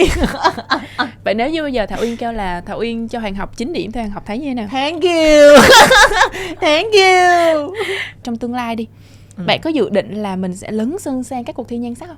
Vậy 1.24 1.34
nếu 1.34 1.50
như 1.50 1.62
bây 1.62 1.72
giờ 1.72 1.86
thảo 1.86 1.98
uyên 2.02 2.16
kêu 2.16 2.32
là 2.32 2.60
thảo 2.60 2.78
uyên 2.78 3.08
cho 3.08 3.18
hoàng 3.18 3.34
học 3.34 3.56
9 3.56 3.72
điểm 3.72 3.92
thì 3.92 4.00
hoàng 4.00 4.10
học 4.10 4.22
thấy 4.26 4.38
như 4.38 4.48
thế 4.48 4.54
nào? 4.54 4.68
Thank 4.70 5.02
you. 5.02 5.62
Thank 6.60 6.92
you. 6.92 7.74
Trong 8.22 8.36
tương 8.36 8.54
lai 8.54 8.76
đi 8.76 8.86
Ừ. 9.36 9.44
bạn 9.46 9.60
có 9.62 9.70
dự 9.70 9.88
định 9.90 10.14
là 10.22 10.36
mình 10.36 10.56
sẽ 10.56 10.70
lấn 10.70 10.96
sân 10.98 11.22
sang 11.24 11.44
các 11.44 11.56
cuộc 11.56 11.68
thi 11.68 11.78
nhan 11.78 11.94
sắc 11.94 12.06
không 12.08 12.16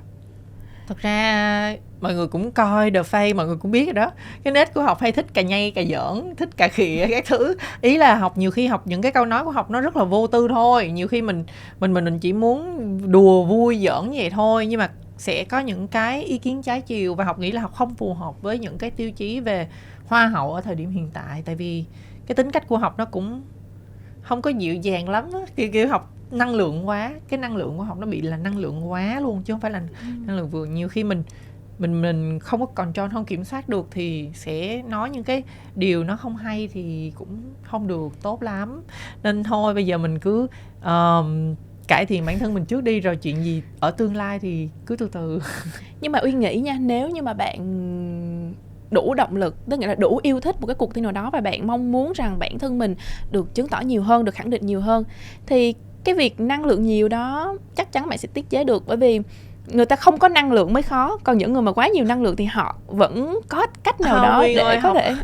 thật 0.91 0.97
ra, 1.01 1.75
mọi 2.01 2.13
người 2.13 2.27
cũng 2.27 2.51
coi 2.51 2.91
The 2.91 3.01
Face 3.01 3.35
mọi 3.35 3.47
người 3.47 3.55
cũng 3.55 3.71
biết 3.71 3.85
rồi 3.85 3.93
đó. 3.93 4.11
Cái 4.43 4.53
nết 4.53 4.73
của 4.73 4.81
học 4.81 4.99
hay 4.99 5.11
thích 5.11 5.25
cà 5.33 5.41
nhây, 5.41 5.71
cà 5.71 5.83
giỡn, 5.83 6.35
thích 6.35 6.57
cà 6.57 6.67
khịa, 6.67 7.07
các 7.09 7.25
thứ. 7.27 7.55
Ý 7.81 7.97
là 7.97 8.15
học, 8.15 8.37
nhiều 8.37 8.51
khi 8.51 8.67
học 8.67 8.87
những 8.87 9.01
cái 9.01 9.11
câu 9.11 9.25
nói 9.25 9.43
của 9.43 9.51
học 9.51 9.71
nó 9.71 9.81
rất 9.81 9.97
là 9.97 10.03
vô 10.03 10.27
tư 10.27 10.47
thôi. 10.47 10.91
Nhiều 10.93 11.07
khi 11.07 11.21
mình 11.21 11.43
mình 11.79 11.93
mình 11.93 12.05
mình 12.05 12.19
chỉ 12.19 12.33
muốn 12.33 13.11
đùa 13.11 13.43
vui, 13.43 13.77
giỡn 13.77 14.11
như 14.11 14.17
vậy 14.17 14.29
thôi. 14.29 14.65
Nhưng 14.65 14.79
mà 14.79 14.89
sẽ 15.17 15.43
có 15.43 15.59
những 15.59 15.87
cái 15.87 16.23
ý 16.23 16.37
kiến 16.37 16.61
trái 16.61 16.81
chiều 16.81 17.15
và 17.15 17.23
học 17.23 17.39
nghĩ 17.39 17.51
là 17.51 17.61
học 17.61 17.73
không 17.75 17.95
phù 17.95 18.13
hợp 18.13 18.41
với 18.41 18.59
những 18.59 18.77
cái 18.77 18.91
tiêu 18.91 19.11
chí 19.11 19.39
về 19.39 19.67
hoa 20.05 20.27
hậu 20.27 20.53
ở 20.53 20.61
thời 20.61 20.75
điểm 20.75 20.89
hiện 20.89 21.09
tại. 21.13 21.41
Tại 21.45 21.55
vì 21.55 21.85
cái 22.27 22.35
tính 22.35 22.51
cách 22.51 22.67
của 22.67 22.77
học 22.77 22.97
nó 22.97 23.05
cũng 23.05 23.41
không 24.21 24.41
có 24.41 24.49
dịu 24.49 24.75
dàng 24.75 25.09
lắm 25.09 25.29
á 25.33 25.39
kiểu, 25.55 25.69
kiểu 25.71 25.87
học 25.87 26.13
năng 26.31 26.55
lượng 26.55 26.87
quá 26.87 27.13
cái 27.29 27.39
năng 27.39 27.55
lượng 27.55 27.77
của 27.77 27.83
học 27.83 27.97
nó 27.99 28.07
bị 28.07 28.21
là 28.21 28.37
năng 28.37 28.57
lượng 28.57 28.91
quá 28.91 29.19
luôn 29.19 29.43
chứ 29.43 29.53
không 29.53 29.61
phải 29.61 29.71
là 29.71 29.81
năng 30.25 30.37
lượng 30.37 30.49
vừa. 30.49 30.65
Nhiều 30.65 30.89
khi 30.89 31.03
mình 31.03 31.23
mình 31.79 32.01
mình 32.01 32.39
không 32.39 32.59
có 32.59 32.65
control 32.65 33.09
không 33.13 33.25
kiểm 33.25 33.43
soát 33.43 33.69
được 33.69 33.87
thì 33.91 34.29
sẽ 34.33 34.81
nói 34.87 35.09
những 35.09 35.23
cái 35.23 35.43
điều 35.75 36.03
nó 36.03 36.15
không 36.15 36.35
hay 36.35 36.69
thì 36.73 37.11
cũng 37.15 37.41
không 37.63 37.87
được 37.87 38.21
tốt 38.21 38.43
lắm. 38.43 38.81
Nên 39.23 39.43
thôi 39.43 39.73
bây 39.73 39.85
giờ 39.85 39.97
mình 39.97 40.19
cứ 40.19 40.47
um, 40.83 41.55
cải 41.87 42.05
thiện 42.05 42.25
bản 42.25 42.39
thân 42.39 42.53
mình 42.53 42.65
trước 42.65 42.83
đi 42.83 42.99
rồi 42.99 43.15
chuyện 43.15 43.43
gì 43.43 43.63
ở 43.79 43.91
tương 43.91 44.15
lai 44.15 44.39
thì 44.39 44.69
cứ 44.85 44.95
từ 44.95 45.09
từ. 45.11 45.41
Nhưng 46.01 46.11
mà 46.11 46.19
uyên 46.23 46.39
nghĩ 46.39 46.59
nha 46.59 46.77
nếu 46.81 47.09
như 47.09 47.21
mà 47.21 47.33
bạn 47.33 47.57
đủ 48.91 49.13
động 49.13 49.35
lực 49.35 49.55
tức 49.69 49.79
nghĩa 49.79 49.87
là 49.87 49.95
đủ 49.95 50.19
yêu 50.23 50.39
thích 50.39 50.55
một 50.61 50.67
cái 50.67 50.75
cuộc 50.75 50.93
thi 50.95 51.01
nào 51.01 51.11
đó 51.11 51.29
và 51.33 51.41
bạn 51.41 51.67
mong 51.67 51.91
muốn 51.91 52.13
rằng 52.15 52.39
bản 52.39 52.59
thân 52.59 52.77
mình 52.79 52.95
được 53.31 53.55
chứng 53.55 53.67
tỏ 53.67 53.79
nhiều 53.81 54.01
hơn 54.03 54.25
được 54.25 54.35
khẳng 54.35 54.49
định 54.49 54.65
nhiều 54.65 54.81
hơn. 54.81 55.03
Thì 55.45 55.73
cái 56.03 56.15
việc 56.15 56.39
năng 56.39 56.65
lượng 56.65 56.83
nhiều 56.83 57.07
đó 57.07 57.55
chắc 57.75 57.91
chắn 57.91 58.09
bạn 58.09 58.17
sẽ 58.17 58.27
tiết 58.33 58.49
chế 58.49 58.63
được 58.63 58.83
bởi 58.87 58.97
vì 58.97 59.19
người 59.67 59.85
ta 59.85 59.95
không 59.95 60.17
có 60.17 60.27
năng 60.27 60.51
lượng 60.51 60.73
mới 60.73 60.83
khó 60.83 61.17
còn 61.23 61.37
những 61.37 61.53
người 61.53 61.61
mà 61.61 61.71
quá 61.71 61.87
nhiều 61.87 62.05
năng 62.05 62.21
lượng 62.21 62.35
thì 62.35 62.45
họ 62.45 62.75
vẫn 62.87 63.39
có 63.49 63.65
cách 63.83 64.01
nào 64.01 64.13
Không, 64.15 64.23
đó 64.23 64.41
để 64.43 64.53
ơi, 64.55 64.79
có 64.83 64.89
học- 64.89 64.97
thể 64.99 65.15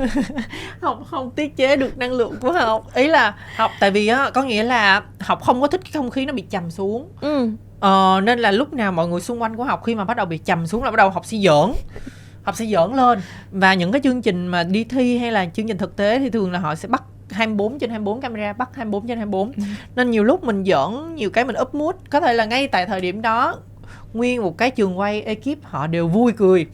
học 0.81 0.99
không 1.09 1.31
tiết 1.31 1.55
chế 1.55 1.75
được 1.75 1.97
năng 1.97 2.11
lượng 2.11 2.33
của 2.41 2.51
học 2.51 2.87
ý 2.95 3.07
là 3.07 3.35
học 3.55 3.71
tại 3.79 3.91
vì 3.91 4.07
á 4.07 4.29
có 4.33 4.43
nghĩa 4.43 4.63
là 4.63 5.03
học 5.19 5.41
không 5.43 5.61
có 5.61 5.67
thích 5.67 5.81
cái 5.83 5.91
không 5.93 6.09
khí 6.09 6.25
nó 6.25 6.33
bị 6.33 6.41
trầm 6.49 6.71
xuống. 6.71 7.07
Ừ. 7.21 7.49
Ờ, 7.79 8.21
nên 8.23 8.39
là 8.39 8.51
lúc 8.51 8.73
nào 8.73 8.91
mọi 8.91 9.07
người 9.07 9.21
xung 9.21 9.41
quanh 9.41 9.55
của 9.55 9.63
học 9.63 9.83
khi 9.85 9.95
mà 9.95 10.03
bắt 10.05 10.17
đầu 10.17 10.25
bị 10.25 10.37
trầm 10.37 10.67
xuống 10.67 10.83
là 10.83 10.91
bắt 10.91 10.97
đầu 10.97 11.09
học 11.09 11.25
sẽ 11.25 11.37
giỡn 11.37 11.71
học 12.47 12.55
sẽ 12.55 12.65
giỡn 12.65 12.93
lên. 12.93 13.19
Và 13.51 13.73
những 13.73 13.91
cái 13.91 14.01
chương 14.03 14.21
trình 14.21 14.47
mà 14.47 14.63
đi 14.63 14.83
thi 14.83 15.17
hay 15.17 15.31
là 15.31 15.45
chương 15.53 15.67
trình 15.67 15.77
thực 15.77 15.95
tế 15.95 16.19
thì 16.19 16.29
thường 16.29 16.51
là 16.51 16.59
họ 16.59 16.75
sẽ 16.75 16.87
bắt 16.87 17.03
24 17.31 17.79
trên 17.79 17.89
24 17.89 18.21
camera 18.21 18.53
bắt 18.53 18.69
24 18.75 19.07
trên 19.07 19.17
24 19.17 19.51
Ừ. 19.51 19.63
nên 19.95 20.11
nhiều 20.11 20.23
lúc 20.23 20.43
mình 20.43 20.63
giỡn 20.65 21.15
nhiều 21.15 21.29
cái 21.29 21.45
mình 21.45 21.55
up 21.61 21.75
mood. 21.75 21.95
Có 22.09 22.21
thể 22.21 22.33
là 22.33 22.45
ngay 22.45 22.67
tại 22.67 22.85
thời 22.85 23.01
điểm 23.01 23.21
đó 23.21 23.55
nguyên 24.13 24.41
một 24.41 24.57
cái 24.57 24.71
trường 24.71 24.99
quay 24.99 25.21
ekip 25.21 25.63
họ 25.63 25.87
đều 25.87 26.07
vui 26.07 26.31
cười. 26.31 26.65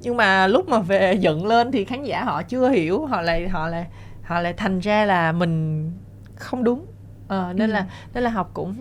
Nhưng 0.00 0.16
mà 0.16 0.46
lúc 0.46 0.68
mà 0.68 0.78
về 0.80 1.14
giận 1.20 1.46
lên 1.46 1.72
thì 1.72 1.84
khán 1.84 2.04
giả 2.04 2.24
họ 2.24 2.42
chưa 2.42 2.68
hiểu 2.68 3.06
họ 3.06 3.20
lại 3.20 3.48
họ 3.48 3.68
lại 3.68 3.86
họ 4.22 4.40
lại 4.40 4.52
thành 4.52 4.80
ra 4.80 5.04
là 5.04 5.32
mình 5.32 5.84
không 6.36 6.64
đúng. 6.64 6.86
Ờ, 7.28 7.52
nên 7.56 7.70
Ừ. 7.70 7.74
là 7.74 7.86
nên 8.14 8.24
là 8.24 8.30
học 8.30 8.50
cũng 8.54 8.74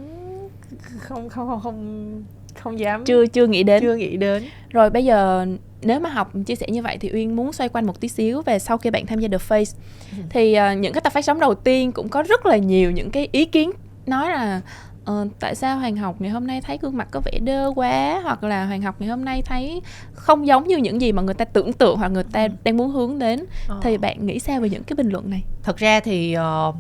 không 1.00 1.30
không 1.30 1.48
không 1.48 1.60
không 1.64 2.24
không 2.62 2.80
dám 2.80 3.06
chưa 3.06 3.26
chưa 3.28 3.48
nghĩ 3.48 3.64
đến. 3.64 3.82
Chưa 3.84 3.96
nghĩ 3.96 4.18
đến. 4.18 4.44
Rồi 4.70 4.90
bây 4.90 5.06
giờ 5.06 5.46
nếu 5.86 6.00
mà 6.00 6.10
học 6.10 6.32
chia 6.46 6.56
sẻ 6.56 6.68
như 6.70 6.82
vậy 6.82 6.98
thì 6.98 7.10
Uyên 7.14 7.36
muốn 7.36 7.54
xoay 7.54 7.70
quanh 7.70 7.86
một 7.86 8.00
tí 8.00 8.08
xíu 8.08 8.42
về 8.42 8.60
sau 8.60 8.78
khi 8.78 8.90
bạn 8.90 9.06
tham 9.06 9.20
gia 9.20 9.28
The 9.28 9.38
Face 9.38 9.74
Ừ. 10.18 10.24
thì 10.30 10.54
ờ, 10.54 10.74
những 10.74 10.94
cái 10.94 11.02
tập 11.02 11.14
phát 11.14 11.26
sóng 11.26 11.40
đầu 11.40 11.56
tiên 11.56 11.92
cũng 11.92 12.10
có 12.10 12.24
rất 12.24 12.46
là 12.46 12.58
nhiều 12.58 12.92
những 12.92 13.10
cái 13.12 13.28
ý 13.32 13.46
kiến 13.46 13.72
nói 14.06 14.30
là 14.30 14.62
ờ, 15.06 15.28
tại 15.40 15.56
sao 15.56 15.78
Hoàng 15.80 15.96
học 15.96 16.16
ngày 16.22 16.30
hôm 16.32 16.48
nay 16.48 16.62
thấy 16.62 16.78
gương 16.82 16.98
mặt 16.98 17.08
có 17.12 17.22
vẻ 17.26 17.40
đơ 17.42 17.72
quá 17.76 18.20
hoặc 18.24 18.44
là 18.44 18.66
Hoàng 18.66 18.82
học 18.82 18.96
ngày 19.00 19.10
hôm 19.10 19.26
nay 19.26 19.42
thấy 19.42 19.82
không 20.14 20.48
giống 20.48 20.68
như 20.68 20.78
những 20.78 21.02
gì 21.02 21.12
mà 21.12 21.22
người 21.22 21.34
ta 21.34 21.46
tưởng 21.46 21.74
tượng 21.74 21.98
hoặc 21.98 22.08
người 22.08 22.24
ta 22.24 22.44
Ừ. 22.44 22.48
đang 22.64 22.78
muốn 22.78 22.90
hướng 22.92 23.20
đến 23.20 23.46
Ờ. 23.68 23.80
thì 23.84 23.98
bạn 23.98 24.26
nghĩ 24.26 24.40
sao 24.40 24.62
về 24.62 24.70
những 24.70 24.84
cái 24.84 24.96
bình 24.96 25.10
luận 25.10 25.30
này? 25.30 25.44
thật 25.64 25.78
ra 25.78 26.00
thì 26.00 26.34
ờ, 26.34 26.74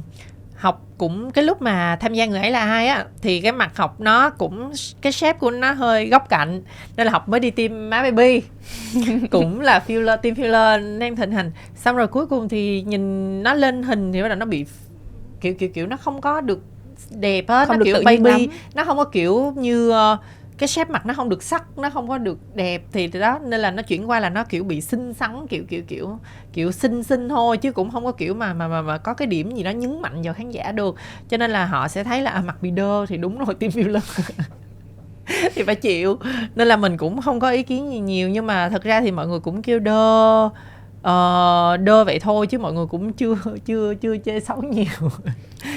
học 0.63 0.81
cũng 0.97 1.31
cái 1.31 1.43
lúc 1.43 1.61
mà 1.61 1.97
tham 2.01 2.13
gia 2.13 2.25
người 2.25 2.39
ấy 2.39 2.51
là 2.51 2.59
ai 2.59 2.87
á 2.87 3.05
thì 3.21 3.41
cái 3.41 3.51
mặt 3.51 3.77
học 3.77 3.99
nó 4.01 4.29
cũng 4.29 4.71
cái 5.01 5.11
shape 5.11 5.39
của 5.39 5.51
nó 5.51 5.71
hơi 5.71 6.07
góc 6.07 6.29
cạnh 6.29 6.61
nên 6.97 7.05
là 7.07 7.11
học 7.13 7.29
mới 7.29 7.39
đi 7.39 7.51
tiêm 7.51 7.89
má 7.89 8.01
baby 8.01 8.41
cũng 9.31 9.59
là 9.59 9.83
filler 9.87 10.17
tiêm 10.17 10.33
filler 10.33 10.99
đang 10.99 11.15
thịnh 11.15 11.31
hành 11.31 11.51
xong 11.75 11.95
rồi 11.95 12.07
cuối 12.07 12.25
cùng 12.25 12.49
thì 12.49 12.81
nhìn 12.81 13.43
nó 13.43 13.53
lên 13.53 13.83
hình 13.83 14.13
thì 14.13 14.21
bắt 14.21 14.27
đầu 14.27 14.37
nó 14.37 14.45
bị 14.45 14.65
kiểu 15.41 15.53
kiểu 15.53 15.69
kiểu 15.69 15.87
nó 15.87 15.97
không 15.97 16.21
có 16.21 16.41
được 16.41 16.59
đẹp 17.09 17.47
á 17.47 17.65
Không 17.65 17.73
nó 17.73 17.79
được 17.79 17.85
kiểu 17.85 18.01
baby 18.05 18.47
lắm. 18.47 18.57
nó 18.75 18.83
không 18.83 18.97
có 18.97 19.03
kiểu 19.03 19.53
như 19.57 19.89
ờ, 19.89 20.17
cái 20.57 20.67
shape 20.67 20.91
mặt 20.91 21.05
nó 21.05 21.13
không 21.13 21.29
được 21.29 21.43
sắc 21.43 21.77
nó 21.77 21.89
không 21.89 22.07
có 22.07 22.17
được 22.17 22.37
đẹp 22.55 22.83
thì 22.91 23.07
đó 23.07 23.39
nên 23.43 23.59
là 23.59 23.71
nó 23.71 23.81
chuyển 23.81 24.09
qua 24.09 24.19
là 24.19 24.29
nó 24.29 24.43
kiểu 24.43 24.63
bị 24.63 24.81
xinh 24.81 25.13
xắn 25.13 25.47
kiểu 25.47 25.63
kiểu 25.69 25.83
kiểu 25.87 26.19
kiểu 26.53 26.71
xinh 26.71 27.03
xinh 27.03 27.29
thôi 27.29 27.57
chứ 27.57 27.71
cũng 27.71 27.91
không 27.91 28.05
có 28.05 28.11
kiểu 28.11 28.33
mà 28.33 28.53
mà 28.53 28.67
mà, 28.67 28.81
mà 28.81 28.97
có 28.97 29.13
cái 29.13 29.27
điểm 29.27 29.51
gì 29.55 29.63
đó 29.63 29.71
nhấn 29.71 30.01
mạnh 30.01 30.21
vào 30.23 30.33
khán 30.33 30.51
giả 30.51 30.71
được. 30.71 30.95
Cho 31.29 31.37
nên 31.37 31.51
là 31.51 31.65
họ 31.65 31.87
sẽ 31.87 32.03
thấy 32.03 32.21
là 32.21 32.31
à, 32.31 32.41
mặt 32.41 32.61
bị 32.61 32.71
đơ 32.71 33.05
thì 33.05 33.17
đúng 33.17 33.37
rồi 33.45 33.55
tiêm 33.59 33.71
filler 33.71 33.99
thì 35.55 35.63
phải 35.63 35.75
chịu. 35.75 36.17
Nên 36.55 36.67
là 36.67 36.77
mình 36.77 36.97
cũng 36.97 37.21
không 37.21 37.39
có 37.39 37.49
ý 37.49 37.63
kiến 37.63 37.91
gì 37.91 37.99
nhiều 37.99 38.29
nhưng 38.29 38.47
mà 38.47 38.69
thật 38.69 38.83
ra 38.83 39.01
thì 39.01 39.11
mọi 39.11 39.27
người 39.27 39.39
cũng 39.39 39.61
kêu 39.61 39.79
đơ 39.79 40.49
ờ, 41.03 41.77
đơ 41.77 42.03
vậy 42.03 42.19
thôi 42.19 42.47
chứ 42.47 42.59
mọi 42.59 42.73
người 42.73 42.85
cũng 42.85 43.13
chưa 43.13 43.35
chưa 43.65 43.93
chưa 43.93 44.17
chê 44.25 44.39
xấu 44.39 44.61
nhiều 44.61 45.09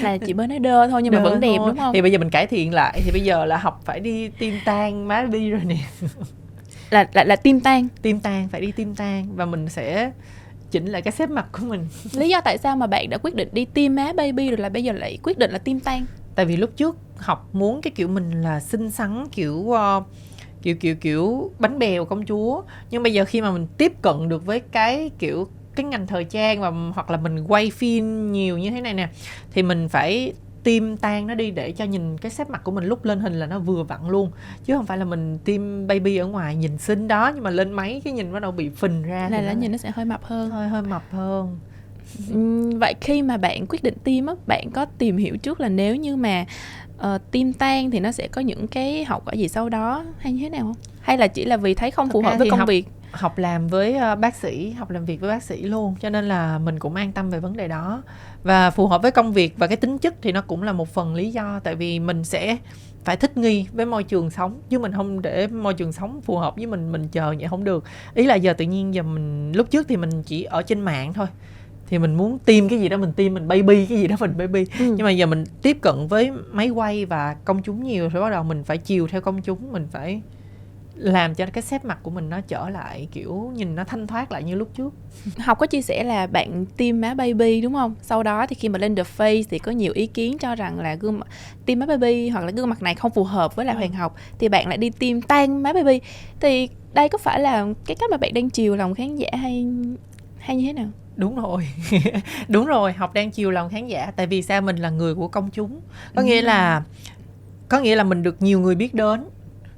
Là 0.01 0.17
chỉ 0.17 0.33
mới 0.33 0.47
nói 0.47 0.59
đơ 0.59 0.87
thôi 0.87 1.01
nhưng 1.03 1.13
mà 1.13 1.19
Đơ 1.19 1.29
vẫn 1.29 1.39
đẹp 1.39 1.55
thôi. 1.57 1.67
đúng 1.69 1.77
không? 1.77 1.93
thì 1.93 2.01
bây 2.01 2.11
giờ 2.11 2.17
mình 2.17 2.29
cải 2.29 2.47
thiện 2.47 2.73
lại 2.73 3.01
thì 3.05 3.11
bây 3.11 3.21
giờ 3.21 3.45
là 3.45 3.57
học 3.57 3.81
phải 3.85 3.99
đi 3.99 4.29
tiêm 4.29 4.53
tan 4.65 5.07
má 5.07 5.21
đi 5.23 5.49
rồi 5.49 5.61
nè 5.65 5.77
Là 6.89 7.07
là 7.13 7.23
là 7.23 7.35
tim 7.35 7.59
tan. 7.59 7.87
tiêm 8.01 8.19
tan 8.19 8.47
phải 8.47 8.61
đi 8.61 8.71
tiêm 8.71 8.95
tan 8.95 9.35
và 9.35 9.45
mình 9.45 9.69
sẽ 9.69 10.11
chỉnh 10.71 10.85
lại 10.85 11.01
cái 11.01 11.11
xếp 11.11 11.29
mặt 11.29 11.45
của 11.51 11.65
mình 11.65 11.87
Lý 12.13 12.29
do 12.29 12.41
tại 12.41 12.57
sao 12.57 12.75
mà 12.75 12.87
bạn 12.87 13.09
đã 13.09 13.17
quyết 13.17 13.35
định 13.35 13.49
đi 13.51 13.65
tiêm 13.65 13.95
má 13.95 14.13
baby 14.17 14.49
rồi 14.49 14.57
là 14.57 14.69
bây 14.69 14.83
giờ 14.83 14.91
lại 14.93 15.17
quyết 15.23 15.37
định 15.37 15.51
là 15.51 15.57
tim 15.57 15.79
tan? 15.79 16.05
tại 16.35 16.45
vì 16.45 16.57
lúc 16.57 16.69
trước 16.77 16.95
học 17.17 17.49
muốn 17.53 17.81
cái 17.81 17.91
kiểu 17.95 18.07
mình 18.07 18.41
là 18.41 18.59
xinh 18.59 18.91
xắn 18.91 19.25
kiểu 19.31 19.71
ờ, 19.71 20.01
kiểu 20.61 20.75
kiểu 20.75 20.95
kiểu 20.95 21.51
bánh 21.59 21.79
bèo 21.79 22.05
công 22.05 22.25
chúa. 22.25 22.61
Nhưng 22.91 23.03
bây 23.03 23.13
giờ 23.13 23.25
khi 23.25 23.41
mà 23.41 23.51
mình 23.51 23.67
tiếp 23.77 23.93
cận 24.01 24.29
được 24.29 24.45
với 24.45 24.59
cái 24.59 25.11
kiểu 25.19 25.47
cái 25.75 25.83
ngành 25.83 26.07
thời 26.07 26.23
trang 26.23 26.61
và 26.61 26.69
hoặc 26.69 27.09
là 27.09 27.17
mình 27.17 27.43
quay 27.47 27.69
phim 27.71 28.31
nhiều 28.31 28.57
như 28.57 28.71
thế 28.71 28.81
này 28.81 28.93
nè 28.93 29.09
thì 29.51 29.63
mình 29.63 29.89
phải 29.89 30.33
tim 30.63 30.97
tan 30.97 31.27
nó 31.27 31.35
đi 31.35 31.51
để 31.51 31.71
cho 31.71 31.85
nhìn 31.85 32.17
cái 32.17 32.31
xếp 32.31 32.49
mặt 32.49 32.63
của 32.63 32.71
mình 32.71 32.83
lúc 32.85 33.05
lên 33.05 33.19
hình 33.19 33.33
là 33.33 33.45
nó 33.45 33.59
vừa 33.59 33.83
vặn 33.83 34.09
luôn. 34.09 34.31
Chứ 34.65 34.75
không 34.75 34.85
phải 34.85 34.97
là 34.97 35.05
mình 35.05 35.37
tim 35.45 35.87
baby 35.87 36.17
ở 36.17 36.27
ngoài 36.27 36.55
nhìn 36.55 36.77
xinh 36.77 37.07
đó 37.07 37.31
nhưng 37.35 37.43
mà 37.43 37.49
lên 37.49 37.71
máy 37.71 38.01
cái 38.03 38.13
nhìn 38.13 38.31
bắt 38.33 38.41
đầu 38.41 38.51
bị 38.51 38.69
phình 38.69 39.03
ra 39.03 39.29
Là 39.31 39.41
là 39.41 39.53
nó 39.53 39.59
nhìn 39.59 39.71
nó 39.71 39.77
sẽ 39.77 39.91
hơi 39.95 40.05
mập 40.05 40.23
hơn. 40.23 40.49
hơi 40.49 40.67
hơi 40.67 40.81
mập 40.81 41.03
hơn. 41.11 41.59
Vậy 42.79 42.93
khi 43.01 43.21
mà 43.21 43.37
bạn 43.37 43.65
quyết 43.69 43.83
định 43.83 43.93
tiêm 44.03 44.25
á 44.25 44.33
bạn 44.47 44.71
có 44.73 44.85
tìm 44.85 45.17
hiểu 45.17 45.37
trước 45.37 45.59
là 45.59 45.69
nếu 45.69 45.95
như 45.95 46.15
mà 46.15 46.45
ờ, 46.97 47.17
tiêm 47.31 47.53
tan 47.53 47.91
thì 47.91 47.99
nó 47.99 48.11
sẽ 48.11 48.27
có 48.27 48.41
những 48.41 48.67
cái 48.67 49.03
hậu 49.05 49.21
quả 49.25 49.33
gì 49.33 49.47
sau 49.47 49.69
đó? 49.69 50.05
Hay 50.19 50.33
như 50.33 50.39
thế 50.43 50.49
nào 50.49 50.61
không? 50.61 50.75
Hay 51.01 51.17
là 51.17 51.27
chỉ 51.27 51.45
là 51.45 51.57
vì 51.57 51.73
thấy 51.73 51.91
không 51.91 52.07
Thật 52.07 52.13
phù 52.13 52.21
hợp 52.21 52.35
với 52.39 52.49
công 52.49 52.59
học- 52.59 52.67
việc? 52.69 52.87
học 53.11 53.37
làm 53.37 53.67
với 53.67 53.93
ờ, 53.97 54.15
bác 54.15 54.35
sĩ 54.35 54.69
học 54.71 54.89
làm 54.89 55.05
việc 55.05 55.19
với 55.21 55.29
bác 55.29 55.43
sĩ 55.43 55.61
luôn 55.61 55.95
cho 55.99 56.09
nên 56.09 56.25
là 56.27 56.57
mình 56.57 56.79
cũng 56.79 56.95
an 56.95 57.11
tâm 57.11 57.29
về 57.29 57.39
vấn 57.39 57.57
đề 57.57 57.67
đó. 57.67 58.03
Và 58.43 58.69
phù 58.69 58.87
hợp 58.87 59.01
với 59.01 59.11
công 59.11 59.33
việc 59.33 59.53
và 59.57 59.67
cái 59.67 59.77
tính 59.77 59.97
chất 59.97 60.15
thì 60.21 60.31
nó 60.31 60.41
cũng 60.41 60.63
là 60.63 60.73
một 60.73 60.89
phần 60.93 61.15
lý 61.15 61.31
do 61.31 61.59
tại 61.63 61.75
vì 61.75 61.99
mình 61.99 62.23
sẽ 62.23 62.57
phải 63.03 63.17
thích 63.17 63.37
nghi 63.37 63.67
với 63.73 63.85
môi 63.85 64.03
trường 64.03 64.29
sống. 64.29 64.59
Chứ 64.69 64.79
mình 64.79 64.91
không 64.93 65.21
để 65.21 65.47
môi 65.47 65.73
trường 65.73 65.91
sống 65.93 66.21
phù 66.21 66.37
hợp 66.37 66.55
với 66.55 66.65
mình 66.65 66.91
mình 66.91 67.07
chờ 67.11 67.35
vậy 67.39 67.47
không 67.49 67.63
được. 67.63 67.83
Ý 68.13 68.25
là 68.25 68.35
giờ 68.35 68.53
tự 68.53 68.65
nhiên 68.65 68.93
giờ 68.93 69.03
mình 69.03 69.51
lúc 69.51 69.69
trước 69.71 69.87
thì 69.87 69.97
mình 69.97 70.23
chỉ 70.23 70.43
ở 70.43 70.61
trên 70.61 70.81
mạng 70.81 71.13
thôi 71.13 71.27
thì 71.89 71.99
mình 71.99 72.15
muốn 72.15 72.39
tiêm 72.39 72.69
cái 72.69 72.79
gì 72.79 72.89
đó 72.89 72.97
mình 72.97 73.13
tiêm 73.13 73.33
mình 73.33 73.47
baby 73.47 73.85
cái 73.85 73.97
gì 73.97 74.07
đó 74.07 74.15
mình 74.19 74.37
baby. 74.37 74.65
Ừ. 74.79 74.85
nhưng 74.97 75.03
mà 75.05 75.11
giờ 75.11 75.25
mình 75.25 75.43
tiếp 75.61 75.77
cận 75.81 76.07
với 76.07 76.31
máy 76.51 76.69
quay 76.69 77.05
và 77.05 77.33
công 77.45 77.61
chúng 77.63 77.83
nhiều 77.83 78.09
rồi 78.09 78.23
bắt 78.23 78.29
đầu 78.29 78.43
mình 78.43 78.63
phải 78.63 78.77
chiều 78.77 79.07
theo 79.07 79.21
công 79.21 79.41
chúng 79.41 79.71
mình 79.71 79.87
phải 79.91 80.21
làm 80.95 81.35
cho 81.35 81.45
cái 81.45 81.61
xếp 81.61 81.85
mặt 81.85 81.99
của 82.03 82.11
mình 82.11 82.29
nó 82.29 82.41
trở 82.41 82.69
lại 82.69 83.07
kiểu 83.11 83.51
nhìn 83.55 83.75
nó 83.75 83.83
thanh 83.83 84.07
thoát 84.07 84.31
lại 84.31 84.43
như 84.43 84.55
lúc 84.55 84.69
trước. 84.77 84.93
Học 85.37 85.57
có 85.59 85.65
chia 85.67 85.81
sẻ 85.81 86.03
là 86.03 86.27
bạn 86.27 86.65
tiêm 86.77 87.01
má 87.01 87.13
baby 87.13 87.61
đúng 87.61 87.73
không? 87.73 87.95
Sau 88.01 88.23
đó 88.23 88.45
thì 88.47 88.55
khi 88.55 88.69
mà 88.69 88.79
lên 88.79 88.95
the 88.95 89.03
face 89.17 89.43
thì 89.49 89.59
có 89.59 89.71
nhiều 89.71 89.93
ý 89.95 90.07
kiến 90.07 90.37
cho 90.37 90.55
rằng 90.55 90.79
là 90.79 90.95
gương 90.95 91.19
mặt 91.19 91.27
tiêm 91.65 91.79
má 91.79 91.85
baby 91.85 92.29
hoặc 92.29 92.45
là 92.45 92.51
gương 92.51 92.69
mặt 92.69 92.81
này 92.81 92.95
không 92.95 93.11
phù 93.11 93.23
hợp 93.23 93.55
với 93.55 93.65
lại 93.65 93.75
Ừ. 93.75 93.79
hoàng 93.79 93.93
học 93.93 94.15
thì 94.39 94.49
bạn 94.49 94.67
lại 94.67 94.77
đi 94.77 94.89
tiêm 94.89 95.21
tan 95.21 95.63
má 95.63 95.73
baby. 95.73 95.99
Thì 96.39 96.69
đây 96.93 97.09
có 97.09 97.17
phải 97.17 97.39
là 97.39 97.67
cái 97.85 97.95
cách 97.95 98.09
mà 98.11 98.17
bạn 98.17 98.33
đang 98.33 98.49
chiều 98.49 98.75
lòng 98.75 98.93
khán 98.95 99.15
giả 99.15 99.29
hay 99.33 99.67
hay 100.37 100.55
như 100.55 100.65
thế 100.67 100.73
nào 100.73 100.87
đúng 101.17 101.35
rồi. 101.35 101.67
Đúng 102.47 102.65
rồi 102.65 102.93
học 102.93 103.13
đang 103.13 103.31
chiều 103.31 103.51
lòng 103.51 103.69
khán 103.69 103.87
giả 103.87 104.11
tại 104.15 104.27
vì 104.27 104.41
sao 104.41 104.61
mình 104.61 104.75
là 104.75 104.89
người 104.89 105.15
của 105.15 105.27
công 105.27 105.49
chúng. 105.51 105.81
Có 106.15 106.21
nghĩa 106.21 106.41
là 106.41 106.83
có 107.69 107.79
nghĩa 107.79 107.95
là 107.95 108.03
mình 108.03 108.23
được 108.23 108.41
nhiều 108.41 108.59
người 108.59 108.75
biết 108.75 108.93
đến. 108.93 109.25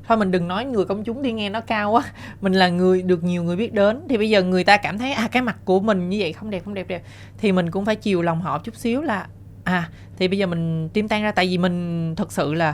Thôi 0.08 0.18
mình 0.18 0.32
đừng 0.32 0.48
nói 0.48 0.66
người 0.66 0.86
công 0.86 1.04
chúng 1.04 1.22
đi 1.22 1.32
nghe 1.32 1.50
nó 1.50 1.62
cao 1.62 1.92
quá. 1.92 2.04
Mình 2.42 2.54
là 2.54 2.70
người 2.70 3.02
được 3.02 3.24
nhiều 3.24 3.44
người 3.44 3.56
biết 3.56 3.74
đến. 3.74 4.02
Thì 4.10 4.18
bây 4.18 4.30
giờ 4.30 4.44
người 4.44 4.64
ta 4.64 4.78
cảm 4.78 4.98
thấy 4.98 5.14
à 5.14 5.28
cái 5.32 5.42
mặt 5.42 5.58
của 5.66 5.80
mình 5.80 6.10
như 6.10 6.18
vậy 6.20 6.34
không 6.34 6.50
đẹp 6.50 6.62
không 6.66 6.74
đẹp 6.74 6.88
đẹp. 6.88 7.04
Thì 7.38 7.52
mình 7.52 7.72
cũng 7.72 7.86
phải 7.86 7.96
chiều 7.96 8.22
lòng 8.22 8.42
họ 8.42 8.60
chút 8.60 8.76
xíu 8.76 9.02
là 9.02 9.28
à 9.64 9.90
thì 10.18 10.28
bây 10.28 10.38
giờ 10.38 10.48
mình 10.48 10.90
tim 10.94 11.08
tan 11.08 11.24
ra. 11.24 11.32
Tại 11.32 11.48
vì 11.48 11.58
mình 11.58 12.16
thật 12.16 12.32
sự 12.32 12.54
là 12.54 12.74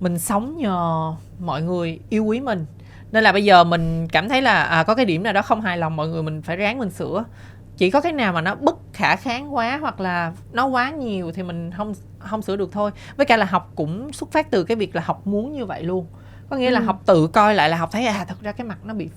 mình 0.00 0.18
sống 0.18 0.56
nhờ 0.58 1.12
mọi 1.40 1.62
người 1.62 2.00
yêu 2.08 2.24
quý 2.24 2.40
mình. 2.40 2.66
Nên 3.12 3.24
là 3.24 3.32
bây 3.32 3.44
giờ 3.44 3.64
mình 3.64 4.08
cảm 4.08 4.28
thấy 4.28 4.42
là 4.42 4.62
à, 4.62 4.82
có 4.82 4.94
cái 4.94 5.04
điểm 5.04 5.22
nào 5.22 5.32
đó 5.32 5.42
không 5.42 5.60
hài 5.60 5.78
lòng 5.78 5.96
mọi 5.96 6.08
người 6.08 6.22
mình 6.22 6.42
phải 6.42 6.56
ráng 6.56 6.78
mình 6.78 6.90
sửa 6.90 7.24
chỉ 7.78 7.90
có 7.90 8.00
cái 8.00 8.12
nào 8.12 8.32
mà 8.32 8.40
nó 8.40 8.54
bất 8.54 8.76
khả 8.92 9.16
kháng 9.16 9.54
quá 9.54 9.78
hoặc 9.80 10.00
là 10.00 10.32
nó 10.52 10.66
quá 10.66 10.90
nhiều 10.90 11.32
thì 11.32 11.42
mình 11.42 11.70
không 11.76 11.92
không 12.18 12.42
sửa 12.42 12.56
được 12.56 12.72
thôi. 12.72 12.90
Với 13.16 13.26
cả 13.26 13.36
là 13.36 13.44
học 13.44 13.72
cũng 13.74 14.12
xuất 14.12 14.32
phát 14.32 14.50
từ 14.50 14.64
cái 14.64 14.76
việc 14.76 14.94
là 14.96 15.02
học 15.04 15.26
muốn 15.26 15.52
như 15.52 15.66
vậy 15.66 15.82
luôn. 15.82 16.06
Có 16.50 16.56
nghĩa 16.56 16.70
là 16.70 16.80
Ừ. 16.80 16.84
học 16.84 17.02
tự 17.06 17.26
coi 17.26 17.54
lại 17.54 17.68
là 17.68 17.76
học 17.76 17.88
thấy 17.92 18.06
à 18.06 18.24
thật 18.28 18.40
ra 18.42 18.52
cái 18.52 18.66
mặt 18.66 18.78
nó 18.84 18.94
bị 18.94 19.08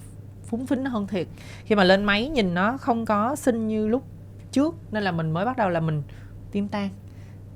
phúng 0.46 0.68
phính 0.68 0.86
hơn 0.86 1.08
thiệt. 1.08 1.28
Khi 1.66 1.76
mà 1.76 1.84
lên 1.84 2.04
máy 2.04 2.30
nhìn 2.30 2.54
nó 2.54 2.78
không 2.78 3.06
có 3.06 3.36
xinh 3.36 3.68
như 3.68 3.88
lúc 3.88 4.04
trước 4.52 4.76
nên 4.92 5.04
là 5.04 5.12
mình 5.12 5.32
mới 5.32 5.46
bắt 5.46 5.58
đầu 5.58 5.70
là 5.70 5.80
mình 5.80 6.04
tim 6.52 6.68
tan. 6.68 6.90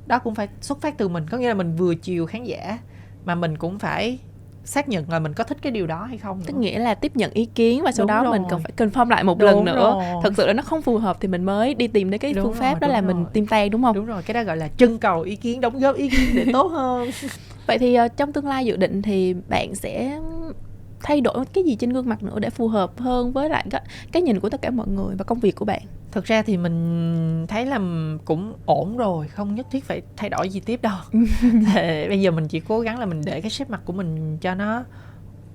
Đó 0.07 0.19
cũng 0.19 0.35
phải 0.35 0.47
xuất 0.61 0.81
phát 0.81 0.97
từ 0.97 1.07
mình. 1.07 1.25
Có 1.31 1.37
nghĩa 1.37 1.47
là 1.47 1.53
mình 1.53 1.75
vừa 1.75 1.95
chiều 1.95 2.25
khán 2.25 2.43
giả 2.43 2.79
mà 3.25 3.35
mình 3.35 3.57
cũng 3.57 3.79
phải 3.79 4.19
xác 4.65 4.89
nhận 4.89 5.09
là 5.09 5.19
mình 5.19 5.33
có 5.33 5.43
thích 5.43 5.57
cái 5.61 5.71
điều 5.71 5.87
đó 5.87 6.03
hay 6.03 6.17
không 6.17 6.37
nữa. 6.39 6.43
tức 6.47 6.55
nghĩa 6.55 6.79
là 6.79 6.93
tiếp 6.95 7.15
nhận 7.15 7.31
ý 7.31 7.45
kiến 7.45 7.83
và 7.83 7.91
sau 7.91 8.05
Đúng 8.05 8.07
đó 8.07 8.31
mình 8.31 8.41
rồi. 8.41 8.49
cần 8.49 8.59
phải 8.63 8.71
confirm 8.77 9.09
lại 9.09 9.23
một 9.23 9.37
Đúng 9.39 9.45
lần 9.47 9.65
nữa 9.65 9.95
rồi. 9.97 10.19
thật 10.23 10.33
sự 10.37 10.47
là 10.47 10.53
nó 10.53 10.63
không 10.63 10.81
phù 10.81 10.97
hợp 10.97 11.17
thì 11.19 11.27
mình 11.27 11.43
mới 11.43 11.73
đi 11.73 11.87
tìm 11.87 12.09
đến 12.11 12.19
cái 12.19 12.33
Đúng 12.33 12.43
phương 12.45 12.53
pháp 12.53 12.71
rồi, 12.71 12.79
đó 12.79 12.87
là 12.87 13.01
đúng 13.01 13.07
mình 13.07 13.17
rồi. 13.17 13.25
tim 13.33 13.47
tan 13.47 13.69
đúng 13.71 13.83
không 13.83 13.95
đúng 13.95 14.05
rồi 14.05 14.23
cái 14.23 14.33
đó 14.33 14.43
gọi 14.43 14.57
là 14.57 14.67
trưng 14.77 14.99
cầu 14.99 15.21
ý 15.21 15.35
kiến 15.35 15.61
đóng 15.61 15.79
góp 15.79 15.95
ý 15.95 16.09
kiến 16.09 16.29
để 16.35 16.45
tốt 16.53 16.67
hơn 16.67 17.09
vậy 17.67 17.77
thì 17.77 17.95
ờ, 17.95 18.07
trong 18.07 18.33
tương 18.33 18.47
lai 18.47 18.65
dự 18.65 18.75
định 18.77 19.01
thì 19.01 19.35
bạn 19.49 19.75
sẽ 19.75 20.19
thay 21.03 21.21
đổi 21.21 21.45
cái 21.53 21.63
gì 21.63 21.75
trên 21.75 21.89
gương 21.93 22.09
mặt 22.09 22.23
nữa 22.23 22.39
để 22.39 22.49
phù 22.49 22.67
hợp 22.67 22.99
hơn 22.99 23.31
với 23.33 23.49
lại 23.49 23.65
cái, 23.71 23.81
cái 24.11 24.21
nhìn 24.21 24.39
của 24.39 24.49
tất 24.49 24.61
cả 24.61 24.69
mọi 24.69 24.87
người 24.87 25.15
và 25.15 25.23
công 25.23 25.39
việc 25.39 25.55
của 25.55 25.65
bạn 25.65 25.81
thực 26.15 26.25
ra 26.25 26.41
thì 26.41 26.57
mình 26.57 27.45
thấy 27.47 27.65
là 27.65 27.79
cũng 28.25 28.53
ổn 28.65 28.97
rồi 28.97 29.27
không 29.27 29.55
nhất 29.55 29.67
thiết 29.71 29.83
phải 29.83 30.01
thay 30.17 30.29
đổi 30.29 30.49
gì 30.49 30.59
tiếp 30.59 30.81
đâu. 30.81 30.97
Thì 31.41 32.07
bây 32.07 32.21
giờ 32.21 32.31
mình 32.31 32.47
chỉ 32.47 32.59
cố 32.59 32.79
gắng 32.79 32.99
là 32.99 33.05
mình 33.05 33.21
để 33.25 33.41
cái 33.41 33.51
shape 33.51 33.69
mặt 33.69 33.81
của 33.85 33.93
mình 33.93 34.37
cho 34.37 34.55
nó 34.55 34.83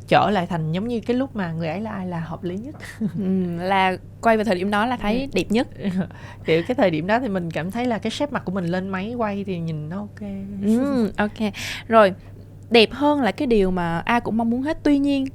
trở 0.08 0.30
lại 0.30 0.46
thành 0.46 0.72
giống 0.72 0.88
như 0.88 1.00
cái 1.00 1.16
lúc 1.16 1.36
mà 1.36 1.52
người 1.52 1.68
ấy 1.68 1.80
là 1.80 1.90
ai 1.90 2.06
là 2.06 2.20
hợp 2.20 2.44
lý 2.44 2.56
nhất. 2.56 2.74
Ừm, 3.18 3.58
là 3.58 3.96
quay 4.20 4.36
về 4.36 4.44
thời 4.44 4.54
điểm 4.54 4.70
đó 4.70 4.86
là 4.86 4.96
thấy 4.96 5.28
đẹp 5.34 5.46
nhất. 5.50 5.68
Kiểu 6.44 6.62
cái 6.68 6.74
thời 6.74 6.90
điểm 6.90 7.06
đó 7.06 7.20
thì 7.20 7.28
mình 7.28 7.50
cảm 7.50 7.70
thấy 7.70 7.84
là 7.84 7.98
cái 7.98 8.10
shape 8.10 8.32
mặt 8.32 8.42
của 8.44 8.52
mình 8.52 8.64
lên 8.64 8.88
máy 8.88 9.14
quay 9.14 9.44
thì 9.44 9.58
nhìn 9.58 9.88
nó 9.88 9.96
ok. 9.96 10.20
Ừm, 10.62 11.10
ok. 11.16 11.52
Rồi 11.88 12.14
đẹp 12.70 12.88
hơn 12.92 13.20
là 13.20 13.32
cái 13.32 13.46
điều 13.46 13.70
mà 13.70 13.98
ai 13.98 14.20
cũng 14.20 14.36
mong 14.36 14.50
muốn 14.50 14.62
hết. 14.62 14.78
Tuy 14.82 14.98
nhiên 14.98 15.26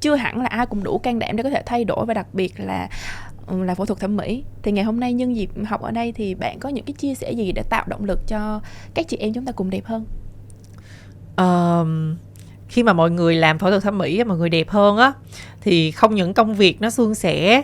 chưa 0.00 0.14
hẳn 0.14 0.42
là 0.42 0.46
ai 0.46 0.66
cũng 0.66 0.84
đủ 0.84 0.98
can 0.98 1.18
đảm 1.18 1.36
để 1.36 1.42
có 1.42 1.50
thể 1.50 1.62
thay 1.66 1.84
đổi 1.84 2.06
và 2.06 2.14
đặc 2.14 2.26
biệt 2.32 2.60
là 2.60 2.88
ừ, 3.28 3.29
là 3.50 3.74
phẫu 3.74 3.86
thuật 3.86 4.00
thẩm 4.00 4.16
mỹ. 4.16 4.44
Thì 4.62 4.72
ngày 4.72 4.84
hôm 4.84 5.00
nay 5.00 5.12
nhân 5.12 5.36
dịp 5.36 5.50
học 5.66 5.82
ở 5.82 5.90
đây 5.90 6.12
thì 6.12 6.34
bạn 6.34 6.58
có 6.58 6.68
những 6.68 6.84
cái 6.84 6.94
chia 6.94 7.14
sẻ 7.14 7.32
gì 7.32 7.52
để 7.52 7.62
tạo 7.70 7.84
động 7.86 8.04
lực 8.04 8.20
cho 8.26 8.60
các 8.94 9.08
chị 9.08 9.16
em 9.16 9.32
chúng 9.32 9.46
ta 9.46 9.52
cùng 9.52 9.70
đẹp 9.70 9.84
hơn? 9.84 10.04
Um, 11.36 12.16
khi 12.68 12.82
mà 12.82 12.92
mọi 12.92 13.10
người 13.10 13.34
làm 13.34 13.58
phẫu 13.58 13.70
thuật 13.70 13.82
thẩm 13.82 13.98
mỹ 13.98 14.24
mọi 14.24 14.38
người 14.38 14.48
đẹp 14.48 14.68
hơn 14.70 14.96
á 14.96 15.12
thì 15.60 15.90
không 15.90 16.14
những 16.14 16.34
công 16.34 16.54
việc 16.54 16.80
nó 16.80 16.90
suôn 16.90 17.14
sẻ 17.14 17.62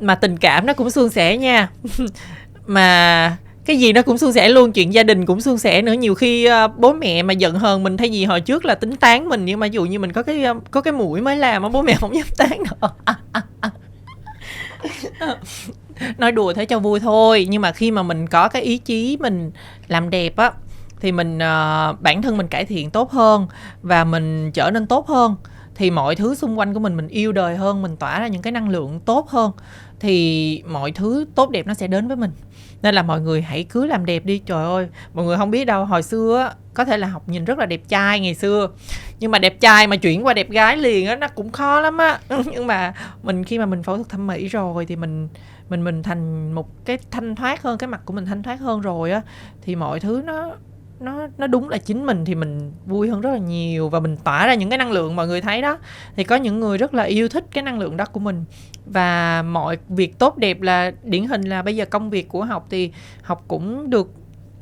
mà 0.00 0.14
tình 0.14 0.36
cảm 0.36 0.66
nó 0.66 0.72
cũng 0.72 0.90
suôn 0.90 1.08
sẻ 1.08 1.36
nha. 1.36 1.70
Mà 2.66 3.36
cái 3.64 3.78
gì 3.78 3.92
nó 3.92 4.02
cũng 4.02 4.18
suôn 4.18 4.32
sẻ 4.32 4.48
luôn 4.48 4.72
chuyện 4.72 4.94
gia 4.94 5.02
đình 5.02 5.26
cũng 5.26 5.40
suôn 5.40 5.58
sẻ 5.58 5.82
nữa. 5.82 5.92
Nhiều 5.92 6.14
khi 6.14 6.44
ờ, 6.44 6.68
bố 6.68 6.92
mẹ 6.92 7.22
mà 7.22 7.32
giận 7.32 7.54
hờn 7.54 7.82
mình 7.82 7.96
thay 7.96 8.08
vì 8.10 8.24
hồi 8.24 8.40
trước 8.40 8.64
là 8.64 8.74
tính 8.74 8.96
tán 8.96 9.28
mình 9.28 9.44
nhưng 9.44 9.60
mà 9.60 9.66
dù 9.66 9.84
như 9.84 9.98
mình 9.98 10.12
có 10.12 10.22
cái 10.22 10.44
ờ, 10.44 10.54
có 10.70 10.80
cái 10.80 10.92
mũi 10.92 11.20
mới 11.20 11.36
làm 11.36 11.62
mà 11.62 11.68
bố 11.68 11.82
mẹ 11.82 11.94
không 11.94 12.14
dám 12.14 12.26
tán 12.36 12.62
nữa. 12.70 12.88
nói 16.18 16.32
đùa 16.32 16.52
thế 16.52 16.64
cho 16.64 16.78
vui 16.78 17.00
thôi. 17.00 17.46
Nhưng 17.50 17.62
mà 17.62 17.72
khi 17.72 17.90
mà 17.90 18.02
mình 18.02 18.26
có 18.26 18.48
cái 18.48 18.62
ý 18.62 18.78
chí 18.78 19.16
mình 19.20 19.50
làm 19.88 20.10
đẹp 20.10 20.36
á 20.36 20.52
thì 21.00 21.12
mình 21.12 21.36
uh, 21.36 22.00
bản 22.00 22.22
thân 22.22 22.36
mình 22.36 22.48
cải 22.48 22.64
thiện 22.64 22.90
tốt 22.90 23.10
hơn 23.10 23.46
và 23.82 24.04
mình 24.04 24.52
trở 24.52 24.70
nên 24.70 24.86
tốt 24.86 25.08
hơn. 25.08 25.36
Thì 25.74 25.90
mọi 25.90 26.14
thứ 26.14 26.34
xung 26.34 26.58
quanh 26.58 26.74
của 26.74 26.80
mình 26.80 26.96
mình 26.96 27.08
yêu 27.08 27.32
đời 27.32 27.56
hơn 27.56 27.82
mình 27.82 27.96
tỏa 27.96 28.20
ra 28.20 28.26
những 28.28 28.42
cái 28.42 28.52
năng 28.52 28.68
lượng 28.68 29.00
tốt 29.00 29.28
hơn 29.28 29.52
thì 30.00 30.62
mọi 30.66 30.92
thứ 30.92 31.26
tốt 31.34 31.50
đẹp 31.50 31.66
nó 31.66 31.74
sẽ 31.74 31.86
đến 31.86 32.08
với 32.08 32.16
mình. 32.16 32.30
Nên 32.82 32.94
là 32.94 33.02
mọi 33.02 33.20
người 33.20 33.42
hãy 33.42 33.64
cứ 33.64 33.86
làm 33.86 34.06
đẹp 34.06 34.24
đi. 34.24 34.38
Trời 34.38 34.64
ơi 34.64 34.88
mọi 35.14 35.24
người 35.24 35.36
không 35.36 35.50
biết 35.50 35.64
đâu. 35.64 35.84
Hồi 35.84 36.02
xưa 36.02 36.38
á, 36.38 36.54
có 36.74 36.84
thể 36.84 36.96
là 36.96 37.06
học 37.06 37.28
nhìn 37.28 37.44
rất 37.44 37.58
là 37.58 37.66
đẹp 37.66 37.80
trai 37.88 38.20
ngày 38.20 38.34
xưa. 38.34 38.68
Nhưng 39.20 39.30
mà 39.30 39.38
đẹp 39.38 39.60
trai 39.60 39.86
mà 39.86 39.96
chuyển 39.96 40.26
qua 40.26 40.34
đẹp 40.34 40.50
gái 40.50 40.76
liền 40.76 41.06
á, 41.06 41.16
nó 41.16 41.28
cũng 41.28 41.52
khó 41.52 41.80
lắm 41.80 41.98
á. 41.98 42.18
Nhưng 42.52 42.66
mà 42.66 42.94
mình 43.22 43.44
khi 43.44 43.58
mà 43.58 43.66
mình 43.66 43.82
phẫu 43.82 43.96
thuật 43.96 44.08
thẩm 44.08 44.26
mỹ 44.26 44.48
rồi 44.48 44.86
thì 44.86 44.96
mình 44.96 45.28
mình 45.68 45.84
mình 45.84 46.02
thành 46.02 46.52
một 46.52 46.84
cái 46.84 46.98
thanh 47.10 47.34
thoát 47.34 47.62
hơn, 47.62 47.78
cái 47.78 47.88
mặt 47.88 48.00
của 48.04 48.12
mình 48.12 48.26
thanh 48.26 48.42
thoát 48.42 48.60
hơn 48.60 48.80
rồi 48.80 49.10
á, 49.10 49.22
thì 49.62 49.76
mọi 49.76 50.00
thứ 50.00 50.22
nó 50.24 50.50
nó 51.00 51.26
nó 51.38 51.46
đúng 51.46 51.68
là 51.68 51.78
chính 51.78 52.06
mình 52.06 52.24
thì 52.24 52.34
mình 52.34 52.72
vui 52.86 53.08
hơn 53.08 53.20
rất 53.20 53.30
là 53.30 53.38
nhiều 53.38 53.88
và 53.88 54.00
mình 54.00 54.16
tỏa 54.16 54.46
ra 54.46 54.54
những 54.54 54.68
cái 54.68 54.78
năng 54.78 54.92
lượng 54.92 55.16
mọi 55.16 55.26
người 55.26 55.40
thấy 55.40 55.62
đó. 55.62 55.78
Thì 56.16 56.24
có 56.24 56.36
những 56.36 56.60
người 56.60 56.78
rất 56.78 56.94
là 56.94 57.02
yêu 57.02 57.28
thích 57.28 57.44
cái 57.50 57.62
năng 57.62 57.78
lượng 57.78 57.96
đó 57.96 58.04
của 58.04 58.20
mình. 58.20 58.44
Và 58.86 59.42
mọi 59.42 59.78
việc 59.88 60.18
tốt 60.18 60.38
đẹp 60.38 60.60
là 60.60 60.92
điển 61.02 61.24
hình 61.24 61.42
là 61.42 61.62
bây 61.62 61.76
giờ 61.76 61.84
công 61.84 62.10
việc 62.10 62.28
của 62.28 62.44
học 62.44 62.66
thì 62.70 62.92
học 63.22 63.44
cũng 63.48 63.90
được 63.90 64.10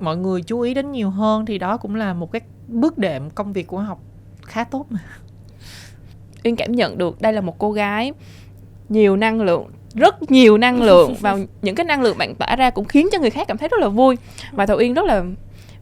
mọi 0.00 0.16
người 0.16 0.42
chú 0.42 0.60
ý 0.60 0.74
đến 0.74 0.92
nhiều 0.92 1.10
hơn 1.10 1.46
thì 1.46 1.58
đó 1.58 1.76
cũng 1.76 1.94
là 1.94 2.14
một 2.14 2.32
cái 2.32 2.40
bước 2.68 2.98
đệm 2.98 3.30
công 3.30 3.52
việc 3.52 3.66
của 3.66 3.78
học 3.78 4.00
khá 4.42 4.64
tốt 4.64 4.86
mà. 4.90 5.00
Uyên 6.44 6.56
cảm 6.56 6.72
nhận 6.72 6.98
được 6.98 7.20
đây 7.20 7.32
là 7.32 7.40
một 7.40 7.58
cô 7.58 7.72
gái 7.72 8.12
nhiều 8.88 9.16
năng 9.16 9.40
lượng 9.40 9.64
rất 9.94 10.30
nhiều 10.30 10.58
năng 10.58 10.82
lượng 10.82 11.14
và 11.20 11.36
những 11.62 11.74
cái 11.74 11.84
năng 11.84 12.02
lượng 12.02 12.18
bạn 12.18 12.34
tỏa 12.34 12.56
ra 12.56 12.70
cũng 12.70 12.84
khiến 12.84 13.08
cho 13.12 13.18
người 13.18 13.30
khác 13.30 13.48
cảm 13.48 13.58
thấy 13.58 13.68
rất 13.68 13.80
là 13.80 13.88
vui. 13.88 14.16
Và 14.52 14.66
Thảo 14.66 14.76
Uyên 14.78 14.94
rất 14.94 15.04
là 15.04 15.24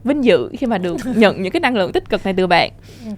vinh 0.07 0.23
dự 0.23 0.49
khi 0.57 0.67
mà 0.67 0.77
được 0.77 0.97
nhận 1.15 1.41
những 1.41 1.51
cái 1.51 1.59
năng 1.59 1.75
lượng 1.75 1.91
tích 1.91 2.09
cực 2.09 2.23
này 2.25 2.33
từ 2.37 2.47
bạn. 2.47 2.71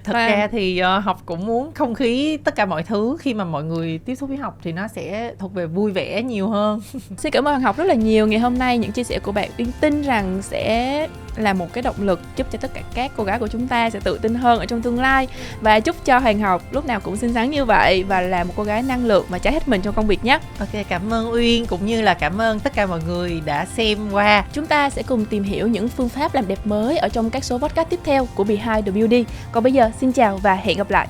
Thật 0.04 0.14
Và- 0.14 0.28
ra 0.28 0.48
thì 0.52 0.80
ờ, 0.80 1.00
học 1.00 1.22
cũng 1.26 1.46
muốn 1.46 1.72
không 1.74 1.94
khí 1.96 2.38
tất 2.38 2.56
cả 2.56 2.66
mọi 2.66 2.84
thứ 2.84 3.18
khi 3.20 3.34
mà 3.34 3.44
mọi 3.44 3.64
người 3.64 3.98
tiếp 4.06 4.16
xúc 4.16 4.30
với 4.30 4.38
học 4.38 4.58
thì 4.64 4.72
nó 4.72 4.88
sẽ 4.88 5.34
thuộc 5.40 5.54
về 5.54 5.66
vui 5.66 5.92
vẻ 5.92 6.22
nhiều 6.24 6.50
hơn. 6.50 6.82
Xin 7.18 7.32
cảm 7.32 7.48
ơn 7.48 7.54
Hoàng 7.54 7.62
Học 7.62 7.78
rất 7.78 7.84
là 7.84 7.94
nhiều. 7.94 8.28
Ngày 8.28 8.40
hôm 8.40 8.58
nay 8.60 8.78
những 8.78 8.92
chia 8.92 9.04
sẻ 9.04 9.20
của 9.20 9.32
bạn 9.32 9.50
Uyên 9.58 9.68
tin 9.82 10.02
rằng 10.02 10.42
sẽ 10.42 11.08
là 11.36 11.54
một 11.54 11.74
cái 11.74 11.82
động 11.82 11.96
lực 12.00 12.20
giúp 12.36 12.48
cho 12.52 12.58
tất 12.62 12.74
cả 12.74 12.82
các 12.94 13.12
cô 13.18 13.24
gái 13.24 13.40
của 13.40 13.48
chúng 13.48 13.68
ta 13.68 13.90
sẽ 13.90 14.00
tự 14.00 14.18
tin 14.22 14.36
hơn 14.36 14.60
ở 14.60 14.66
trong 14.66 14.82
tương 14.82 15.00
lai. 15.00 15.28
Và 15.62 15.80
chúc 15.80 16.06
cho 16.06 16.20
Hoàng 16.20 16.40
Học 16.40 16.64
lúc 16.72 16.86
nào 16.86 17.00
cũng 17.00 17.16
xinh 17.18 17.34
xắn 17.34 17.50
như 17.50 17.66
vậy 17.66 18.04
và 18.04 18.22
là 18.22 18.44
một 18.44 18.54
cô 18.56 18.64
gái 18.64 18.84
năng 18.84 19.06
lượng 19.06 19.26
và 19.30 19.40
cháy 19.40 19.54
hết 19.54 19.68
mình 19.68 19.82
trong 19.82 19.94
công 19.94 20.08
việc 20.08 20.24
nhé. 20.26 20.40
ok 20.60 20.70
cảm 20.90 21.14
ơn 21.14 21.32
uyên 21.32 21.66
cũng 21.66 21.86
như 21.86 22.02
là 22.02 22.14
cảm 22.14 22.42
ơn 22.42 22.60
tất 22.60 22.74
cả 22.76 22.86
mọi 22.86 23.00
người 23.08 23.42
đã 23.46 23.66
xem 23.66 23.98
qua. 24.12 24.46
Chúng 24.54 24.66
ta 24.66 24.90
sẽ 24.90 25.04
cùng 25.04 25.26
tìm 25.26 25.44
hiểu 25.44 25.68
những 25.68 25.88
phương 25.88 26.10
pháp 26.10 26.36
làm 26.36 26.48
đẹp 26.48 26.60
mới 26.80 26.98
ở 26.98 27.10
trong 27.10 27.30
các 27.30 27.44
số 27.44 27.58
podcast 27.58 27.90
tiếp 27.90 28.00
theo 28.04 28.28
của 28.36 28.44
Behind 28.44 28.86
the 28.86 28.92
Beauty. 28.92 29.26
Còn 29.52 29.64
bây 29.64 29.74
giờ, 29.74 29.92
xin 30.00 30.12
chào 30.12 30.38
và 30.38 30.56
hẹn 30.56 30.78
gặp 30.78 30.90
lại. 30.90 31.08